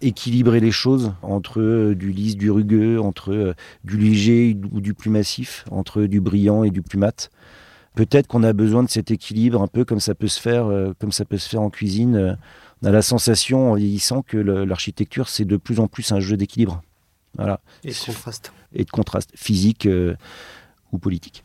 équilibrer 0.02 0.60
les 0.60 0.72
choses 0.72 1.14
entre 1.22 1.94
du 1.94 2.12
lisse, 2.12 2.38
du 2.38 2.50
rugueux, 2.50 3.00
entre 3.00 3.56
du 3.84 3.98
léger 3.98 4.58
ou 4.72 4.82
du 4.82 4.94
plus 4.94 5.10
massif, 5.10 5.66
entre 5.72 6.04
du 6.04 6.22
brillant 6.22 6.64
et 6.64 6.72
du 6.72 6.82
plus 6.82 6.98
mat. 6.98 7.30
Peut-être 7.96 8.28
qu'on 8.28 8.44
a 8.44 8.54
besoin 8.54 8.84
de 8.84 8.90
cet 8.90 9.12
équilibre, 9.12 9.62
un 9.62 9.68
peu 9.68 9.84
comme 9.84 10.00
ça 10.00 10.16
peut 10.16 10.30
se 10.30 10.40
faire, 10.40 10.72
comme 11.00 11.12
ça 11.12 11.26
peut 11.26 11.38
se 11.38 11.50
faire 11.50 11.62
en 11.62 11.70
cuisine. 11.70 12.38
On 12.82 12.88
a 12.88 12.92
la 12.92 13.02
sensation, 13.02 13.72
en 13.72 13.76
vieillissant, 13.76 14.22
que 14.22 14.38
l'architecture, 14.38 15.28
c'est 15.28 15.46
de 15.46 15.58
plus 15.58 15.80
en 15.80 15.88
plus 15.88 16.12
un 16.14 16.22
jeu 16.22 16.38
d'équilibre. 16.38 16.82
Voilà. 17.36 17.60
Et 17.84 17.92
de 17.92 17.96
contraste. 17.96 18.54
Et 18.74 18.86
de 18.86 18.92
contraste, 18.92 19.32
physique 19.36 19.88
ou 20.92 20.98
politique. 20.98 21.44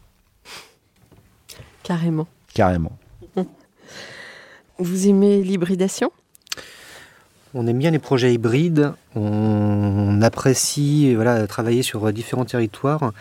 Carrément. 1.86 2.26
Carrément. 2.52 2.98
Vous 4.78 5.06
aimez 5.06 5.42
l'hybridation? 5.42 6.10
On 7.54 7.66
aime 7.68 7.78
bien 7.78 7.92
les 7.92 8.00
projets 8.00 8.34
hybrides, 8.34 8.92
on 9.14 10.20
apprécie 10.20 11.14
voilà, 11.14 11.46
travailler 11.46 11.82
sur 11.82 12.12
différents 12.12 12.44
territoires. 12.44 13.12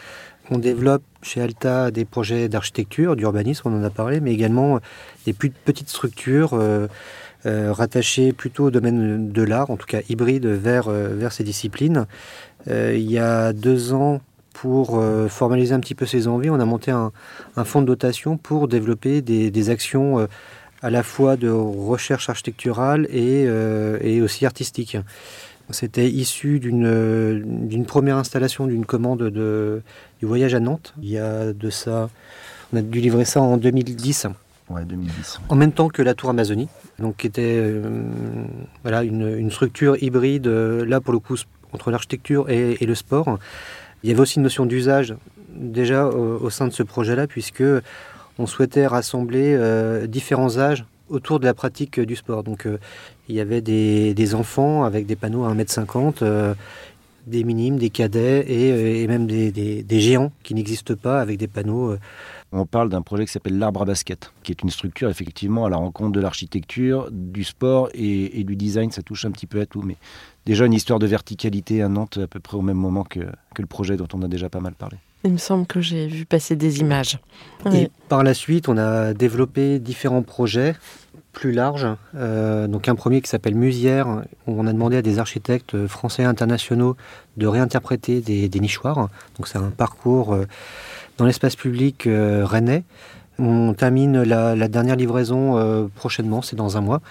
On 0.49 0.57
développe 0.57 1.03
chez 1.21 1.41
Alta 1.41 1.91
des 1.91 2.05
projets 2.05 2.49
d'architecture, 2.49 3.15
d'urbanisme, 3.15 3.67
on 3.69 3.79
en 3.79 3.83
a 3.83 3.89
parlé, 3.91 4.19
mais 4.19 4.33
également 4.33 4.79
des 5.25 5.33
plus 5.33 5.51
petites 5.51 5.89
structures 5.89 6.53
euh, 6.53 6.87
euh, 7.45 7.71
rattachées 7.71 8.33
plutôt 8.33 8.65
au 8.65 8.71
domaine 8.71 9.31
de 9.31 9.41
l'art, 9.43 9.69
en 9.69 9.77
tout 9.77 9.87
cas 9.87 10.01
hybrides 10.09 10.47
vers, 10.47 10.87
euh, 10.87 11.15
vers 11.15 11.31
ces 11.31 11.43
disciplines. 11.43 12.07
il 12.67 13.11
y 13.11 13.19
a 13.19 13.53
deux 13.53 13.93
ans, 13.93 14.21
pour 14.65 14.97
euh, 14.97 15.27
formaliser 15.27 15.75
un 15.75 15.79
petit 15.79 15.93
peu 15.93 16.07
ses 16.07 16.27
envies, 16.27 16.49
on 16.49 16.59
a 16.59 16.65
monté 16.65 16.89
un, 16.89 17.11
fonds 17.65 17.81
de 17.81 17.85
dotation 17.85 18.35
pour 18.35 18.67
développer 18.67 19.21
des, 19.21 19.69
actions 19.69 20.17
euh, 20.17 20.25
à 20.81 20.89
la 20.89 21.03
fois 21.03 21.37
de 21.37 21.51
recherche 21.51 22.31
architecturale 22.31 23.05
et, 23.11 23.45
euh, 23.45 24.23
aussi 24.23 24.43
artistique. 24.43 24.97
C'était 25.69 26.09
issu 26.09 26.59
d'une 26.59 27.85
première 27.85 28.17
installation 28.17 28.65
d'une 28.65 28.87
commande 28.87 29.29
de, 29.29 29.83
du 30.19 30.25
voyage 30.25 30.55
à 30.55 30.59
Nantes. 30.59 30.95
Il 30.99 31.09
y 31.11 31.19
a 31.19 31.53
de 31.53 31.69
ça, 31.69 32.09
on 32.73 32.77
a 32.77 32.81
dû 32.81 33.01
livrer 33.01 33.25
ça 33.25 33.41
en 33.41 33.57
2010. 33.57 34.29
Ouais, 34.71 34.83
2010. 34.83 35.41
En 35.49 35.55
même 35.55 35.73
temps 35.73 35.89
que 35.89 36.01
la 36.01 36.15
Tour 36.15 36.31
Amazonie, 36.31 36.69
donc 36.97 37.17
qui 37.17 37.27
était 37.27 37.63
voilà, 38.81 39.03
une, 39.03 39.51
structure 39.51 40.01
hybride, 40.01 40.47
là 40.47 41.01
pour 41.01 41.13
le 41.13 41.19
coup, 41.19 41.37
entre 41.71 41.91
l'architecture 41.91 42.49
et, 42.49 42.83
le 42.83 42.95
sport. 42.95 43.37
Il 44.05 44.09
y 44.09 44.11
avait 44.11 44.21
aussi 44.21 44.35
une 44.35 44.43
notion 44.43 44.67
d'usage 44.67 45.15
déjà 45.49 46.05
au, 46.05 46.51
sein 46.51 46.67
de 46.67 46.73
ce 46.73 46.83
projet-là, 46.83 47.25
puisque 47.25 47.63
on 48.37 48.45
souhaitait 48.45 48.85
rassembler 48.85 49.55
euh, 49.57 50.05
différents 50.05 50.59
âges 50.59 50.85
autour 51.09 51.39
de 51.39 51.45
la 51.45 51.55
pratique 51.55 51.99
du 51.99 52.15
sport. 52.15 52.43
Donc 52.43 52.67
euh, 52.67 52.77
il 53.29 53.35
y 53.35 53.39
avait 53.39 53.61
des, 53.61 54.35
enfants 54.35 54.83
avec 54.83 55.07
des 55.07 55.15
panneaux 55.15 55.43
à 55.43 55.51
1m50, 55.55 56.17
euh, 56.21 56.53
des 57.25 57.43
minimes, 57.43 57.79
des 57.79 57.89
cadets 57.89 58.45
et, 58.47 59.07
même 59.07 59.25
des, 59.25 59.99
géants 59.99 60.31
qui 60.43 60.53
n'existent 60.53 60.93
pas 60.93 61.19
avec 61.19 61.39
des 61.39 61.47
panneaux. 61.47 61.95
On 62.51 62.67
parle 62.67 62.89
d'un 62.89 63.01
projet 63.01 63.25
qui 63.25 63.31
s'appelle 63.31 63.57
l'Arbre 63.57 63.81
à 63.81 63.85
basket, 63.85 64.31
qui 64.43 64.51
est 64.51 64.61
une 64.61 64.69
structure 64.69 65.09
effectivement 65.09 65.65
à 65.65 65.69
la 65.71 65.77
rencontre 65.77 66.11
de 66.11 66.21
l'architecture, 66.21 67.09
du 67.11 67.43
sport 67.43 67.89
et, 67.95 68.39
et, 68.39 68.43
du 68.43 68.55
design. 68.55 68.91
Ça 68.91 69.01
touche 69.01 69.25
un 69.25 69.31
petit 69.31 69.47
peu 69.47 69.61
à 69.61 69.65
tout, 69.65 69.81
mais 69.81 69.97
déjà 70.45 70.65
une 70.65 70.73
histoire 70.73 70.99
de 70.99 71.07
verticalité 71.07 71.81
à 71.81 71.89
Nantes 71.89 72.19
à 72.21 72.27
peu 72.27 72.39
près 72.39 72.57
au 72.57 72.61
même 72.61 72.77
moment 72.77 73.03
que, 73.03 73.19
que 73.19 73.61
le 73.61 73.67
projet 73.67 73.97
dont 73.97 74.07
on 74.13 74.21
a 74.21 74.27
déjà 74.27 74.49
pas 74.49 74.59
mal 74.59 74.73
parlé. 74.73 74.97
Il 75.23 75.31
me 75.31 75.37
semble 75.37 75.65
que 75.65 75.81
j'ai 75.81 76.07
vu 76.07 76.25
passer 76.25 76.55
des 76.55 76.81
images. 76.81 77.17
Et 77.73 77.89
par 78.09 78.23
la 78.23 78.35
suite, 78.35 78.69
on 78.69 78.77
a 78.77 79.15
développé 79.15 79.79
différents 79.79 80.21
projets 80.21 80.75
plus 81.35 81.51
larges. 81.51 81.87
Euh, 82.15 82.67
donc 82.67 82.87
un 82.87 82.95
premier 82.95 83.21
qui 83.21 83.29
s'appelle 83.29 83.55
Musière, 83.55 84.07
où 84.47 84.59
on 84.59 84.67
a 84.67 84.73
demandé 84.73 84.97
à 84.97 85.01
des 85.01 85.17
architectes 85.19 85.87
français 85.87 86.23
et 86.23 86.25
internationaux 86.25 86.95
de 87.37 87.47
réinterpréter 87.47 88.21
des, 88.21 88.49
des 88.49 88.59
nichoirs. 88.59 89.09
Donc 89.37 89.47
c'est 89.47 89.57
un 89.57 89.71
parcours 89.71 90.33
euh, 90.33 90.45
dans 91.17 91.25
l'espace 91.25 91.55
public 91.55 92.07
euh, 92.07 92.45
rennais. 92.45 92.83
On 93.37 93.73
termine 93.73 94.23
la, 94.23 94.67
dernière 94.67 94.95
livraison 94.95 95.57
euh, 95.57 95.87
prochainement, 95.93 96.41
c'est 96.41 96.55
dans 96.55 96.77
un 96.77 96.81
mois. 96.81 97.01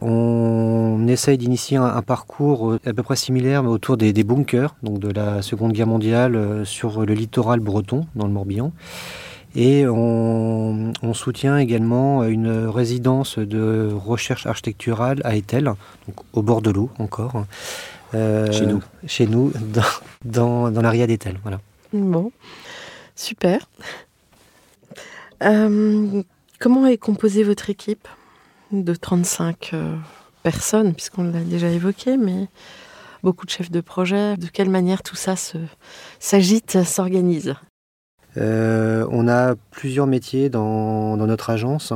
On 0.00 1.06
essaye 1.08 1.38
d'initier 1.38 1.78
un, 1.78 2.02
parcours 2.02 2.72
euh, 2.72 2.80
à 2.84 2.92
peu 2.92 3.02
près 3.02 3.16
similaire, 3.16 3.62
mais 3.62 3.70
autour 3.70 3.96
des, 3.96 4.12
bunkers, 4.24 4.74
donc 4.82 4.98
de 4.98 5.10
la 5.10 5.40
Seconde 5.40 5.72
Guerre 5.72 5.86
mondiale, 5.86 6.36
euh, 6.36 6.64
sur 6.64 7.06
le 7.06 7.14
littoral 7.14 7.60
breton, 7.60 8.06
dans 8.14 8.26
le 8.26 8.32
Morbihan. 8.32 8.72
Et 9.54 9.86
on, 9.86 10.92
soutient 11.12 11.58
également 11.58 12.24
une 12.24 12.66
résidence 12.66 13.38
de 13.38 13.90
recherche 13.92 14.46
architecturale 14.46 15.20
à 15.24 15.36
Etel, 15.36 15.64
donc 15.64 16.16
au 16.32 16.40
bord 16.40 16.62
de 16.62 16.70
l'eau 16.70 16.90
encore. 16.98 17.44
chez 18.12 18.66
nous. 18.66 18.82
Chez 19.06 19.26
nous, 19.26 19.52
dans, 20.24 20.70
dans, 20.70 20.90
d'Etel. 20.90 21.38
Voilà. 21.42 21.60
Bon, 21.92 22.32
super. 23.14 23.68
Euh, 25.42 26.22
comment 26.58 26.86
est 26.86 26.98
composée 26.98 27.42
votre 27.42 27.70
équipe 27.70 28.06
de 28.70 28.94
35 28.94 29.70
euh, 29.74 29.96
personnes, 30.42 30.94
puisqu'on 30.94 31.24
l'a 31.24 31.40
déjà 31.40 31.68
évoqué, 31.68 32.16
mais 32.16 32.48
beaucoup 33.22 33.44
de 33.44 33.50
chefs 33.50 33.70
de 33.70 33.80
projet. 33.80 34.36
De 34.36 34.46
quelle 34.46 34.70
manière 34.70 35.02
tout 35.02 35.16
ça 35.16 35.34
s'agite, 36.20 36.82
s'organise? 36.84 37.54
Euh, 38.38 39.06
on 39.10 39.28
a 39.28 39.56
plusieurs 39.72 40.06
métiers 40.06 40.48
dans, 40.48 41.16
notre 41.16 41.50
agence. 41.50 41.92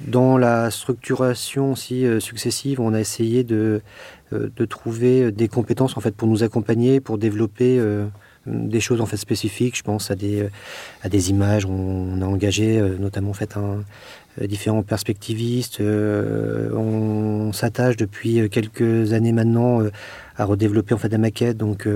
dans 0.00 0.38
la 0.38 0.70
structuration 0.70 1.72
aussi 1.72 2.06
successive, 2.20 2.80
on 2.80 2.94
a 2.94 3.00
essayé 3.00 3.42
de, 3.42 3.82
de, 4.30 4.64
trouver 4.64 5.32
des 5.32 5.48
compétences 5.48 5.96
en 5.96 6.00
fait 6.00 6.14
pour 6.14 6.28
nous 6.28 6.44
accompagner, 6.44 7.00
pour 7.00 7.18
développer 7.18 7.80
des 8.46 8.80
choses 8.80 9.00
en 9.00 9.06
fait 9.06 9.16
spécifiques. 9.16 9.76
Je 9.76 9.82
pense 9.82 10.10
à 10.10 10.14
des, 10.14 10.48
à 11.02 11.08
des 11.08 11.30
images. 11.30 11.64
On, 11.66 12.20
a 12.22 12.26
engagé 12.26 12.78
euh, 12.78 12.96
notamment 12.98 13.32
fait 13.32 13.56
un, 13.56 13.82
euh, 14.40 14.46
différents 14.46 14.82
perspectivistes. 14.82 15.80
Euh, 15.80 16.70
on 16.74 17.52
s'attache 17.52 17.96
depuis 17.96 18.48
quelques 18.50 19.12
années 19.12 19.32
maintenant 19.32 19.82
à 20.36 20.44
redévelopper 20.44 20.94
en 20.94 20.98
fait 20.98 21.08
des 21.08 21.18
maquettes. 21.18 21.56
Donc 21.56 21.86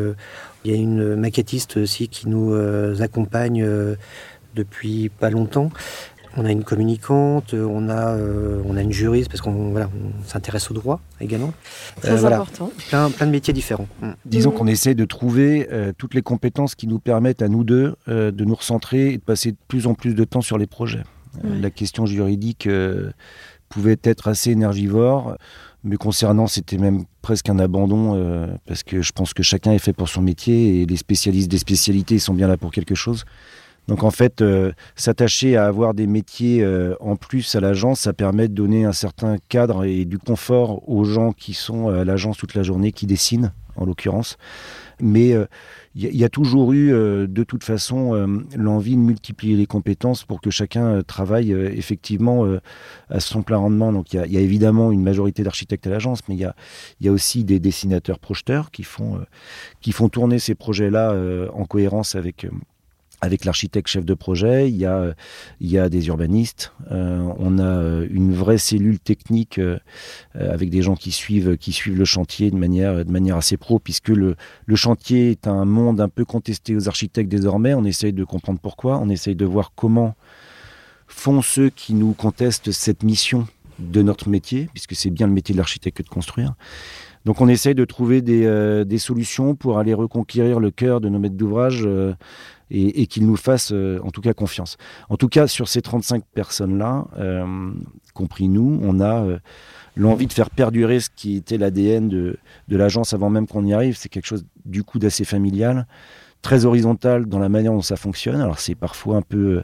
il 0.64 0.70
y 0.70 0.74
a 0.74 0.76
une 0.76 1.16
maquettiste 1.16 1.78
aussi 1.78 2.08
qui 2.08 2.28
nous 2.28 2.54
accompagne 3.00 3.66
depuis 4.54 5.08
pas 5.08 5.30
longtemps. 5.30 5.70
On 6.38 6.44
a 6.44 6.52
une 6.52 6.64
communicante, 6.64 7.54
on 7.54 7.88
a, 7.88 8.14
euh, 8.14 8.62
on 8.66 8.76
a 8.76 8.82
une 8.82 8.92
juriste 8.92 9.28
parce 9.30 9.40
qu'on 9.40 9.70
voilà, 9.70 9.88
s'intéresse 10.26 10.70
au 10.70 10.74
droit 10.74 11.00
également. 11.20 11.54
Très 12.00 12.24
euh, 12.24 12.28
important. 12.28 12.70
Plein, 12.88 13.10
plein, 13.10 13.26
de 13.26 13.32
métiers 13.32 13.54
différents. 13.54 13.88
Mm. 14.02 14.10
Disons 14.26 14.50
qu'on 14.50 14.66
essaie 14.66 14.94
de 14.94 15.04
trouver 15.06 15.68
euh, 15.72 15.92
toutes 15.96 16.14
les 16.14 16.22
compétences 16.22 16.74
qui 16.74 16.86
nous 16.86 16.98
permettent 16.98 17.40
à 17.40 17.48
nous 17.48 17.64
deux 17.64 17.96
de 18.06 18.44
nous 18.44 18.54
recentrer 18.54 19.12
et 19.12 19.16
de 19.18 19.22
passer 19.22 19.52
de 19.52 19.56
plus 19.68 19.86
en 19.86 19.94
plus 19.94 20.14
de 20.14 20.24
temps 20.24 20.42
sur 20.42 20.58
les 20.58 20.66
projets. 20.66 21.02
La 21.42 21.70
question 21.70 22.06
juridique 22.06 22.68
pouvait 23.68 23.98
être 24.02 24.28
assez 24.28 24.50
énergivore. 24.50 25.36
Mais 25.84 25.96
concernant, 25.96 26.46
c'était 26.46 26.78
même 26.78 27.04
presque 27.22 27.48
un 27.50 27.58
abandon 27.58 28.58
parce 28.66 28.82
que 28.82 29.02
je 29.02 29.12
pense 29.12 29.34
que 29.34 29.42
chacun 29.42 29.72
est 29.72 29.78
fait 29.78 29.92
pour 29.92 30.08
son 30.08 30.22
métier 30.22 30.80
et 30.80 30.86
les 30.86 30.96
spécialistes 30.96 31.50
des 31.50 31.58
spécialités 31.58 32.18
sont 32.18 32.34
bien 32.34 32.48
là 32.48 32.56
pour 32.56 32.72
quelque 32.72 32.94
chose. 32.94 33.24
Donc 33.88 34.02
en 34.02 34.10
fait, 34.10 34.42
euh, 34.42 34.72
s'attacher 34.96 35.56
à 35.56 35.66
avoir 35.66 35.94
des 35.94 36.06
métiers 36.06 36.62
euh, 36.62 36.96
en 37.00 37.16
plus 37.16 37.54
à 37.54 37.60
l'agence, 37.60 38.00
ça 38.00 38.12
permet 38.12 38.48
de 38.48 38.54
donner 38.54 38.84
un 38.84 38.92
certain 38.92 39.36
cadre 39.48 39.84
et 39.84 40.04
du 40.04 40.18
confort 40.18 40.88
aux 40.88 41.04
gens 41.04 41.32
qui 41.32 41.54
sont 41.54 41.88
à 41.88 42.04
l'agence 42.04 42.36
toute 42.36 42.54
la 42.54 42.62
journée, 42.62 42.92
qui 42.92 43.06
dessinent 43.06 43.52
en 43.76 43.84
l'occurrence. 43.84 44.38
Mais 44.98 45.34
il 45.94 46.16
y, 46.16 46.24
a 46.24 46.30
toujours 46.30 46.72
eu 46.72 46.88
de 46.88 47.44
toute 47.44 47.62
façon 47.62 48.14
l'envie 48.56 48.96
de 48.96 49.00
multiplier 49.00 49.54
les 49.54 49.66
compétences 49.66 50.24
pour 50.24 50.40
que 50.40 50.48
chacun 50.48 51.02
travaille 51.02 51.52
effectivement 51.52 52.46
à 53.10 53.20
son 53.20 53.42
plein 53.42 53.58
rendement. 53.58 53.92
Donc 53.92 54.14
il 54.14 54.32
y, 54.32 54.38
a 54.38 54.40
évidemment 54.40 54.92
une 54.92 55.02
majorité 55.02 55.42
d'architectes 55.42 55.86
à 55.86 55.90
l'agence, 55.90 56.20
mais 56.26 56.36
il 56.36 56.40
y 56.40 56.46
a, 56.46 56.56
y 57.02 57.08
a, 57.08 57.12
aussi 57.12 57.44
des 57.44 57.60
dessinateurs 57.60 58.18
projeteurs 58.18 58.70
qui 58.70 58.82
font, 58.82 59.20
qui 59.82 59.92
font 59.92 60.08
tourner 60.08 60.38
ces 60.38 60.54
projets-là 60.54 61.14
en 61.52 61.66
cohérence 61.66 62.14
avec 62.14 62.46
avec 63.20 63.44
l'architecte 63.44 63.88
chef 63.88 64.04
de 64.04 64.14
projet, 64.14 64.68
il 64.68 64.76
y 64.76 64.84
a, 64.84 65.14
il 65.60 65.70
y 65.70 65.78
a 65.78 65.88
des 65.88 66.08
urbanistes, 66.08 66.72
euh, 66.90 67.26
on 67.38 67.58
a 67.58 67.62
euh, 67.62 68.06
une 68.10 68.34
vraie 68.34 68.58
cellule 68.58 68.98
technique 68.98 69.58
euh, 69.58 69.78
avec 70.34 70.70
des 70.70 70.82
gens 70.82 70.96
qui 70.96 71.12
suivent, 71.12 71.56
qui 71.56 71.72
suivent 71.72 71.98
le 71.98 72.04
chantier 72.04 72.50
de 72.50 72.56
manière, 72.56 73.04
de 73.04 73.10
manière 73.10 73.36
assez 73.36 73.56
pro, 73.56 73.78
puisque 73.78 74.08
le, 74.08 74.36
le 74.66 74.76
chantier 74.76 75.30
est 75.30 75.46
un 75.46 75.64
monde 75.64 76.00
un 76.00 76.08
peu 76.08 76.24
contesté 76.24 76.76
aux 76.76 76.88
architectes 76.88 77.30
désormais. 77.30 77.74
On 77.74 77.84
essaye 77.84 78.12
de 78.12 78.24
comprendre 78.24 78.60
pourquoi, 78.60 78.98
on 78.98 79.08
essaye 79.08 79.34
de 79.34 79.46
voir 79.46 79.72
comment 79.74 80.14
font 81.06 81.40
ceux 81.40 81.70
qui 81.70 81.94
nous 81.94 82.12
contestent 82.12 82.72
cette 82.72 83.02
mission 83.02 83.46
de 83.78 84.02
notre 84.02 84.28
métier, 84.28 84.68
puisque 84.72 84.94
c'est 84.94 85.10
bien 85.10 85.26
le 85.26 85.32
métier 85.32 85.52
de 85.52 85.58
l'architecte 85.58 85.98
que 85.98 86.02
de 86.02 86.08
construire. 86.08 86.54
Donc 87.26 87.42
on 87.42 87.48
essaye 87.48 87.74
de 87.74 87.84
trouver 87.84 88.22
des, 88.22 88.84
des, 88.86 88.98
solutions 88.98 89.54
pour 89.54 89.78
aller 89.78 89.92
reconquérir 89.92 90.60
le 90.60 90.70
cœur 90.70 91.02
de 91.02 91.10
nos 91.10 91.18
maîtres 91.18 91.36
d'ouvrage 91.36 91.86
et, 92.70 93.06
qu'ils 93.06 93.26
nous 93.26 93.36
fassent 93.36 93.72
euh, 93.72 94.00
en 94.02 94.10
tout 94.10 94.20
cas 94.20 94.32
confiance. 94.32 94.76
En 95.08 95.16
tout 95.16 95.28
cas, 95.28 95.46
sur 95.46 95.68
ces 95.68 95.82
35 95.82 96.24
personnes-là, 96.34 97.06
euh, 97.18 97.70
compris 98.14 98.48
nous, 98.48 98.80
on 98.82 99.00
a 99.00 99.22
euh, 99.22 99.38
l'envie 99.94 100.26
de 100.26 100.32
faire 100.32 100.50
perdurer 100.50 101.00
ce 101.00 101.10
qui 101.14 101.36
était 101.36 101.58
l'ADN 101.58 102.08
de, 102.08 102.38
de 102.68 102.76
l'agence 102.76 103.12
avant 103.12 103.30
même 103.30 103.46
qu'on 103.46 103.64
y 103.64 103.72
arrive. 103.72 103.96
C'est 103.96 104.08
quelque 104.08 104.26
chose 104.26 104.44
du 104.64 104.82
coup 104.82 104.98
d'assez 104.98 105.24
familial, 105.24 105.86
très 106.42 106.64
horizontal 106.64 107.26
dans 107.26 107.38
la 107.38 107.48
manière 107.48 107.72
dont 107.72 107.82
ça 107.82 107.96
fonctionne. 107.96 108.40
Alors 108.40 108.58
c'est 108.58 108.74
parfois 108.74 109.16
un 109.16 109.22
peu, 109.22 109.62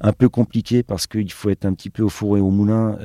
un 0.00 0.12
peu 0.12 0.28
compliqué 0.28 0.82
parce 0.82 1.06
qu'il 1.06 1.30
faut 1.30 1.50
être 1.50 1.64
un 1.64 1.74
petit 1.74 1.90
peu 1.90 2.02
au 2.02 2.08
four 2.08 2.36
et 2.36 2.40
au 2.40 2.50
moulin 2.50 2.98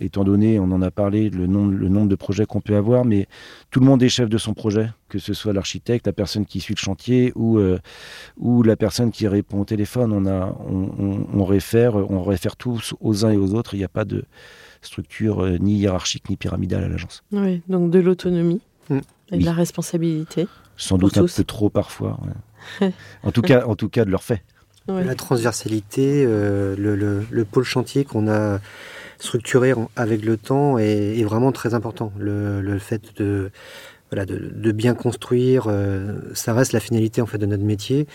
étant 0.00 0.24
donné, 0.24 0.58
on 0.58 0.70
en 0.70 0.82
a 0.82 0.90
parlé, 0.90 1.30
le 1.30 1.46
nombre, 1.46 1.72
le 1.72 1.88
nombre 1.88 2.08
de 2.08 2.14
projets 2.14 2.46
qu'on 2.46 2.60
peut 2.60 2.76
avoir, 2.76 3.04
mais 3.04 3.26
tout 3.70 3.80
le 3.80 3.86
monde 3.86 4.02
est 4.02 4.08
chef 4.08 4.28
de 4.28 4.38
son 4.38 4.54
projet, 4.54 4.90
que 5.08 5.18
ce 5.18 5.34
soit 5.34 5.52
l'architecte, 5.52 6.06
la 6.06 6.12
personne 6.12 6.46
qui 6.46 6.60
suit 6.60 6.74
le 6.74 6.80
chantier 6.80 7.32
ou, 7.34 7.58
euh, 7.58 7.78
ou 8.36 8.62
la 8.62 8.76
personne 8.76 9.10
qui 9.10 9.26
répond 9.26 9.60
au 9.60 9.64
téléphone. 9.64 10.12
On, 10.12 10.26
a, 10.26 10.56
on, 10.68 11.44
réfère, 11.44 11.96
on 11.96 12.22
réfère 12.22 12.56
tous 12.56 12.94
aux 13.00 13.24
uns 13.24 13.30
et 13.30 13.36
aux 13.36 13.54
autres. 13.54 13.74
Il 13.74 13.78
n'y 13.78 13.84
a 13.84 13.88
pas 13.88 14.04
de 14.04 14.24
structure 14.82 15.44
euh, 15.44 15.58
ni 15.58 15.78
hiérarchique 15.78 16.28
ni 16.30 16.36
pyramidale 16.36 16.84
à 16.84 16.88
l'agence. 16.88 17.24
Oui, 17.32 17.62
donc 17.68 17.90
de 17.90 17.98
l'autonomie 17.98 18.60
mm. 18.90 18.98
et 19.32 19.38
de 19.38 19.44
la 19.44 19.52
responsabilité. 19.52 20.46
Sans 20.76 20.96
doute 20.96 21.18
un 21.18 21.26
peu 21.26 21.44
trop 21.44 21.70
parfois. 21.70 22.20
en, 23.22 23.32
tout 23.32 23.42
cas, 23.42 23.66
en 23.66 23.74
tout 23.74 23.88
cas, 23.88 24.04
de 24.04 24.10
leur 24.10 24.22
fait. 24.22 24.42
La 24.86 25.14
transversalité, 25.14 26.24
euh, 26.26 26.74
le, 26.74 26.96
le, 27.30 27.44
pôle 27.44 27.64
chantier 27.64 28.06
qu'on 28.06 28.26
a 28.26 28.58
structuré 29.18 29.74
avec 29.96 30.24
le 30.24 30.36
temps 30.36 30.78
est, 30.78 31.22
vraiment 31.24 31.52
très 31.52 31.74
important. 31.74 32.12
Le, 32.18 32.78
fait 32.78 33.16
de, 33.16 33.50
voilà, 34.10 34.24
de, 34.24 34.72
bien 34.72 34.94
construire, 34.94 35.66
euh, 35.68 36.20
ça 36.34 36.54
reste 36.54 36.72
la 36.72 36.80
finalité 36.80 37.20
en 37.20 37.26
fait 37.26 37.38
de 37.38 37.46
notre 37.46 37.64
métier. 37.64 38.06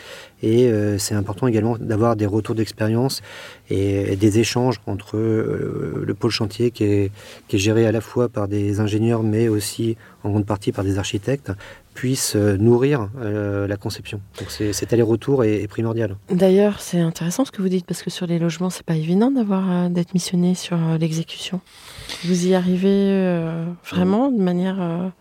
Et 0.41 0.67
euh, 0.67 0.97
c'est 0.97 1.15
important 1.15 1.47
également 1.47 1.77
d'avoir 1.77 2.15
des 2.15 2.25
retours 2.25 2.55
d'expérience 2.55 3.21
et, 3.69 4.15
des 4.15 4.39
échanges 4.39 4.79
entre 4.87 5.17
euh, 5.17 6.03
le 6.05 6.13
pôle 6.13 6.31
chantier 6.31 6.71
qui 6.71 6.85
est, 6.85 7.11
qui 7.47 7.57
est, 7.57 7.59
géré 7.59 7.85
à 7.85 7.91
la 7.91 8.01
fois 8.01 8.29
par 8.29 8.47
des 8.47 8.79
ingénieurs, 8.79 9.23
mais 9.23 9.47
aussi 9.49 9.97
en 10.23 10.29
grande 10.29 10.45
partie 10.45 10.71
par 10.71 10.83
des 10.83 10.97
architectes, 10.97 11.51
puisse 11.93 12.35
euh, 12.35 12.57
nourrir 12.57 13.09
euh, 13.21 13.67
la 13.67 13.77
conception. 13.77 14.21
Donc 14.39 14.51
cet 14.51 14.93
aller-retour 14.93 15.43
est, 15.43 15.67
primordial. 15.67 16.17
D'ailleurs, 16.29 16.79
c'est 16.79 16.99
intéressant 16.99 17.45
ce 17.45 17.51
que 17.51 17.61
vous 17.61 17.69
dites 17.69 17.85
parce 17.85 18.03
que 18.03 18.09
sur 18.09 18.27
les 18.27 18.39
logements, 18.39 18.69
c'est 18.69 18.85
pas 18.85 18.95
évident 18.95 19.31
d'avoir 19.31 19.71
euh, 19.71 19.89
d'être 19.89 20.13
missionné 20.13 20.55
sur 20.55 20.77
l'exécution. 20.99 21.61
Vous 22.25 22.47
y 22.47 22.55
arrivez 22.55 23.43
vraiment 23.89 24.29
de 24.29 24.41
manière 24.41 25.11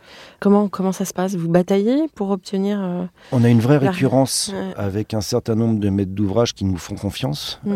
comment 0.43 0.69
comment 0.69 0.93
ça 0.93 1.05
se 1.05 1.15
passe? 1.15 1.35
Vous 1.35 1.49
bataillez 1.49 2.09
pour 2.15 2.31
obtenir 2.31 3.09
On 3.31 3.45
a 3.45 3.49
une 3.49 3.61
vraie 3.61 3.79
récurrence 3.79 4.53
avec 4.77 5.15
un 5.15 5.21
certain 5.21 5.55
nombre 5.55 5.79
de 5.79 5.89
maîtres 5.89 6.13
d'ouvrage 6.13 6.55
qui 6.55 6.65
nous 6.65 6.77
font 6.77 6.97
confiance. 6.97 7.61
Mmh. 7.65 7.73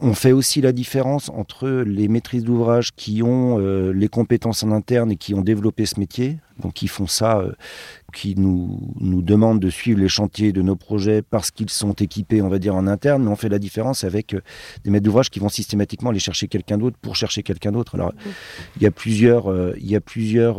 on 0.00 0.14
fait 0.14 0.32
aussi 0.32 0.60
la 0.60 0.72
différence 0.72 1.30
entre 1.30 1.68
les 1.68 2.08
maîtrises 2.08 2.44
d'ouvrage 2.44 2.94
qui 2.94 3.22
ont 3.22 3.58
les 3.58 4.08
compétences 4.08 4.62
en 4.62 4.72
interne 4.72 5.12
et 5.12 5.16
qui 5.16 5.34
ont 5.34 5.42
développé 5.42 5.86
ce 5.86 5.98
métier 5.98 6.38
donc 6.58 6.74
qui 6.74 6.88
font 6.88 7.06
ça, 7.06 7.38
euh, 7.38 7.52
qui 8.12 8.34
nous, 8.36 8.94
nous 9.00 9.22
demandent 9.22 9.60
de 9.60 9.70
suivre 9.70 10.00
les 10.00 10.08
chantiers 10.08 10.52
de 10.52 10.62
nos 10.62 10.76
projets 10.76 11.22
parce 11.22 11.50
qu'ils 11.50 11.70
sont 11.70 11.92
équipés, 11.92 12.40
on 12.42 12.48
va 12.48 12.58
dire, 12.58 12.74
en 12.74 12.86
interne, 12.86 13.24
mais 13.24 13.30
on 13.30 13.36
fait 13.36 13.48
la 13.48 13.58
différence 13.58 14.04
avec 14.04 14.34
euh, 14.34 14.40
des 14.84 14.90
maîtres 14.90 15.04
d'ouvrage 15.04 15.30
qui 15.30 15.40
vont 15.40 15.48
systématiquement 15.48 16.10
aller 16.10 16.18
chercher 16.18 16.48
quelqu'un 16.48 16.78
d'autre 16.78 16.96
pour 17.00 17.16
chercher 17.16 17.42
quelqu'un 17.42 17.72
d'autre. 17.72 17.94
Alors, 17.94 18.12
il 18.76 18.82
y 18.82 18.86
a 18.86 18.90
plusieurs, 18.90 19.50
euh, 19.50 19.74
y 19.78 19.96
a 19.96 20.00
plusieurs 20.00 20.58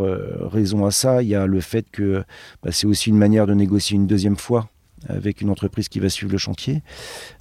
raisons 0.52 0.86
à 0.86 0.92
ça. 0.92 1.24
Il 1.24 1.30
y 1.30 1.36
a 1.36 1.46
le 1.46 1.62
fait 1.62 1.86
que 1.92 2.24
bah, 2.64 2.72
c'est 2.72 2.88
aussi 2.88 3.10
une 3.10 3.18
manière 3.18 3.48
de 3.48 3.54
négocier 3.54 3.96
une 3.96 4.08
deuxième 4.08 4.38
fois 4.38 4.70
avec 5.08 5.42
une 5.42 5.50
entreprise 5.50 5.88
qui 5.88 6.00
va 6.00 6.10
suivre 6.10 6.32
le 6.32 6.38
chantier. 6.38 6.82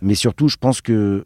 Mais 0.00 0.14
surtout, 0.14 0.48
je 0.48 0.56
pense 0.56 0.80
que 0.80 1.24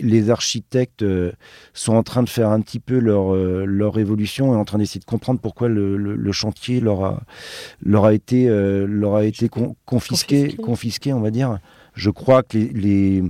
les 0.00 0.30
architectes 0.30 1.02
euh, 1.02 1.32
sont 1.72 1.94
en 1.94 2.02
train 2.02 2.22
de 2.22 2.28
faire 2.28 2.50
un 2.50 2.60
petit 2.60 2.80
peu 2.80 2.98
leur, 2.98 3.34
euh, 3.34 3.64
leur 3.66 3.98
évolution 3.98 4.54
et 4.54 4.56
en 4.56 4.64
train 4.64 4.78
d'essayer 4.78 5.00
de 5.00 5.04
comprendre 5.04 5.40
pourquoi 5.40 5.68
le, 5.68 6.32
chantier 6.32 6.80
leur 6.80 7.04
a, 7.04 7.22
leur 7.82 8.04
a 8.04 8.14
été, 8.14 8.48
euh, 8.48 8.86
leur 8.86 9.14
a 9.14 9.24
été 9.24 9.48
confisqué, 9.84 10.54
confisqué, 10.56 11.12
on 11.12 11.20
va 11.20 11.30
dire. 11.30 11.58
Je 11.94 12.10
crois 12.10 12.42
que 12.42 12.58
les, 12.58 13.22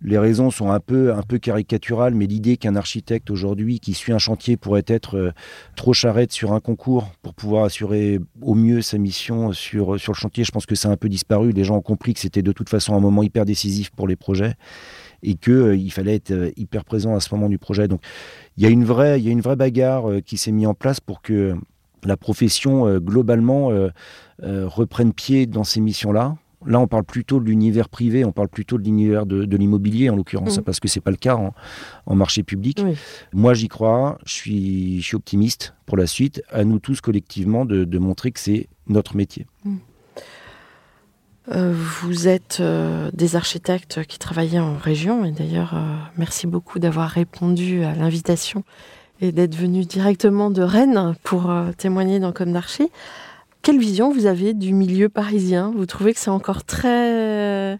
les, 0.00 0.18
raisons 0.18 0.50
sont 0.50 0.70
un 0.70 0.80
peu, 0.80 1.12
un 1.12 1.22
peu 1.22 1.38
caricaturales, 1.38 2.14
mais 2.14 2.26
l'idée 2.26 2.56
qu'un 2.56 2.74
architecte 2.74 3.30
aujourd'hui 3.30 3.80
qui 3.80 3.92
suit 3.92 4.12
un 4.12 4.18
chantier 4.18 4.56
pourrait 4.56 4.84
être 4.86 5.34
trop 5.76 5.92
charrette 5.92 6.32
sur 6.32 6.54
un 6.54 6.60
concours 6.60 7.12
pour 7.20 7.34
pouvoir 7.34 7.64
assurer 7.64 8.18
au 8.40 8.54
mieux 8.54 8.80
sa 8.80 8.96
mission 8.96 9.52
sur, 9.52 10.00
sur 10.00 10.12
le 10.12 10.16
chantier, 10.16 10.44
je 10.44 10.52
pense 10.52 10.64
que 10.64 10.74
ça 10.74 10.88
a 10.88 10.92
un 10.92 10.96
peu 10.96 11.10
disparu. 11.10 11.52
Les 11.52 11.64
gens 11.64 11.76
ont 11.76 11.82
compris 11.82 12.14
que 12.14 12.20
c'était 12.20 12.40
de 12.40 12.52
toute 12.52 12.70
façon 12.70 12.94
un 12.94 13.00
moment 13.00 13.22
hyper 13.22 13.44
décisif 13.44 13.90
pour 13.90 14.08
les 14.08 14.16
projets 14.16 14.54
et 15.22 15.34
qu'il 15.34 15.52
euh, 15.52 15.88
fallait 15.90 16.14
être 16.14 16.30
euh, 16.30 16.50
hyper 16.56 16.84
présent 16.84 17.14
à 17.14 17.20
ce 17.20 17.34
moment 17.34 17.48
du 17.48 17.58
projet. 17.58 17.88
Donc 17.88 18.00
il 18.56 18.62
y 18.62 18.66
a 18.66 18.70
une 18.70 18.84
vraie, 18.84 19.20
il 19.20 19.26
y 19.26 19.28
a 19.28 19.32
une 19.32 19.40
vraie 19.40 19.56
bagarre 19.56 20.10
euh, 20.10 20.20
qui 20.20 20.36
s'est 20.36 20.52
mise 20.52 20.66
en 20.66 20.74
place 20.74 21.00
pour 21.00 21.22
que 21.22 21.54
la 22.04 22.16
profession 22.16 22.98
globalement 23.00 23.72
reprenne 24.40 25.12
pied 25.12 25.46
dans 25.46 25.64
ces 25.64 25.80
missions-là. 25.80 26.36
Là, 26.64 26.78
on 26.78 26.86
parle 26.86 27.02
plutôt 27.02 27.40
de 27.40 27.44
l'univers 27.44 27.88
privé, 27.88 28.24
on 28.24 28.30
parle 28.30 28.48
plutôt 28.48 28.78
de 28.78 28.84
l'univers 28.84 29.26
de, 29.26 29.56
l'immobilier, 29.56 30.08
en 30.08 30.14
l'occurrence, 30.14 30.58
mmh. 30.58 30.62
parce 30.62 30.78
que 30.78 30.86
c'est 30.86 31.00
pas 31.00 31.10
le 31.10 31.16
cas 31.16 31.36
en, 32.06 32.14
marché 32.14 32.44
public. 32.44 32.80
Moi, 33.32 33.54
j'y 33.54 33.66
crois, 33.66 34.18
je 34.24 34.32
suis, 34.32 35.00
je 35.00 35.06
suis 35.06 35.16
optimiste 35.16 35.74
pour 35.86 35.96
la 35.96 36.06
suite. 36.06 36.40
À 36.50 36.64
nous 36.64 36.78
tous 36.78 37.00
collectivement 37.00 37.64
de, 37.64 37.98
montrer 37.98 38.30
que 38.30 38.38
c'est 38.38 38.68
notre 38.88 39.16
métier. 39.16 39.46
Mmh. 39.64 39.76
Euh, 41.50 41.72
vous 42.02 42.28
êtes 42.28 42.58
euh, 42.60 43.10
des 43.14 43.34
architectes 43.34 44.04
qui 44.04 44.18
travaillaient 44.18 44.58
en 44.58 44.76
région 44.76 45.24
et 45.24 45.32
d'ailleurs 45.32 45.74
euh, 45.74 45.96
merci 46.18 46.46
beaucoup 46.46 46.78
d'avoir 46.78 47.08
répondu 47.08 47.84
à 47.84 47.94
l'invitation 47.94 48.64
et 49.22 49.32
d'être 49.32 49.54
venu 49.54 49.86
directement 49.86 50.50
de 50.50 50.60
Rennes 50.60 51.14
pour 51.22 51.52
témoigner 51.76 52.20
dans 52.20 52.32
Comme 52.32 52.52
d'Archi. 52.52 52.90
Quelle 53.62 53.78
vision 53.78 54.12
vous 54.12 54.26
avez 54.26 54.54
du 54.54 54.72
milieu 54.72 55.08
parisien? 55.08 55.72
Vous 55.74 55.86
trouvez 55.86 56.14
que 56.14 56.20
c'est 56.20 56.30
encore 56.30 56.64
très 56.64 57.76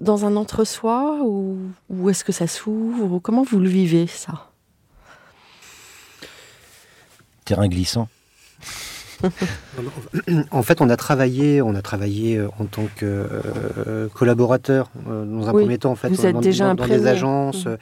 dans 0.00 0.24
un 0.24 0.34
entre-soi 0.34 1.18
ou, 1.24 1.58
ou 1.90 2.08
est-ce 2.08 2.24
que 2.24 2.32
ça 2.32 2.46
s'ouvre? 2.46 3.18
Comment 3.18 3.42
vous 3.42 3.58
le 3.58 3.68
vivez 3.68 4.06
ça? 4.06 4.50
Terrain 7.44 7.68
glissant 7.68 8.08
en 10.50 10.62
fait, 10.62 10.80
on 10.80 10.90
a 10.90 10.96
travaillé, 10.96 11.62
on 11.62 11.74
a 11.74 11.82
travaillé 11.82 12.36
euh, 12.36 12.48
en 12.58 12.64
tant 12.64 12.86
que 12.96 13.04
euh, 13.04 14.08
collaborateur 14.14 14.90
euh, 15.08 15.24
dans 15.24 15.48
un 15.48 15.52
premier 15.52 15.78
temps. 15.78 15.92
En 15.92 15.96
fait, 15.96 16.08
vous 16.08 16.26
êtes 16.26 16.40
déjà 16.40 16.74
dans, 16.74 16.86
des 16.86 17.06
agences. 17.06 17.66
Mmh. 17.66 17.76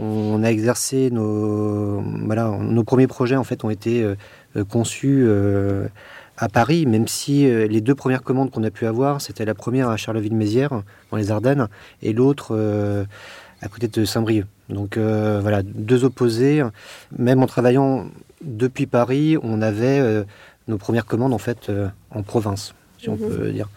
On 0.00 0.42
a 0.42 0.48
exercé 0.48 1.10
nos, 1.10 2.00
voilà, 2.24 2.48
nos 2.48 2.82
premiers 2.82 3.06
projets 3.06 3.36
en 3.36 3.44
fait 3.44 3.62
ont 3.62 3.68
été 3.68 4.02
conçus 4.70 5.28
à 6.38 6.48
Paris, 6.48 6.86
même 6.86 7.06
si 7.06 7.42
les 7.42 7.82
deux 7.82 7.94
premières 7.94 8.22
commandes 8.22 8.50
qu'on 8.50 8.64
a 8.64 8.70
pu 8.70 8.86
avoir, 8.86 9.20
c'était 9.20 9.44
la 9.44 9.52
première 9.52 9.90
à 9.90 9.98
Charleville-Mézières, 9.98 10.82
dans 11.10 11.18
les 11.18 11.30
Ardennes, 11.30 11.68
et 12.00 12.14
l'autre 12.14 12.56
à 13.60 13.68
côté 13.68 13.86
de 13.86 14.06
Saint-Brieuc. 14.06 14.46
Donc 14.70 14.96
voilà, 14.96 15.62
deux 15.62 16.04
opposés. 16.04 16.62
Même 17.18 17.42
en 17.42 17.46
travaillant 17.46 18.06
depuis 18.40 18.86
Paris, 18.86 19.36
on 19.42 19.60
avait 19.60 20.24
nos 20.68 20.78
premières 20.78 21.06
commandes 21.06 21.32
en 21.34 21.38
fait 21.38 21.68
euh, 21.68 21.88
en 22.10 22.22
province 22.22 22.74
si 22.98 23.08
on 23.08 23.16
Mhm. 23.16 23.28
peut 23.36 23.50
dire. 23.50 23.68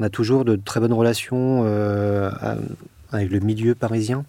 On 0.00 0.04
a 0.04 0.08
toujours 0.10 0.44
de 0.44 0.56
très 0.56 0.80
bonnes 0.80 0.92
relations 0.92 1.62
euh, 1.66 2.30
avec 3.12 3.30
le 3.30 3.38
milieu 3.40 3.74
parisien. 3.74 4.24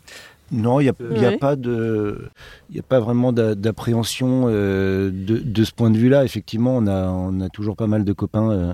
Non, 0.50 0.80
il 0.80 0.84
n'y 0.86 1.26
a, 1.26 1.38
pas 1.38 1.58
de, 1.58 2.30
il 2.70 2.78
y 2.78 2.80
a 2.80 2.84
pas 2.84 3.02
vraiment 3.02 3.34
d'a- 3.34 3.54
d'appréhension 3.54 4.46
euh, 4.48 5.10
de, 5.12 5.40
de 5.40 5.64
ce 5.66 5.74
point 5.74 5.90
de 5.90 5.98
vue-là. 5.98 6.24
Effectivement, 6.24 6.78
on 6.78 6.88
a, 6.88 7.08
on 7.10 7.42
a 7.42 7.50
toujours 7.50 7.76
pas 7.76 7.88
mal 7.88 8.06
de 8.06 8.14
copains 8.14 8.52
euh, 8.52 8.74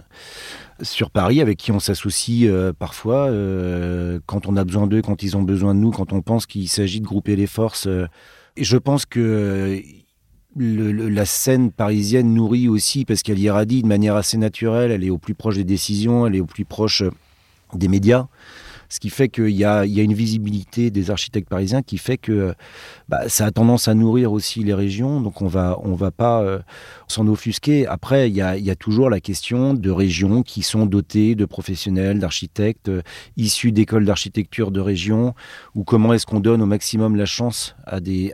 sur 0.84 1.10
Paris 1.10 1.42
avec 1.42 1.58
qui 1.58 1.72
on 1.72 1.80
s'associe 1.80 2.48
euh, 2.48 2.74
parfois 2.78 3.28
euh, 3.30 4.20
quand 4.28 4.46
on 4.46 4.56
a 4.56 4.64
besoin 4.66 4.86
d'eux, 4.86 5.02
quand 5.02 5.24
ils 5.24 5.36
ont 5.36 5.42
besoin 5.42 5.74
de 5.74 5.80
nous, 5.80 5.90
quand 5.90 6.14
on 6.14 6.22
pense 6.22 6.46
qu'il 6.46 6.70
s'agit 6.70 7.02
de 7.02 7.08
grouper 7.08 7.36
les 7.36 7.48
forces. 7.48 7.88
euh. 7.88 8.06
Et 8.56 8.64
je 8.64 8.78
pense 8.78 9.08
que 9.08 9.20
euh, 9.20 9.80
la 10.56 11.26
scène 11.26 11.72
parisienne 11.72 12.34
nourrit 12.34 12.68
aussi 12.68 13.06
parce 13.06 13.24
qu'elle 13.24 13.40
irradie 13.40 13.82
de 13.82 13.88
manière 13.88 14.16
assez 14.16 14.38
naturelle. 14.38 14.92
Elle 14.92 15.04
est 15.04 15.10
au 15.10 15.18
plus 15.18 15.34
proche 15.34 15.56
des 15.56 15.64
décisions, 15.64 16.28
elle 16.28 16.36
est 16.36 16.42
au 16.42 16.46
plus 16.46 16.66
proche 16.66 17.02
euh, 17.02 17.12
des 17.74 17.88
médias. 17.88 18.28
Ce 18.94 19.00
qui 19.00 19.10
fait 19.10 19.28
qu'il 19.28 19.50
y 19.50 19.66
a, 19.66 19.86
une 19.86 20.14
visibilité 20.14 20.92
des 20.92 21.10
architectes 21.10 21.50
parisiens 21.50 21.82
qui 21.82 21.98
fait 21.98 22.20
que 22.20 22.54
bah, 23.10 23.28
ça 23.28 23.48
a 23.48 23.52
tendance 23.52 23.88
à 23.88 23.96
nourrir 23.96 24.32
aussi 24.32 24.64
les 24.64 24.76
régions. 24.76 25.20
Donc 25.20 25.42
on 25.42 25.48
va, 25.48 25.80
on 25.82 25.96
va 25.96 26.12
pas 26.12 26.44
euh, 26.44 26.60
s'en 27.08 27.28
offusquer. 27.28 27.88
Après, 27.88 28.30
il 28.30 28.36
y, 28.36 28.42
a, 28.42 28.76
toujours 28.76 29.10
la 29.10 29.20
question 29.20 29.74
de 29.74 29.90
régions 29.90 30.44
qui 30.44 30.62
sont 30.62 30.86
dotées 30.86 31.34
de 31.34 31.46
professionnels, 31.46 32.20
d'architectes 32.20 32.90
euh, 32.90 33.02
issus 33.36 33.72
d'écoles 33.72 34.06
d'architecture 34.06 34.70
de 34.70 34.80
région, 34.80 35.34
ou 35.74 35.84
comment 35.84 36.14
est-ce 36.14 36.28
qu'on 36.28 36.40
donne 36.40 36.62
au 36.62 36.68
maximum 36.68 37.16
la 37.16 37.26
chance 37.26 37.76
à 37.88 38.00
des, 38.00 38.32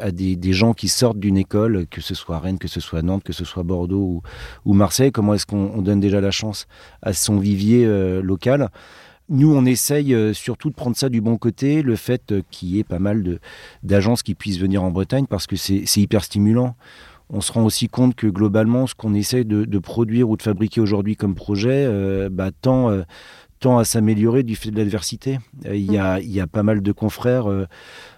gens 0.52 0.74
qui 0.74 0.90
sortent 0.90 1.20
d'une 1.20 1.38
école, 1.38 1.88
que 1.90 2.02
ce 2.02 2.14
soit 2.14 2.38
Rennes, 2.38 2.60
que 2.60 2.68
ce 2.68 2.82
soit 2.82 3.02
Nantes, 3.02 3.24
que 3.24 3.32
ce 3.32 3.46
soit 3.46 3.64
Bordeaux 3.64 4.22
ou, 4.66 4.74
Marseille, 4.74 5.14
comment 5.14 5.36
est-ce 5.36 5.46
qu'on 5.46 5.72
on 5.74 5.82
donne 5.82 6.02
déjà 6.02 6.20
la 6.20 6.32
chance 6.32 6.68
à 7.02 7.14
son 7.14 7.40
vivier 7.40 7.86
euh, 7.86 8.22
local? 8.22 8.70
Nous, 9.30 9.54
on 9.54 9.66
essaye 9.66 10.14
euh, 10.14 10.34
surtout 10.34 10.70
de 10.70 10.76
prendre 10.76 10.96
ça 10.96 11.10
du 11.10 11.22
bon 11.22 11.38
côté, 11.38 11.82
le 11.82 11.96
fait 11.96 12.32
euh, 12.32 12.42
qu'il 12.52 12.70
y 12.70 12.80
ait 12.80 12.84
pas 12.84 13.00
mal 13.00 13.40
d'agences 13.84 14.24
qui 14.24 14.36
puissent 14.36 14.60
venir 14.60 14.84
en 14.84 14.92
Bretagne, 14.92 15.26
parce 15.30 15.46
que 15.48 15.56
c'est 15.56 15.86
hyper 15.98 16.24
stimulant. 16.24 16.76
On 17.30 17.42
se 17.42 17.52
rend 17.52 17.64
aussi 17.64 17.88
compte 17.90 18.16
que 18.16 18.26
globalement, 18.26 18.88
ce 18.88 18.96
qu'on 18.96 19.14
essaye 19.14 19.46
de, 19.46 19.64
de 19.66 19.80
produire 19.80 20.30
ou 20.30 20.36
de 20.38 20.42
fabriquer 20.42 20.82
aujourd'hui 20.82 21.16
comme 21.16 21.36
projet 21.36 21.86
euh, 21.86 22.28
bah, 22.32 22.50
tend, 22.60 22.90
euh, 22.90 23.04
tend 23.60 23.78
à 23.78 23.86
s'améliorer 23.86 24.42
du 24.42 24.56
fait 24.56 24.72
de 24.72 24.78
l'adversité. 24.78 25.38
Euh, 25.68 25.76
Il 25.76 25.92
y, 25.92 26.00
a, 26.00 26.20
il 26.20 26.32
y 26.32 26.40
a 26.40 26.48
pas 26.48 26.64
mal 26.64 26.82
de 26.82 26.92
confrères 26.92 27.46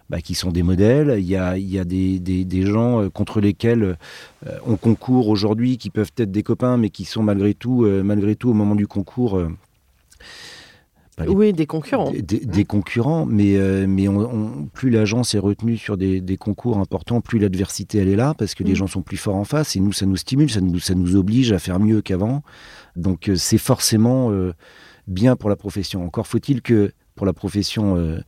bah, 0.09 0.21
qui 0.21 0.33
sont 0.33 0.51
des 0.51 0.63
modèles, 0.63 1.15
il 1.19 1.25
y 1.25 1.35
a, 1.35 1.57
il 1.57 1.69
y 1.69 1.77
a 1.77 1.83
des, 1.83 2.19
des- 2.19 2.45
des 2.45 2.61
gens 2.65 3.09
contre 3.09 3.41
lesquels 3.41 3.97
on 4.65 4.77
concourt 4.77 5.27
aujourd'hui, 5.27 5.77
qui 5.77 5.89
peuvent 5.89 6.11
être 6.17 6.31
des 6.31 6.43
copains, 6.43 6.77
mais 6.77 6.89
qui 6.89 7.03
sont 7.03 7.21
malgré 7.23 7.53
tout, 7.53 7.85
malgré 8.03 8.35
tout 8.37 8.49
au 8.49 8.53
moment 8.53 8.75
du 8.75 8.87
concours... 8.87 9.41
les 11.19 11.27
Oui, 11.27 11.53
des 11.53 11.65
concurrents. 11.67 12.09
des, 12.11 12.21
des- 12.21 12.39
des 12.45 12.65
concurrents, 12.65 13.25
mais, 13.25 13.57
euh, 13.57 13.85
mais 13.87 14.07
on- 14.07 14.19
on- 14.33 14.65
plus 14.73 14.89
l'agence 14.89 15.35
est 15.35 15.39
retenue 15.39 15.77
sur 15.77 15.97
des, 15.97 16.21
des 16.21 16.37
concours 16.37 16.77
importants, 16.77 17.21
plus 17.21 17.37
l'adversité 17.37 17.99
elle 17.99 18.07
est 18.07 18.15
là, 18.15 18.33
parce 18.33 18.55
que 18.55 18.63
les 18.63 18.71
Mm. 18.71 18.75
gens 18.75 18.87
sont 18.87 19.01
plus 19.01 19.17
forts 19.17 19.35
en 19.35 19.43
face, 19.43 19.75
et 19.75 19.79
nous 19.79 19.91
ça 19.93 20.05
nous 20.05 20.15
stimule, 20.15 20.49
ça 20.49 20.61
nous, 20.61 20.79
ça 20.79 20.95
nous 20.95 21.15
oblige 21.15 21.51
à 21.51 21.59
faire 21.59 21.79
mieux 21.79 22.01
qu'avant. 22.01 22.41
Donc 22.95 23.29
euh, 23.29 23.35
c'est 23.35 23.57
forcément 23.57 24.31
euh, 24.31 24.53
bien 25.07 25.35
pour 25.35 25.49
la 25.49 25.55
profession. 25.55 26.03
Encore 26.05 26.27
faut-il 26.27 26.61
que 26.61 26.91
pour 27.15 27.25
la 27.25 27.33
profession 27.33 27.95
euh, 27.97 28.19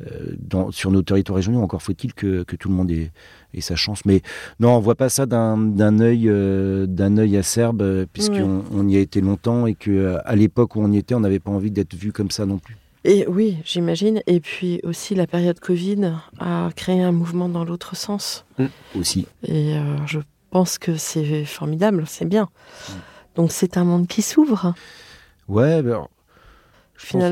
euh, 0.00 0.36
dans- 0.38 0.70
sur 0.70 0.90
nos 0.90 1.02
territoires 1.02 1.36
régionaux, 1.36 1.60
encore 1.60 1.82
faut-il 1.82 2.14
que, 2.14 2.42
que 2.44 2.56
tout 2.56 2.68
le 2.68 2.74
monde 2.74 2.90
ait, 2.90 3.10
ait 3.54 3.60
sa 3.60 3.76
chance. 3.76 4.04
Mais 4.04 4.22
non, 4.60 4.76
on 4.76 4.80
voit 4.80 4.94
pas 4.94 5.08
ça 5.08 5.26
d'un 5.26 6.00
œil 6.00 6.28
euh, 6.28 6.86
d'un 6.86 7.16
œil 7.18 7.36
acerbe, 7.36 8.06
puisqu'on 8.12 8.64
on 8.72 8.88
y 8.88 8.96
a 8.96 9.00
été 9.00 9.20
longtemps 9.20 9.66
et 9.66 9.74
que 9.74 10.18
à 10.24 10.36
l'époque 10.36 10.76
où 10.76 10.80
on 10.80 10.92
y 10.92 10.98
était, 10.98 11.14
on 11.14 11.20
n'avait 11.20 11.40
pas 11.40 11.50
envie 11.50 11.70
d'être 11.70 11.94
vu 11.94 12.12
comme 12.12 12.30
ça 12.30 12.46
non 12.46 12.58
plus. 12.58 12.76
Et 13.04 13.26
oui, 13.28 13.58
j'imagine. 13.64 14.20
Et 14.26 14.40
puis 14.40 14.80
aussi, 14.82 15.14
la 15.14 15.26
période 15.26 15.60
Covid 15.60 16.12
a 16.40 16.68
créé 16.74 17.02
un 17.02 17.12
mouvement 17.12 17.48
dans 17.48 17.64
l'autre 17.64 17.96
sens. 17.96 18.44
Aussi. 18.94 19.26
Et 19.44 19.76
euh, 19.76 19.96
je 20.06 20.18
pense 20.50 20.78
que 20.78 20.96
c'est 20.96 21.44
formidable, 21.44 22.04
c'est 22.06 22.24
bien. 22.24 22.44
Mm. 22.88 22.92
Donc 23.36 23.52
c'est 23.52 23.76
un 23.76 23.84
monde 23.84 24.08
qui 24.08 24.20
s'ouvre. 24.22 24.74
Ouais, 25.46 25.80
ben, 25.82 26.06
pense 27.10 27.22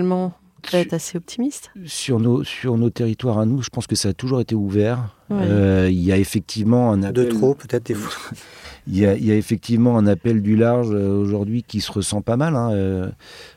Es 0.73 0.93
assez 0.95 1.17
optimiste. 1.17 1.71
sur 1.85 2.19
nos, 2.19 2.43
sur 2.43 2.77
nos 2.77 2.91
territoires 2.91 3.39
à 3.39 3.47
nous, 3.47 3.63
je 3.63 3.69
pense 3.71 3.87
que 3.87 3.95
ça 3.95 4.09
a 4.09 4.13
toujours 4.13 4.41
été 4.41 4.55
ouvert. 4.55 5.15
Ouais. 5.31 5.37
Euh, 5.43 5.89
Il 5.91 6.03
y 6.03 6.11
a 6.13 6.17
effectivement 6.19 6.93
un 6.93 6.99
De 6.99 7.07
appel, 7.07 7.29
trop, 7.29 7.55
peut-être 7.55 7.87
des 7.87 7.95
fois. 7.95 8.13
Il 8.89 8.97
y, 8.97 9.05
a, 9.05 9.17
il 9.17 9.25
y 9.27 9.33
a 9.33 9.35
effectivement 9.35 9.99
un 9.99 10.07
appel 10.07 10.43
du 10.43 10.55
large 10.55 10.91
euh, 10.93 11.09
aujourd'hui 11.21 11.65
qui 11.65 11.81
se 11.81 11.91
ressent 11.91 12.21
pas 12.23 12.37
mal. 12.37 12.55
hein. 12.55 12.71
Euh, 12.71 13.11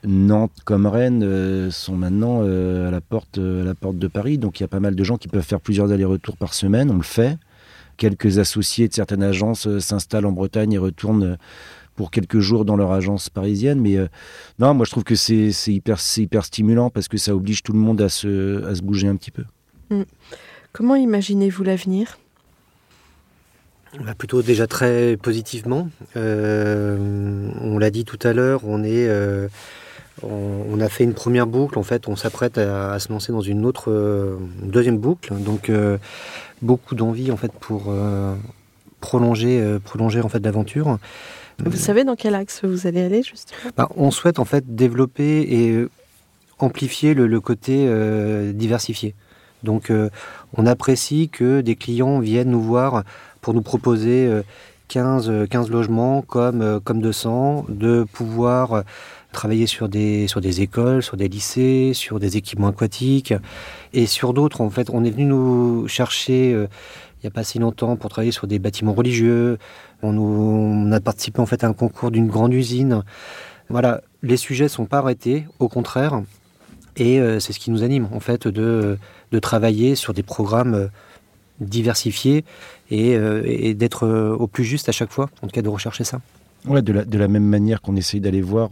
Nantes 0.03 0.51
comme 0.65 0.87
Rennes 0.87 1.21
euh, 1.23 1.69
sont 1.69 1.95
maintenant 1.95 2.39
euh, 2.41 2.87
à, 2.87 2.91
la 2.91 2.99
porte, 2.99 3.37
euh, 3.37 3.61
à 3.61 3.65
la 3.65 3.75
porte 3.75 3.99
de 3.99 4.07
Paris, 4.07 4.39
donc 4.39 4.59
il 4.59 4.63
y 4.63 4.65
a 4.65 4.67
pas 4.67 4.79
mal 4.79 4.95
de 4.95 5.03
gens 5.03 5.17
qui 5.17 5.27
peuvent 5.27 5.43
faire 5.45 5.61
plusieurs 5.61 5.91
allers-retours 5.91 6.35
par 6.35 6.55
semaine. 6.55 6.89
On 6.89 6.95
le 6.97 7.03
fait. 7.03 7.37
Quelques 7.97 8.39
associés 8.39 8.87
de 8.87 8.93
certaines 8.95 9.21
agences 9.21 9.67
euh, 9.67 9.79
s'installent 9.79 10.25
en 10.25 10.31
Bretagne 10.31 10.73
et 10.73 10.77
retournent 10.79 11.23
euh, 11.23 11.35
pour 11.99 12.11
quelques 12.11 12.39
jours 12.39 12.63
dans 12.63 12.77
leur 12.77 12.93
agence 12.93 13.29
parisienne. 13.29 13.81
Mais 13.81 13.97
euh, 13.97 14.07
non, 14.57 14.73
moi 14.73 14.85
je 14.85 14.91
trouve 14.91 15.03
que 15.03 15.15
c'est 15.15 15.51
hyper, 15.67 15.99
c'est 15.99 16.21
hyper 16.21 16.45
stimulant 16.45 16.89
parce 16.89 17.09
que 17.09 17.17
ça 17.17 17.35
oblige 17.35 17.61
tout 17.61 17.73
le 17.73 17.79
monde 17.79 17.99
à 17.99 18.07
se, 18.07 18.63
à 18.63 18.73
se 18.73 18.81
bouger 18.81 19.09
un 19.09 19.17
petit 19.17 19.31
peu. 19.31 19.43
Comment 20.71 20.95
imaginez-vous 20.95 21.61
l'avenir? 21.65 22.17
Bah, 24.05 24.13
plutôt 24.17 24.41
déjà 24.41 24.65
très 24.65 25.17
positivement. 25.17 25.89
Euh, 26.15 27.49
on 27.59 27.77
l'a 27.77 27.89
dit 27.89 28.05
tout 28.05 28.19
à 28.23 28.31
l'heure, 28.31 28.61
on 28.63 28.81
est, 28.81 29.09
euh, 29.09 29.49
on, 30.23 30.67
on 30.71 30.79
a 30.79 30.87
fait 30.87 31.03
une 31.03 31.15
première 31.15 31.47
boucle. 31.47 31.77
En 31.77 31.83
fait, 31.83 32.07
on 32.07 32.15
s'apprête 32.15 32.57
à, 32.57 32.93
à 32.93 32.99
se 32.99 33.11
lancer 33.11 33.33
dans 33.33 33.41
une 33.41 33.65
autre, 33.65 33.91
euh, 33.91 34.37
une 34.63 34.71
deuxième 34.71 34.99
boucle. 34.99 35.33
Donc, 35.33 35.69
euh, 35.69 35.97
beaucoup 36.61 36.95
d'envie 36.95 37.29
en 37.29 37.37
fait 37.37 37.51
pour 37.51 37.87
euh, 37.89 38.35
prolonger, 39.01 39.59
euh, 39.59 39.79
prolonger 39.79 40.21
en 40.21 40.29
fait 40.29 40.39
l'aventure. 40.39 40.97
Vous 41.65 41.77
savez 41.77 42.03
dans 42.03 42.15
quel 42.15 42.35
axe 42.35 42.63
vous 42.63 42.87
allez 42.87 43.01
aller, 43.01 43.23
justement 43.23 43.71
Bah, 43.77 43.89
on 43.95 44.11
souhaite 44.11 44.39
en 44.39 44.45
fait 44.45 44.75
développer 44.75 45.41
et 45.41 45.71
euh, 45.71 45.89
amplifier 46.59 47.13
le, 47.13 47.27
le 47.27 47.39
côté 47.39 47.85
euh, 47.87 48.51
diversifié. 48.53 49.15
Donc 49.63 49.89
euh, 49.89 50.09
on 50.55 50.65
apprécie 50.65 51.29
que 51.29 51.61
des 51.61 51.75
clients 51.75 52.19
viennent 52.19 52.51
nous 52.51 52.61
voir 52.61 53.03
pour 53.41 53.53
nous 53.53 53.61
proposer 53.61 54.25
euh, 54.25 54.43
15, 54.89 55.29
euh, 55.29 55.45
15 55.47 55.69
logements 55.69 56.21
comme, 56.21 56.61
euh, 56.61 56.79
comme 56.79 57.01
200, 57.01 57.65
de 57.69 58.05
pouvoir 58.11 58.73
euh, 58.73 58.81
travailler 59.31 59.67
sur 59.67 59.87
des, 59.87 60.27
sur 60.27 60.41
des 60.41 60.61
écoles, 60.61 61.03
sur 61.03 61.15
des 61.15 61.27
lycées, 61.27 61.91
sur 61.93 62.19
des 62.19 62.37
équipements 62.37 62.67
aquatiques 62.67 63.33
et 63.93 64.05
sur 64.05 64.33
d'autres. 64.33 64.61
En 64.61 64.69
fait, 64.69 64.89
on 64.91 65.03
est 65.03 65.11
venu 65.11 65.25
nous 65.25 65.87
chercher 65.87 66.53
euh, 66.53 66.67
il 67.21 67.25
n'y 67.25 67.27
a 67.27 67.31
pas 67.31 67.43
si 67.43 67.59
longtemps 67.59 67.97
pour 67.97 68.09
travailler 68.09 68.31
sur 68.31 68.47
des 68.47 68.59
bâtiments 68.59 68.93
religieux. 68.93 69.57
On, 70.03 70.89
a 70.91 70.99
participé 71.01 71.41
en 71.41 71.45
fait 71.45 71.65
à 71.65 71.67
un 71.67 71.73
concours 71.73 72.11
d'une 72.11 72.27
grande 72.27 72.53
usine. 72.53 73.03
Voilà, 73.69 74.01
les 74.23 74.37
sujets 74.37 74.69
sont 74.69 74.85
pas 74.85 74.99
arrêtés, 74.99 75.45
au 75.59 75.67
contraire, 75.67 76.21
et 76.95 77.19
euh, 77.19 77.39
c'est 77.39 77.51
ce 77.51 77.59
qui 77.59 77.71
nous 77.71 77.83
anime 77.83 78.07
en 78.13 78.21
fait 78.21 78.47
de, 78.47 78.97
de 79.31 79.39
travailler 79.39 79.95
sur 79.95 80.13
des 80.13 80.23
programmes 80.23 80.73
euh, 80.73 80.87
diversifiés 81.59 82.45
et, 82.89 83.15
euh, 83.15 83.73
d'être 83.73 84.07
au 84.07 84.47
plus 84.47 84.63
juste 84.63 84.87
à 84.87 84.93
chaque 84.93 85.11
fois, 85.11 85.29
en 85.41 85.47
tout 85.47 85.53
cas 85.53 85.61
de 85.61 85.69
rechercher 85.69 86.05
ça. 86.05 86.21
Ouais, 86.65 86.81
de 86.81 86.91
la, 86.91 87.05
de 87.05 87.17
la 87.17 87.27
même 87.27 87.45
manière 87.45 87.81
qu'on 87.81 87.95
essaye 87.95 88.19
d'aller 88.19 88.41
voir 88.41 88.71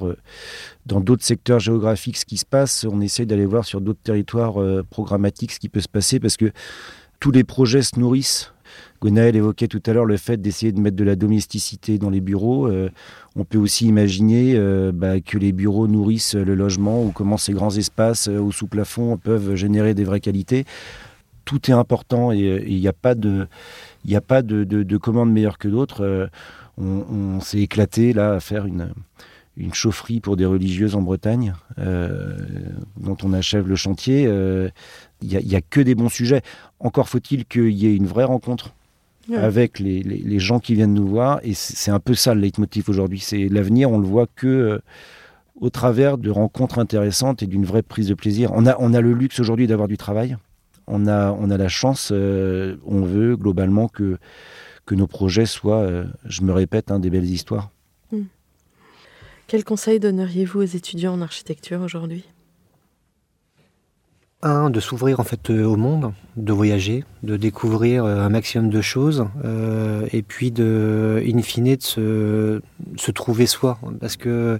dans 0.85 0.99
d'autres 0.99 1.23
secteurs 1.23 1.59
géographiques 1.59 2.17
ce 2.17 2.25
qui 2.25 2.37
se 2.37 2.45
passe, 2.45 2.85
on 2.89 2.99
essaye 2.99 3.25
d'aller 3.25 3.45
voir 3.45 3.65
sur 3.65 3.79
d'autres 3.79 4.01
territoires 4.03 4.55
programmatiques 4.89 5.53
ce 5.53 5.59
qui 5.59 5.69
peut 5.69 5.79
se 5.79 5.87
passer 5.87 6.19
parce 6.19 6.35
que 6.35 6.51
tous 7.19 7.31
les 7.31 7.43
projets 7.43 7.81
se 7.81 7.99
nourrissent. 7.99 8.53
Gonaël 9.01 9.35
évoquait 9.35 9.67
tout 9.67 9.81
à 9.85 9.93
l'heure 9.93 10.05
le 10.05 10.17
fait 10.17 10.41
d'essayer 10.41 10.71
de 10.71 10.79
mettre 10.79 10.95
de 10.95 11.03
la 11.03 11.15
domesticité 11.15 11.97
dans 11.99 12.09
les 12.09 12.19
bureaux. 12.19 12.67
Euh, 12.67 12.89
on 13.35 13.43
peut 13.43 13.57
aussi 13.57 13.85
imaginer 13.87 14.53
euh, 14.55 14.91
bah, 14.91 15.19
que 15.21 15.37
les 15.37 15.51
bureaux 15.51 15.87
nourrissent 15.87 16.35
le 16.35 16.55
logement 16.55 17.03
ou 17.03 17.11
comment 17.11 17.37
ces 17.37 17.53
grands 17.53 17.75
espaces 17.75 18.27
euh, 18.27 18.39
au 18.39 18.51
sous-plafond 18.51 19.17
peuvent 19.17 19.55
générer 19.55 19.93
des 19.93 20.03
vraies 20.03 20.19
qualités. 20.19 20.65
Tout 21.45 21.69
est 21.69 21.73
important 21.73 22.31
et 22.31 22.63
il 22.67 22.79
n'y 22.79 22.87
a 22.87 22.93
pas 22.93 23.15
de, 23.15 23.47
n'y 24.05 24.15
a 24.15 24.21
pas 24.21 24.41
de, 24.41 24.63
de, 24.63 24.83
de 24.83 24.97
commande 24.97 25.31
meilleure 25.31 25.57
que 25.57 25.69
d'autres. 25.69 26.29
On 26.77 27.39
s'est 27.39 27.61
éclaté 27.61 28.11
là 28.11 28.33
à 28.33 28.39
faire 28.41 28.65
une, 28.65 28.89
une 29.57 29.73
chaufferie 29.73 30.19
pour 30.19 30.37
des 30.37 30.45
religieuses 30.45 30.95
en 30.95 31.01
Bretagne, 31.01 31.53
euh, 31.79 32.37
dont 32.99 33.17
on 33.23 33.33
achève 33.33 33.67
le 33.67 33.75
chantier. 33.75 34.25
Euh, 34.27 34.69
Il 35.21 35.29
n'y 35.29 35.55
a, 35.55 35.57
a, 35.57 35.61
que 35.61 35.81
des 35.81 35.95
bons 35.95 36.09
sujets. 36.09 36.41
Encore 36.79 37.09
faut-il 37.09 37.45
qu'il 37.45 37.71
y 37.71 37.87
ait 37.87 37.95
une 37.95 38.07
vraie 38.07 38.23
rencontre 38.23 38.73
avec 39.35 39.79
les, 39.79 40.01
les, 40.03 40.19
les, 40.19 40.39
gens 40.39 40.59
qui 40.59 40.73
viennent 40.73 40.93
nous 40.93 41.07
voir. 41.07 41.39
Et 41.43 41.53
c'est 41.53 41.91
un 41.91 41.99
peu 41.99 42.13
ça 42.13 42.33
le 42.33 42.41
leitmotiv 42.41 42.89
aujourd'hui. 42.89 43.19
C'est 43.19 43.49
l'avenir, 43.49 43.91
on 43.91 43.99
le 43.99 44.07
voit 44.07 44.27
que 44.27 44.47
euh, 44.47 44.79
au 45.59 45.69
travers 45.69 46.17
de 46.17 46.29
rencontres 46.29 46.79
intéressantes 46.79 47.43
et 47.43 47.47
d'une 47.47 47.65
vraie 47.65 47.81
prise 47.81 48.07
de 48.07 48.13
plaisir. 48.13 48.51
On 48.53 48.65
a, 48.65 48.75
on 48.79 48.93
a 48.93 49.01
le 49.01 49.13
luxe 49.13 49.39
aujourd'hui 49.39 49.67
d'avoir 49.67 49.87
du 49.87 49.97
travail. 49.97 50.37
On 50.87 51.07
a, 51.07 51.31
on 51.31 51.49
a 51.49 51.57
la 51.57 51.67
chance, 51.67 52.11
euh, 52.13 52.77
on 52.85 53.01
veut 53.01 53.35
globalement 53.35 53.89
que, 53.89 54.17
que 54.85 54.95
nos 54.95 55.07
projets 55.07 55.45
soient, 55.45 55.81
euh, 55.81 56.05
je 56.25 56.43
me 56.43 56.53
répète, 56.53 56.91
hein, 56.91 56.99
des 56.99 57.09
belles 57.09 57.25
histoires. 57.25 57.71
Quel 59.47 59.63
conseil 59.63 60.01
donneriez-vous 60.01 60.59
aux 60.59 60.65
étudiants 60.65 61.13
en 61.13 61.21
architecture 61.21 61.79
aujourd'hui? 61.79 62.25
Un, 64.41 64.69
de 64.69 64.81
s'ouvrir 64.81 65.21
en 65.21 65.23
fait 65.23 65.49
euh, 65.49 65.63
au 65.63 65.77
monde, 65.77 66.11
de 66.35 66.51
voyager, 66.51 67.05
de 67.23 67.37
découvrir 67.37 68.03
euh, 68.03 68.19
un 68.19 68.27
maximum 68.27 68.69
de 68.69 68.81
choses, 68.81 69.25
euh, 69.45 70.05
et 70.11 70.21
puis 70.21 70.51
de, 70.51 71.23
in 71.25 71.41
fine, 71.41 71.77
de 71.77 72.61
se, 72.97 73.11
trouver 73.11 73.45
soi, 73.45 73.79
parce 74.01 74.17
que 74.17 74.59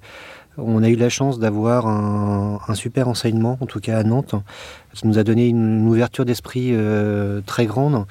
on 0.57 0.81
a 0.81 0.89
eu 0.89 0.95
la 0.95 1.09
chance 1.09 1.38
d'avoir 1.38 1.85
un, 1.85 2.73
super 2.73 3.09
enseignement, 3.09 3.57
en 3.59 3.65
tout 3.65 3.81
cas 3.81 3.99
à 3.99 4.03
Nantes, 4.03 4.35
qui 4.93 5.05
nous 5.05 5.19
a 5.19 5.23
donné 5.23 5.49
une, 5.49 5.85
ouverture 5.85 6.25
d'esprit 6.25 6.73
très 7.45 7.67
grande 7.67 8.07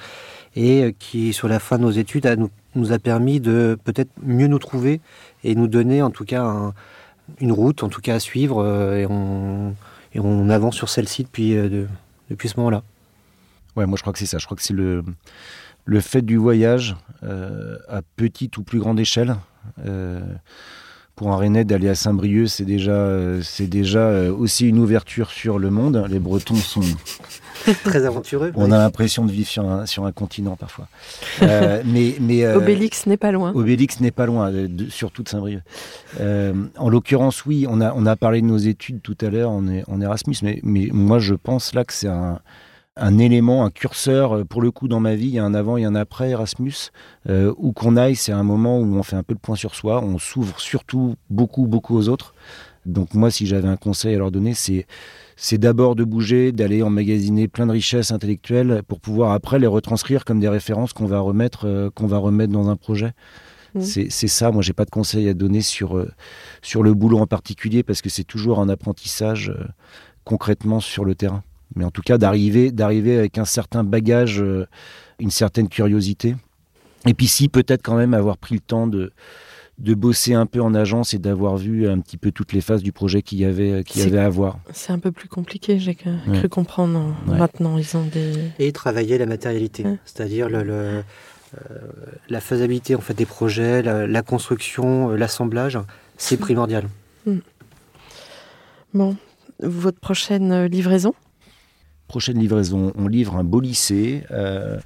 et 0.55 0.95
qui, 0.97 1.33
sur 1.33 1.49
la 1.49 1.59
fin 1.59 1.77
de 1.77 1.83
nos 1.83 1.91
études, 1.91 2.25
a 2.25 2.37
nous 2.77 2.93
a 2.93 2.99
permis 2.99 3.39
de 3.39 3.77
peut-être 3.83 4.11
mieux 4.23 4.47
nous 4.47 4.59
trouver 4.59 5.01
et 5.43 5.55
nous 5.55 5.67
donner 5.67 6.01
en 6.01 6.09
tout 6.11 6.25
cas 6.25 6.43
un- 6.43 6.73
une 7.39 7.51
route, 7.51 7.83
en 7.83 7.89
tout 7.89 8.01
cas 8.01 8.15
à 8.15 8.19
suivre, 8.19 8.63
euh, 8.63 8.97
et 8.97 9.05
on, 10.19 10.49
avance 10.49 10.75
sur 10.75 10.89
celle-ci 10.89 11.23
depuis, 11.23 11.55
euh, 11.57 11.69
de- 11.69 11.87
depuis 12.29 12.49
ce 12.49 12.57
moment-là. 12.57 12.83
Ouais, 13.75 13.85
moi 13.85 13.97
je 13.97 14.01
crois 14.01 14.13
que 14.13 14.19
c'est 14.19 14.25
ça. 14.25 14.37
Je 14.37 14.45
crois 14.45 14.57
que 14.57 14.63
c'est 14.63 14.73
le, 14.73 15.03
le 15.85 15.99
fait 15.99 16.21
du 16.21 16.37
voyage 16.37 16.95
euh, 17.23 17.77
à 17.89 18.01
petite 18.15 18.57
ou 18.57 18.63
plus 18.63 18.79
grande 18.79 18.99
échelle. 18.99 19.35
Pour 21.17 21.33
un 21.33 21.37
Rennais 21.37 21.65
d'aller 21.65 21.89
à 21.89 21.95
Saint-Brieuc, 21.95 22.47
c'est 22.47 22.63
déjà, 22.63 22.91
euh, 22.91 23.41
c'est 23.43 23.65
déjà 23.65 23.99
euh, 24.01 24.31
aussi 24.31 24.69
une 24.69 24.77
ouverture 24.77 25.31
sur 25.31 25.57
le 25.57 25.71
monde. 25.71 26.05
Les 26.09 26.19
Bretons 26.19 26.53
sont, 26.55 26.81
Très 27.83 28.05
aventureux. 28.05 28.51
on 28.55 28.71
a 28.71 28.77
l'impression 28.77 29.25
de 29.25 29.31
vivre 29.31 29.49
sur 29.49 29.67
un, 29.67 29.87
sur 29.87 30.05
un 30.05 30.11
continent 30.11 30.55
parfois. 30.55 30.87
Euh, 31.41 31.81
mais, 31.87 32.15
mais 32.21 32.45
euh, 32.45 32.57
Obélix 32.57 33.07
n'est 33.07 33.17
pas 33.17 33.31
loin. 33.31 33.51
Obélix 33.55 33.99
n'est 33.99 34.11
pas 34.11 34.27
loin, 34.27 34.51
euh, 34.53 34.67
de- 34.69 34.91
surtout 34.91 35.23
de 35.23 35.29
Saint-Brieuc. 35.29 35.63
Euh, 36.21 36.53
en 36.77 36.87
l'occurrence, 36.87 37.45
oui, 37.47 37.65
on 37.67 37.81
a, 37.81 37.93
on 37.95 38.05
a 38.05 38.15
parlé 38.15 38.41
de 38.41 38.45
nos 38.45 38.57
études 38.59 39.01
tout 39.01 39.17
à 39.21 39.29
l'heure 39.31 39.49
en, 39.49 39.65
en 39.87 40.01
Erasmus, 40.01 40.35
mais, 40.43 40.59
mais 40.61 40.89
moi 40.93 41.17
je 41.17 41.33
pense 41.33 41.73
là 41.73 41.83
que 41.83 41.93
c'est 41.93 42.07
un, 42.07 42.39
un 42.99 43.17
élément, 43.17 43.65
un 43.65 43.69
curseur. 43.69 44.33
euh, 44.37 44.43
Pour 44.43 44.61
le 44.61 44.71
coup, 44.71 44.87
dans 44.87 44.99
ma 44.99 45.15
vie, 45.15 45.27
il 45.27 45.33
y 45.33 45.39
a 45.39 45.43
un 45.45 45.53
avant 45.53 45.77
et 45.77 45.85
un 45.85 45.95
après 45.95 46.29
Erasmus. 46.31 46.91
Euh, 47.29 47.53
où 47.57 47.71
qu'on 47.71 47.95
aille, 47.97 48.15
c'est 48.15 48.31
un 48.31 48.43
moment 48.43 48.79
où 48.79 48.95
on 48.95 49.03
fait 49.03 49.15
un 49.15 49.23
peu 49.23 49.33
le 49.33 49.39
point 49.39 49.55
sur 49.55 49.75
soi, 49.75 50.01
on 50.03 50.17
s'ouvre 50.17 50.59
surtout 50.59 51.15
beaucoup, 51.29 51.67
beaucoup 51.67 51.95
aux 51.97 52.09
autres. 52.09 52.33
Donc 52.85 53.13
moi, 53.13 53.29
si 53.31 53.45
j'avais 53.45 53.67
un 53.67 53.75
conseil 53.75 54.15
à 54.15 54.17
leur 54.17 54.31
donner, 54.31 54.53
c'est 54.53 54.85
c'est 55.35 55.57
d'abord 55.57 55.95
de 55.95 56.03
bouger, 56.03 56.51
d'aller 56.51 56.81
emmagasiner 56.81 57.47
plein 57.47 57.67
de 57.67 57.71
richesses 57.73 58.11
intellectuelles 58.11 58.81
pour 58.87 58.99
pouvoir 58.99 59.33
après 59.33 59.59
les 59.59 59.67
retranscrire 59.67 60.25
comme 60.25 60.39
des 60.39 60.47
références 60.49 60.93
qu'on 60.93 61.05
va 61.05 61.19
remettre 61.19 61.67
euh, 61.67 61.89
qu'on 61.89 62.07
va 62.07 62.17
remettre 62.17 62.53
dans 62.53 62.69
un 62.69 62.75
projet. 62.77 63.11
Mhm. 63.75 63.81
C'est 63.81 64.07
c'est 64.09 64.29
ça. 64.29 64.51
Moi, 64.51 64.61
j'ai 64.61 64.73
pas 64.73 64.85
de 64.85 64.89
conseil 64.89 65.27
à 65.27 65.33
donner 65.33 65.61
sur 65.61 65.97
euh, 65.97 66.09
sur 66.61 66.81
le 66.81 66.93
boulot 66.93 67.19
en 67.19 67.27
particulier 67.27 67.83
parce 67.83 68.01
que 68.01 68.09
c'est 68.09 68.23
toujours 68.23 68.59
un 68.59 68.69
apprentissage 68.69 69.53
concrètement 70.23 70.79
sur 70.79 71.03
le 71.05 71.13
terrain. 71.13 71.43
Mais 71.75 71.83
en 71.83 71.91
tout 71.91 72.01
cas, 72.01 72.17
d'arriver 72.17 72.71
d'arriver 72.71 73.17
avec 73.17 73.37
un 73.37 73.45
certain 73.45 73.83
bagage, 73.83 74.41
euh, 74.41 74.65
une 75.19 75.31
certaine 75.31 75.67
curiosité. 75.69 76.35
Et 77.05 77.13
puis 77.13 77.27
si 77.27 77.47
peut-être 77.49 77.83
quand 77.83 77.95
même 77.95 78.13
avoir 78.13 78.37
pris 78.37 78.55
le 78.55 78.61
temps 78.61 78.87
de 78.87 79.11
de 79.79 79.93
bosser 79.93 80.33
un 80.33 80.47
peu 80.47 80.59
en 80.59 80.73
agence 80.73 81.13
et 81.13 81.19
d'avoir 81.19 81.55
vu 81.55 81.87
un 81.87 81.99
petit 81.99 82.17
peu 82.17 82.31
toutes 82.31 82.51
les 82.51 82.61
phases 82.61 82.81
du 82.81 82.91
projet 82.91 83.21
qu'il 83.21 83.37
y 83.37 83.45
avait 83.45 83.83
qu'il 83.83 84.01
y 84.01 84.05
avait 84.05 84.17
à 84.17 84.27
voir. 84.27 84.57
C'est 84.73 84.91
un 84.91 84.97
peu 84.97 85.11
plus 85.11 85.27
compliqué, 85.29 85.77
j'ai 85.77 85.93
cru 85.93 86.09
Ouais. 86.27 86.49
comprendre. 86.49 87.15
Ouais. 87.27 87.37
Maintenant, 87.37 87.77
ils 87.77 87.95
ont 87.95 88.03
des. 88.05 88.33
Et 88.57 88.71
travailler 88.71 89.19
la 89.19 89.27
matérialité, 89.27 89.83
Ouais. 89.83 89.99
c'est-à-dire 90.03 90.49
le, 90.49 90.63
le, 90.63 90.73
euh, 90.73 91.03
la 92.27 92.41
faisabilité 92.41 92.95
en 92.95 93.01
fait 93.01 93.13
des 93.13 93.27
projets, 93.27 93.83
la, 93.83 94.07
la 94.07 94.21
construction, 94.23 95.11
euh, 95.11 95.15
l'assemblage, 95.15 95.77
c'est 96.17 96.37
primordial. 96.47 96.87
Bon, 98.95 99.15
votre 99.59 99.99
prochaine 99.99 100.51
euh, 100.51 100.67
livraison? 100.67 101.13
Prochaine 102.07 102.39
livraison, 102.39 102.93
on 102.97 103.07
livre 103.07 103.35
un 103.35 103.43
beau 103.43 103.59
lycée. 103.59 104.23
euh, 104.31 104.77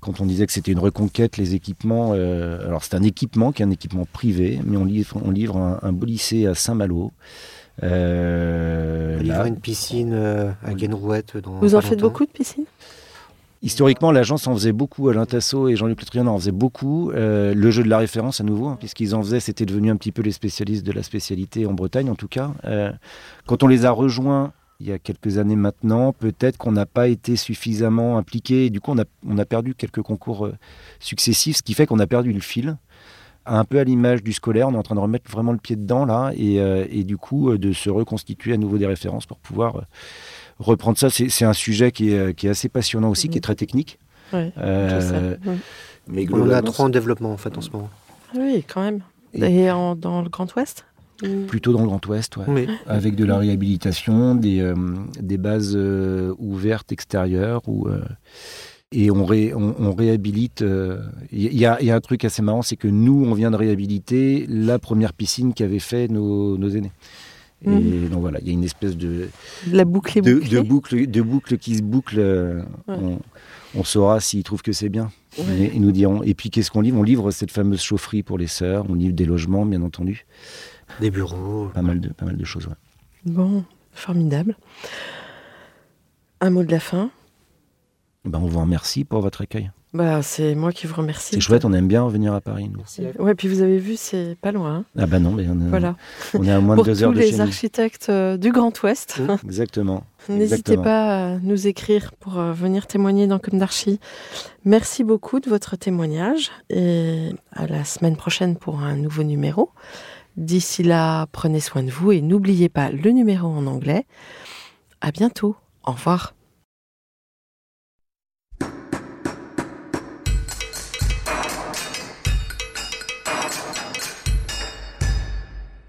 quand 0.00 0.20
on 0.20 0.26
disait 0.26 0.46
que 0.46 0.52
c'était 0.52 0.72
une 0.72 0.78
reconquête, 0.78 1.36
les 1.36 1.54
équipements, 1.54 2.12
euh, 2.14 2.66
alors 2.66 2.84
c'est 2.84 2.94
un 2.94 3.02
équipement 3.02 3.50
qui 3.52 3.62
est 3.62 3.64
un 3.64 3.70
équipement 3.70 4.06
privé, 4.12 4.60
mais 4.64 4.76
on 4.76 4.84
livre, 4.84 5.20
on 5.24 5.30
livre 5.30 5.56
un, 5.56 5.78
un 5.82 5.92
beau 5.92 6.06
lycée 6.06 6.46
à 6.46 6.54
Saint-Malo. 6.54 7.12
Euh, 7.82 9.16
On 9.18 9.22
livre 9.22 9.38
là, 9.38 9.46
une 9.46 9.58
piscine 9.60 10.14
à 10.64 10.74
Guénrouette 10.74 11.36
dans 11.36 11.54
Vous 11.60 11.74
en 11.74 11.80
faites 11.80 12.00
beaucoup 12.00 12.24
de 12.24 12.30
piscines? 12.30 12.64
Historiquement, 13.62 14.12
l'agence 14.12 14.46
en 14.46 14.54
faisait 14.54 14.72
beaucoup. 14.72 15.08
Alain 15.08 15.26
Tasso 15.26 15.68
et 15.68 15.76
Jean-Luc 15.76 16.00
Le 16.00 16.06
Trian 16.06 16.26
en 16.26 16.38
faisaient 16.38 16.52
beaucoup. 16.52 17.10
Euh, 17.10 17.54
le 17.54 17.70
jeu 17.70 17.82
de 17.82 17.88
la 17.88 17.98
référence, 17.98 18.40
à 18.40 18.44
nouveau, 18.44 18.68
hein, 18.68 18.76
puisqu'ils 18.78 19.14
en 19.14 19.22
faisaient, 19.22 19.40
c'était 19.40 19.66
devenu 19.66 19.90
un 19.90 19.96
petit 19.96 20.12
peu 20.12 20.22
les 20.22 20.30
spécialistes 20.30 20.86
de 20.86 20.92
la 20.92 21.02
spécialité 21.02 21.66
en 21.66 21.72
Bretagne, 21.72 22.10
en 22.10 22.14
tout 22.14 22.28
cas. 22.28 22.52
Euh, 22.64 22.92
quand 23.46 23.62
on 23.62 23.66
les 23.66 23.84
a 23.84 23.90
rejoints 23.90 24.52
il 24.80 24.86
y 24.88 24.92
a 24.92 24.98
quelques 24.98 25.38
années 25.38 25.56
maintenant, 25.56 26.12
peut-être 26.12 26.58
qu'on 26.58 26.72
n'a 26.72 26.86
pas 26.86 27.08
été 27.08 27.36
suffisamment 27.36 28.18
impliqués. 28.18 28.66
Et 28.66 28.70
du 28.70 28.80
coup, 28.80 28.92
on 28.92 28.98
a, 28.98 29.04
on 29.26 29.38
a 29.38 29.44
perdu 29.44 29.74
quelques 29.74 30.02
concours 30.02 30.46
euh, 30.46 30.54
successifs, 31.00 31.56
ce 31.58 31.62
qui 31.62 31.74
fait 31.74 31.86
qu'on 31.86 31.98
a 31.98 32.06
perdu 32.06 32.32
le 32.32 32.40
fil. 32.40 32.76
Un 33.46 33.64
peu 33.64 33.78
à 33.78 33.84
l'image 33.84 34.22
du 34.24 34.32
scolaire, 34.32 34.68
on 34.68 34.74
est 34.74 34.76
en 34.76 34.82
train 34.82 34.96
de 34.96 35.00
remettre 35.00 35.30
vraiment 35.30 35.52
le 35.52 35.58
pied 35.58 35.76
dedans 35.76 36.04
là, 36.04 36.32
et, 36.36 36.60
euh, 36.60 36.84
et 36.90 37.04
du 37.04 37.16
coup 37.16 37.50
euh, 37.52 37.58
de 37.58 37.72
se 37.72 37.88
reconstituer 37.88 38.52
à 38.54 38.56
nouveau 38.56 38.76
des 38.76 38.86
références 38.86 39.24
pour 39.24 39.38
pouvoir 39.38 39.84
reprendre 40.58 40.98
ça. 40.98 41.10
C'est 41.10 41.44
un 41.44 41.52
sujet 41.52 41.92
qui 41.92 42.10
est, 42.12 42.34
qui 42.34 42.48
est 42.48 42.50
assez 42.50 42.68
passionnant 42.68 43.08
aussi, 43.08 43.28
qui 43.28 43.38
est 43.38 43.42
très 43.42 43.54
technique. 43.54 43.98
Oui, 44.32 44.50
Euh, 44.58 45.36
mais 46.08 46.26
On 46.32 46.42
en 46.42 46.50
a 46.50 46.60
trois 46.62 46.86
en 46.86 46.88
développement 46.88 47.32
en 47.32 47.36
fait 47.36 47.56
en 47.56 47.60
ce 47.60 47.70
moment. 47.70 47.88
Oui, 48.36 48.64
quand 48.66 48.82
même. 48.82 49.02
Et- 49.32 49.62
Et 49.64 49.70
en- 49.70 49.94
dans 49.94 50.22
le 50.22 50.28
Grand 50.28 50.52
Ouest? 50.56 50.84
Ou- 51.22 51.46
plutôt 51.46 51.72
dans 51.72 51.80
le 51.80 51.86
Grand 51.86 52.04
Ouest, 52.06 52.36
ouais. 52.36 52.44
Oui. 52.48 52.66
avec 52.86 53.14
de 53.16 53.24
la 53.24 53.38
réhabilitation, 53.38 54.34
des, 54.34 54.60
euh, 54.60 54.74
des 55.20 55.38
bases 55.38 55.72
euh, 55.74 56.34
ouvertes 56.38 56.92
extérieures 56.92 57.62
ou 57.68 57.88
euh, 57.88 58.00
et 58.92 59.10
on, 59.10 59.24
ré- 59.24 59.52
on, 59.54 59.74
on 59.78 59.92
réhabilite. 59.92 60.62
euh, 60.62 61.00
Il 61.32 61.52
y, 61.56 61.66
a, 61.66 61.80
il 61.80 61.86
y 61.86 61.90
a 61.90 61.96
un 61.96 62.00
truc 62.00 62.24
assez 62.24 62.40
marrant, 62.42 62.62
c'est 62.62 62.76
que 62.76 62.86
nous, 62.88 63.24
on 63.26 63.34
vient 63.34 63.50
de 63.50 63.56
réhabiliter 63.56 64.46
la 64.48 64.78
première 64.78 65.12
piscine 65.12 65.54
qu'avaient 65.54 65.78
fait 65.80 66.08
nos, 66.08 66.56
nos 66.56 66.68
aînés. 66.68 66.92
Et 67.64 67.70
Mhm. 67.70 68.10
donc 68.10 68.20
voilà, 68.20 68.38
il 68.42 68.46
y 68.46 68.50
a 68.50 68.52
une 68.52 68.62
espèce 68.64 68.96
de, 68.96 69.28
La 69.72 69.84
boucle 69.86 70.18
est 70.18 70.20
de, 70.20 70.60
boucle, 70.60 71.06
de 71.10 71.22
boucle 71.22 71.56
qui 71.58 71.76
se 71.76 71.82
boucle. 71.82 72.16
euh, 72.18 72.60
Ouais. 72.86 72.94
on, 73.00 73.18
on 73.74 73.82
saura 73.84 74.20
s'ils 74.20 74.42
trouvent 74.44 74.62
que 74.62 74.72
c'est 74.72 74.90
bien. 74.90 75.10
Ouais. 75.38 75.72
Et 75.74 75.78
nous 75.80 75.90
diront. 75.90 76.22
Et 76.22 76.34
puis 76.34 76.50
qu'est-ce 76.50 76.70
qu'on 76.70 76.80
livre? 76.82 76.98
On 76.98 77.02
livre 77.02 77.30
cette 77.30 77.50
fameuse 77.50 77.80
chaufferie 77.80 78.22
pour 78.22 78.38
les 78.38 78.46
sœurs. 78.46 78.84
On 78.88 78.94
livre 78.94 79.14
des 79.14 79.24
logements, 79.24 79.66
bien 79.66 79.82
entendu. 79.82 80.26
Des 81.00 81.10
bureaux. 81.10 81.70
Pas 81.74 81.82
mal 81.82 82.00
de, 82.00 82.08
pas 82.10 82.24
mal 82.26 82.36
de 82.36 82.44
choses. 82.44 82.66
ouais. 82.66 82.74
Bon, 83.24 83.64
formidable. 83.92 84.56
Un 86.40 86.50
mot 86.50 86.62
de 86.62 86.70
la 86.70 86.80
fin 86.80 87.10
Ben, 88.24 88.38
on 88.38 88.46
vous 88.46 88.60
remercie 88.60 89.04
pour 89.04 89.20
votre 89.20 89.42
accueil. 89.42 89.70
bah, 89.94 90.22
C'est 90.22 90.54
moi 90.54 90.70
qui 90.72 90.86
vous 90.86 90.94
remercie. 90.94 91.34
C'est 91.34 91.40
chouette, 91.40 91.64
on 91.64 91.72
aime 91.72 91.88
bien 91.88 92.06
venir 92.08 92.34
à 92.34 92.40
Paris. 92.40 92.68
Nous. 92.70 92.82
Ouais, 93.24 93.34
puis 93.34 93.48
vous 93.48 93.62
avez 93.62 93.78
vu, 93.78 93.96
c'est 93.96 94.36
pas 94.40 94.52
loin. 94.52 94.74
hein. 94.76 94.84
Ah 94.98 95.06
bah 95.06 95.18
non, 95.18 95.32
mais 95.32 95.46
on, 95.48 95.58
est- 95.60 95.68
Voilà. 95.70 95.96
on 96.34 96.44
est 96.44 96.52
à 96.52 96.60
moins 96.60 96.74
Pour 96.76 96.84
de 96.84 96.90
deux 96.90 96.96
tous 96.98 97.04
heures 97.04 97.12
de 97.12 97.18
les 97.18 97.30
chez 97.32 97.40
architectes 97.40 98.06
euh, 98.10 98.36
du 98.36 98.52
Grand 98.52 98.80
Ouest, 98.82 99.20
nous. 99.26 99.34
Exactement. 99.44 100.04
n'hésitez 100.28 100.76
pas 100.76 101.32
à 101.34 101.38
nous 101.38 101.66
écrire 101.66 102.12
pour 102.20 102.38
euh, 102.38 102.52
venir 102.52 102.86
témoigner 102.86 103.26
dans 103.26 103.38
Comme 103.38 103.58
d'Archi. 103.58 103.98
Merci 104.64 105.04
beaucoup 105.04 105.40
de 105.40 105.48
votre 105.48 105.76
témoignage 105.76 106.50
et 106.70 107.30
à 107.52 107.66
la 107.66 107.84
semaine 107.84 108.16
prochaine 108.16 108.56
pour 108.56 108.80
un 108.80 108.94
nouveau 108.96 109.22
numéro. 109.22 109.70
D'ici 110.36 110.82
là, 110.82 111.26
prenez 111.32 111.60
soin 111.60 111.82
de 111.82 111.90
vous 111.90 112.12
et 112.12 112.20
n'oubliez 112.20 112.68
pas 112.68 112.90
le 112.90 113.10
numéro 113.10 113.48
en 113.48 113.66
anglais. 113.66 114.06
À 115.00 115.10
bientôt. 115.10 115.56
Au 115.84 115.92
revoir. 115.92 116.34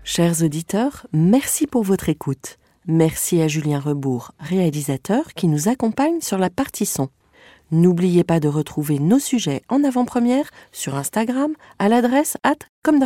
Chers 0.03 0.41
auditeurs, 0.41 1.05
merci 1.13 1.67
pour 1.67 1.83
votre 1.83 2.09
écoute. 2.09 2.57
Merci 2.87 3.41
à 3.41 3.49
Julien 3.49 3.79
Rebourg, 3.79 4.31
réalisateur, 4.39 5.33
qui 5.33 5.47
nous 5.47 5.67
accompagne 5.67 6.21
sur 6.21 6.37
la 6.37 6.49
partie 6.49 6.85
son. 6.85 7.09
N'oubliez 7.69 8.23
pas 8.23 8.39
de 8.39 8.47
retrouver 8.47 8.97
nos 8.97 9.19
sujets 9.19 9.61
en 9.67 9.83
avant-première 9.83 10.49
sur 10.71 10.95
Instagram 10.95 11.51
à 11.79 11.89
l'adresse 11.89 12.37
at 12.43 12.55
comme. 12.81 12.99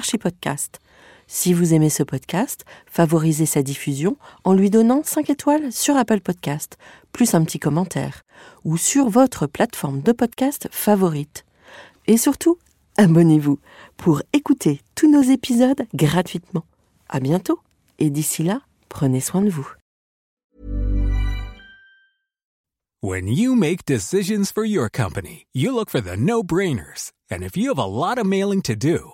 Si 1.34 1.54
vous 1.54 1.74
aimez 1.74 1.90
ce 1.90 2.04
podcast, 2.04 2.66
favorisez 2.88 3.46
sa 3.46 3.64
diffusion 3.64 4.18
en 4.44 4.54
lui 4.54 4.70
donnant 4.70 5.02
5 5.02 5.30
étoiles 5.30 5.72
sur 5.72 5.96
Apple 5.96 6.20
Podcast, 6.20 6.78
plus 7.14 7.34
un 7.36 7.46
petit 7.46 7.58
commentaire, 7.58 8.24
ou 8.66 8.76
sur 8.76 9.08
votre 9.08 9.48
plateforme 9.48 10.02
de 10.02 10.12
podcast 10.12 10.68
favorite. 10.72 11.46
Et 12.06 12.18
surtout, 12.18 12.58
abonnez-vous 12.98 13.60
pour 13.96 14.22
écouter 14.34 14.82
tous 14.94 15.10
nos 15.10 15.22
épisodes 15.22 15.82
gratuitement. 15.94 16.66
À 17.08 17.22
bientôt 17.22 17.62
et 17.98 18.10
d'ici 18.10 18.44
là, 18.44 18.60
prenez 18.90 19.22
soin 19.22 19.42
de 19.42 19.50
vous. 19.50 19.72
When 23.02 23.30
you 23.30 23.56
make 23.56 23.86
decisions 23.86 24.52
for 24.54 24.66
your 24.66 24.90
company, 24.92 25.48
you 25.54 25.72
look 25.72 25.90
for 25.90 26.02
the 26.02 26.18
no-brainers. 26.18 27.14
And 27.32 27.42
if 27.42 27.56
you 27.56 27.70
have 27.70 27.80
a 27.80 27.88
lot 27.88 28.20
of 28.20 28.28
mailing 28.28 28.62
to 28.64 28.76
do, 28.76 29.14